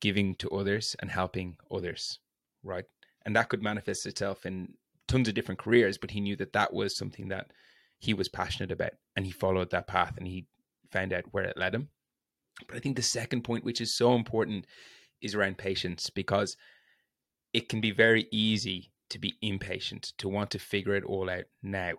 giving 0.00 0.34
to 0.36 0.50
others 0.50 0.94
and 1.00 1.10
helping 1.10 1.56
others, 1.70 2.18
right? 2.62 2.84
And 3.24 3.34
that 3.34 3.48
could 3.48 3.62
manifest 3.62 4.06
itself 4.06 4.44
in 4.44 4.74
tons 5.08 5.28
of 5.28 5.34
different 5.34 5.60
careers, 5.60 5.98
but 5.98 6.10
he 6.10 6.20
knew 6.20 6.36
that 6.36 6.52
that 6.52 6.72
was 6.72 6.96
something 6.96 7.28
that 7.28 7.50
he 7.98 8.12
was 8.14 8.28
passionate 8.28 8.70
about 8.70 8.92
and 9.16 9.24
he 9.24 9.32
followed 9.32 9.70
that 9.70 9.86
path 9.86 10.14
and 10.18 10.26
he 10.26 10.46
found 10.92 11.12
out 11.12 11.24
where 11.32 11.44
it 11.44 11.56
led 11.56 11.74
him. 11.74 11.88
But 12.68 12.76
I 12.76 12.80
think 12.80 12.96
the 12.96 13.02
second 13.02 13.42
point, 13.42 13.64
which 13.64 13.80
is 13.80 13.94
so 13.94 14.14
important, 14.14 14.66
is 15.20 15.34
around 15.34 15.58
patience 15.58 16.10
because 16.10 16.56
it 17.54 17.68
can 17.68 17.80
be 17.80 17.92
very 17.92 18.26
easy 18.30 18.90
to 19.10 19.18
be 19.18 19.36
impatient, 19.40 20.12
to 20.18 20.28
want 20.28 20.50
to 20.50 20.58
figure 20.58 20.94
it 20.94 21.04
all 21.04 21.30
out 21.30 21.44
now. 21.62 21.92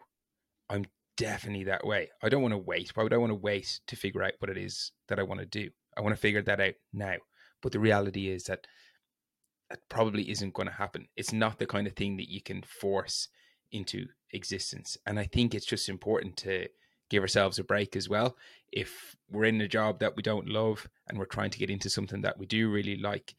I'm 0.69 0.85
definitely 1.17 1.63
that 1.63 1.87
way. 1.87 2.09
I 2.21 2.29
don't 2.29 2.41
want 2.41 2.53
to 2.53 2.57
wait. 2.57 2.95
Why 2.95 3.03
would 3.03 3.13
I 3.13 3.17
want 3.17 3.31
to 3.31 3.35
wait 3.35 3.79
to 3.87 3.95
figure 3.95 4.21
out 4.21 4.33
what 4.39 4.51
it 4.51 4.57
is 4.57 4.91
that 5.07 5.17
I 5.17 5.23
want 5.23 5.39
to 5.39 5.45
do? 5.45 5.69
I 5.97 6.01
want 6.01 6.13
to 6.13 6.21
figure 6.21 6.41
that 6.41 6.59
out 6.59 6.73
now. 6.91 7.15
But 7.61 7.71
the 7.71 7.79
reality 7.79 8.29
is 8.29 8.43
that 8.43 8.67
that 9.69 9.79
probably 9.89 10.29
isn't 10.29 10.53
going 10.53 10.67
to 10.67 10.73
happen. 10.73 11.07
It's 11.15 11.31
not 11.31 11.57
the 11.57 11.65
kind 11.65 11.87
of 11.87 11.93
thing 11.93 12.17
that 12.17 12.29
you 12.29 12.41
can 12.41 12.61
force 12.61 13.29
into 13.71 14.07
existence. 14.31 14.97
And 15.05 15.17
I 15.17 15.23
think 15.23 15.55
it's 15.55 15.65
just 15.65 15.87
important 15.87 16.37
to 16.37 16.67
give 17.09 17.23
ourselves 17.23 17.59
a 17.59 17.63
break 17.63 17.95
as 17.95 18.09
well. 18.09 18.35
If 18.71 19.15
we're 19.31 19.45
in 19.45 19.61
a 19.61 19.67
job 19.67 19.99
that 19.99 20.15
we 20.15 20.21
don't 20.21 20.49
love 20.49 20.87
and 21.07 21.17
we're 21.17 21.25
trying 21.25 21.51
to 21.51 21.59
get 21.59 21.69
into 21.69 21.89
something 21.89 22.21
that 22.21 22.37
we 22.37 22.45
do 22.45 22.69
really 22.69 22.97
like, 22.97 23.35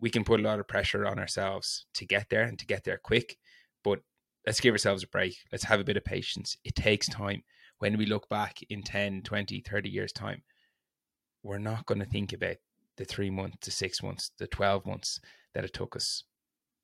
we 0.00 0.10
can 0.10 0.24
put 0.24 0.40
a 0.40 0.42
lot 0.42 0.58
of 0.58 0.68
pressure 0.68 1.06
on 1.06 1.18
ourselves 1.18 1.86
to 1.94 2.06
get 2.06 2.28
there 2.30 2.42
and 2.42 2.58
to 2.58 2.66
get 2.66 2.84
there 2.84 3.00
quick. 3.02 3.36
But 3.84 4.00
let's 4.46 4.60
give 4.60 4.72
ourselves 4.72 5.04
a 5.04 5.08
break. 5.08 5.36
Let's 5.52 5.64
have 5.64 5.80
a 5.80 5.84
bit 5.84 5.96
of 5.96 6.04
patience. 6.04 6.56
It 6.64 6.74
takes 6.74 7.08
time. 7.08 7.42
When 7.78 7.96
we 7.96 8.06
look 8.06 8.28
back 8.28 8.58
in 8.68 8.82
10, 8.82 9.22
20, 9.22 9.60
30 9.60 9.88
years' 9.88 10.12
time, 10.12 10.42
we're 11.42 11.58
not 11.58 11.86
going 11.86 12.00
to 12.00 12.06
think 12.06 12.32
about 12.32 12.56
the 12.96 13.04
three 13.04 13.30
months, 13.30 13.58
the 13.62 13.70
six 13.70 14.02
months, 14.02 14.32
the 14.38 14.46
12 14.46 14.84
months 14.86 15.20
that 15.54 15.64
it 15.64 15.72
took 15.72 15.96
us 15.96 16.24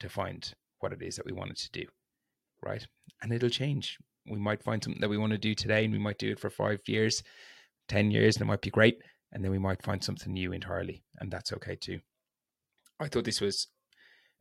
to 0.00 0.08
find 0.08 0.54
what 0.80 0.92
it 0.92 1.02
is 1.02 1.16
that 1.16 1.26
we 1.26 1.32
wanted 1.32 1.56
to 1.56 1.70
do. 1.70 1.84
Right. 2.62 2.86
And 3.22 3.32
it'll 3.32 3.50
change. 3.50 3.98
We 4.28 4.38
might 4.38 4.62
find 4.62 4.82
something 4.82 5.00
that 5.00 5.10
we 5.10 5.18
want 5.18 5.32
to 5.32 5.38
do 5.38 5.54
today 5.54 5.84
and 5.84 5.92
we 5.92 5.98
might 5.98 6.18
do 6.18 6.32
it 6.32 6.40
for 6.40 6.50
five 6.50 6.80
years, 6.86 7.22
10 7.88 8.10
years, 8.10 8.36
and 8.36 8.42
it 8.42 8.46
might 8.46 8.62
be 8.62 8.70
great. 8.70 8.98
And 9.32 9.44
then 9.44 9.50
we 9.50 9.58
might 9.58 9.82
find 9.82 10.02
something 10.02 10.32
new 10.32 10.52
entirely. 10.52 11.04
And 11.18 11.30
that's 11.30 11.52
okay 11.52 11.76
too. 11.76 12.00
I 13.00 13.08
thought 13.08 13.24
this 13.24 13.40
was 13.40 13.68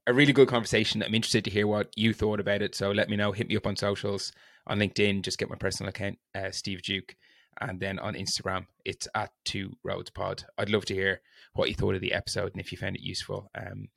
a 0.07 0.13
really 0.13 0.33
good 0.33 0.47
conversation. 0.47 1.01
I'm 1.03 1.15
interested 1.15 1.43
to 1.45 1.51
hear 1.51 1.67
what 1.67 1.89
you 1.95 2.13
thought 2.13 2.39
about 2.39 2.61
it. 2.61 2.75
So 2.75 2.91
let 2.91 3.09
me 3.09 3.17
know. 3.17 3.31
Hit 3.31 3.47
me 3.47 3.57
up 3.57 3.67
on 3.67 3.75
socials, 3.75 4.31
on 4.67 4.79
LinkedIn. 4.79 5.23
Just 5.23 5.37
get 5.37 5.49
my 5.49 5.55
personal 5.55 5.89
account, 5.89 6.17
uh, 6.35 6.51
Steve 6.51 6.81
Duke, 6.83 7.15
and 7.61 7.79
then 7.79 7.99
on 7.99 8.13
Instagram, 8.13 8.65
it's 8.83 9.07
at 9.15 9.31
Two 9.45 9.73
Roads 9.83 10.09
Pod. 10.09 10.45
I'd 10.57 10.69
love 10.69 10.85
to 10.85 10.93
hear 10.93 11.21
what 11.53 11.69
you 11.69 11.75
thought 11.75 11.95
of 11.95 12.01
the 12.01 12.13
episode 12.13 12.51
and 12.51 12.61
if 12.61 12.71
you 12.71 12.77
found 12.77 12.95
it 12.95 13.01
useful. 13.01 13.49
Um, 13.55 13.87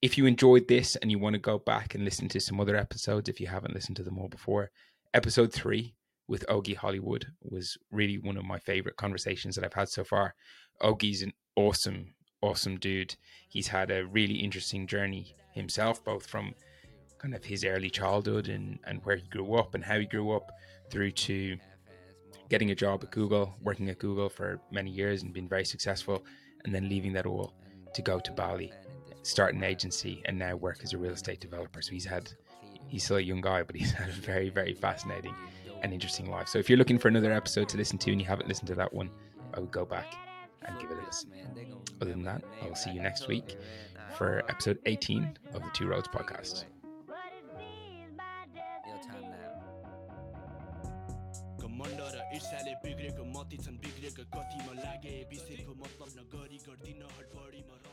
if 0.00 0.16
you 0.16 0.26
enjoyed 0.26 0.68
this 0.68 0.96
and 0.96 1.10
you 1.10 1.18
want 1.18 1.34
to 1.34 1.40
go 1.40 1.58
back 1.58 1.94
and 1.94 2.04
listen 2.04 2.28
to 2.28 2.40
some 2.40 2.60
other 2.60 2.76
episodes, 2.76 3.28
if 3.28 3.40
you 3.40 3.48
haven't 3.48 3.74
listened 3.74 3.96
to 3.96 4.02
them 4.02 4.18
all 4.18 4.28
before, 4.28 4.70
episode 5.12 5.52
three 5.52 5.94
with 6.26 6.46
Ogie 6.46 6.76
Hollywood 6.76 7.26
was 7.42 7.76
really 7.90 8.18
one 8.18 8.36
of 8.36 8.44
my 8.44 8.58
favorite 8.58 8.96
conversations 8.96 9.56
that 9.56 9.64
I've 9.64 9.74
had 9.74 9.88
so 9.88 10.04
far. 10.04 10.34
Ogie's 10.82 11.22
an 11.22 11.32
awesome 11.56 12.14
awesome 12.42 12.78
dude. 12.78 13.14
He's 13.48 13.68
had 13.68 13.90
a 13.90 14.06
really 14.06 14.34
interesting 14.34 14.86
journey 14.86 15.34
himself, 15.52 16.04
both 16.04 16.26
from 16.26 16.54
kind 17.18 17.34
of 17.34 17.44
his 17.44 17.64
early 17.64 17.90
childhood 17.90 18.48
and, 18.48 18.78
and 18.84 19.00
where 19.04 19.16
he 19.16 19.26
grew 19.28 19.54
up 19.54 19.74
and 19.74 19.84
how 19.84 19.98
he 19.98 20.06
grew 20.06 20.30
up 20.32 20.50
through 20.90 21.10
to 21.10 21.56
getting 22.48 22.70
a 22.70 22.74
job 22.74 23.02
at 23.02 23.10
Google, 23.10 23.54
working 23.62 23.88
at 23.90 23.98
Google 23.98 24.28
for 24.28 24.60
many 24.70 24.90
years 24.90 25.22
and 25.22 25.32
being 25.32 25.48
very 25.48 25.64
successful, 25.64 26.24
and 26.64 26.74
then 26.74 26.88
leaving 26.88 27.12
that 27.12 27.26
all 27.26 27.54
to 27.94 28.02
go 28.02 28.18
to 28.20 28.32
Bali, 28.32 28.72
start 29.22 29.54
an 29.54 29.64
agency, 29.64 30.22
and 30.26 30.38
now 30.38 30.56
work 30.56 30.80
as 30.82 30.92
a 30.92 30.98
real 30.98 31.12
estate 31.12 31.40
developer. 31.40 31.82
So 31.82 31.92
he's 31.92 32.04
had, 32.04 32.30
he's 32.86 33.04
still 33.04 33.16
a 33.16 33.20
young 33.20 33.40
guy, 33.40 33.62
but 33.62 33.76
he's 33.76 33.92
had 34.02 34.08
a 34.08 34.12
very, 34.12 34.48
very 34.48 34.74
fascinating 34.74 35.34
and 35.82 35.92
interesting 35.92 36.30
life. 36.30 36.48
So 36.48 36.58
if 36.58 36.68
you're 36.68 36.78
looking 36.78 36.98
for 36.98 37.08
another 37.08 37.32
episode 37.32 37.68
to 37.70 37.76
listen 37.76 37.98
to 37.98 38.12
and 38.12 38.20
you 38.20 38.26
haven't 38.26 38.48
listened 38.48 38.68
to 38.68 38.74
that 38.76 38.92
one, 38.92 39.10
I 39.54 39.60
would 39.60 39.70
go 39.70 39.84
back 39.84 40.14
and 40.67 40.79
give 40.79 40.91
it 40.91 40.97
a 40.97 41.05
listen. 41.05 41.31
Other 42.01 42.11
than 42.11 42.23
that, 42.23 42.43
I'll 42.61 42.75
see 42.75 42.91
you 42.91 43.01
next 43.01 43.27
week 43.27 43.57
for 44.17 44.43
episode 44.49 44.79
18 44.85 45.37
of 45.53 45.61
the 45.63 45.69
Two 45.73 45.87
Roads 45.87 46.07
podcast. 46.07 46.65
बिग्रेको 52.83 53.23
मती 53.23 53.57
छन् 53.63 53.77
बिग्रेको 53.83 54.23
कतिमा 54.35 54.73
लागे 54.83 55.15
मतलब 55.23 56.09
नगरी 56.19 56.57
गर्दिन 56.67 57.01
हडबडीमा 57.15 57.75
रमाउँथे 57.83 57.86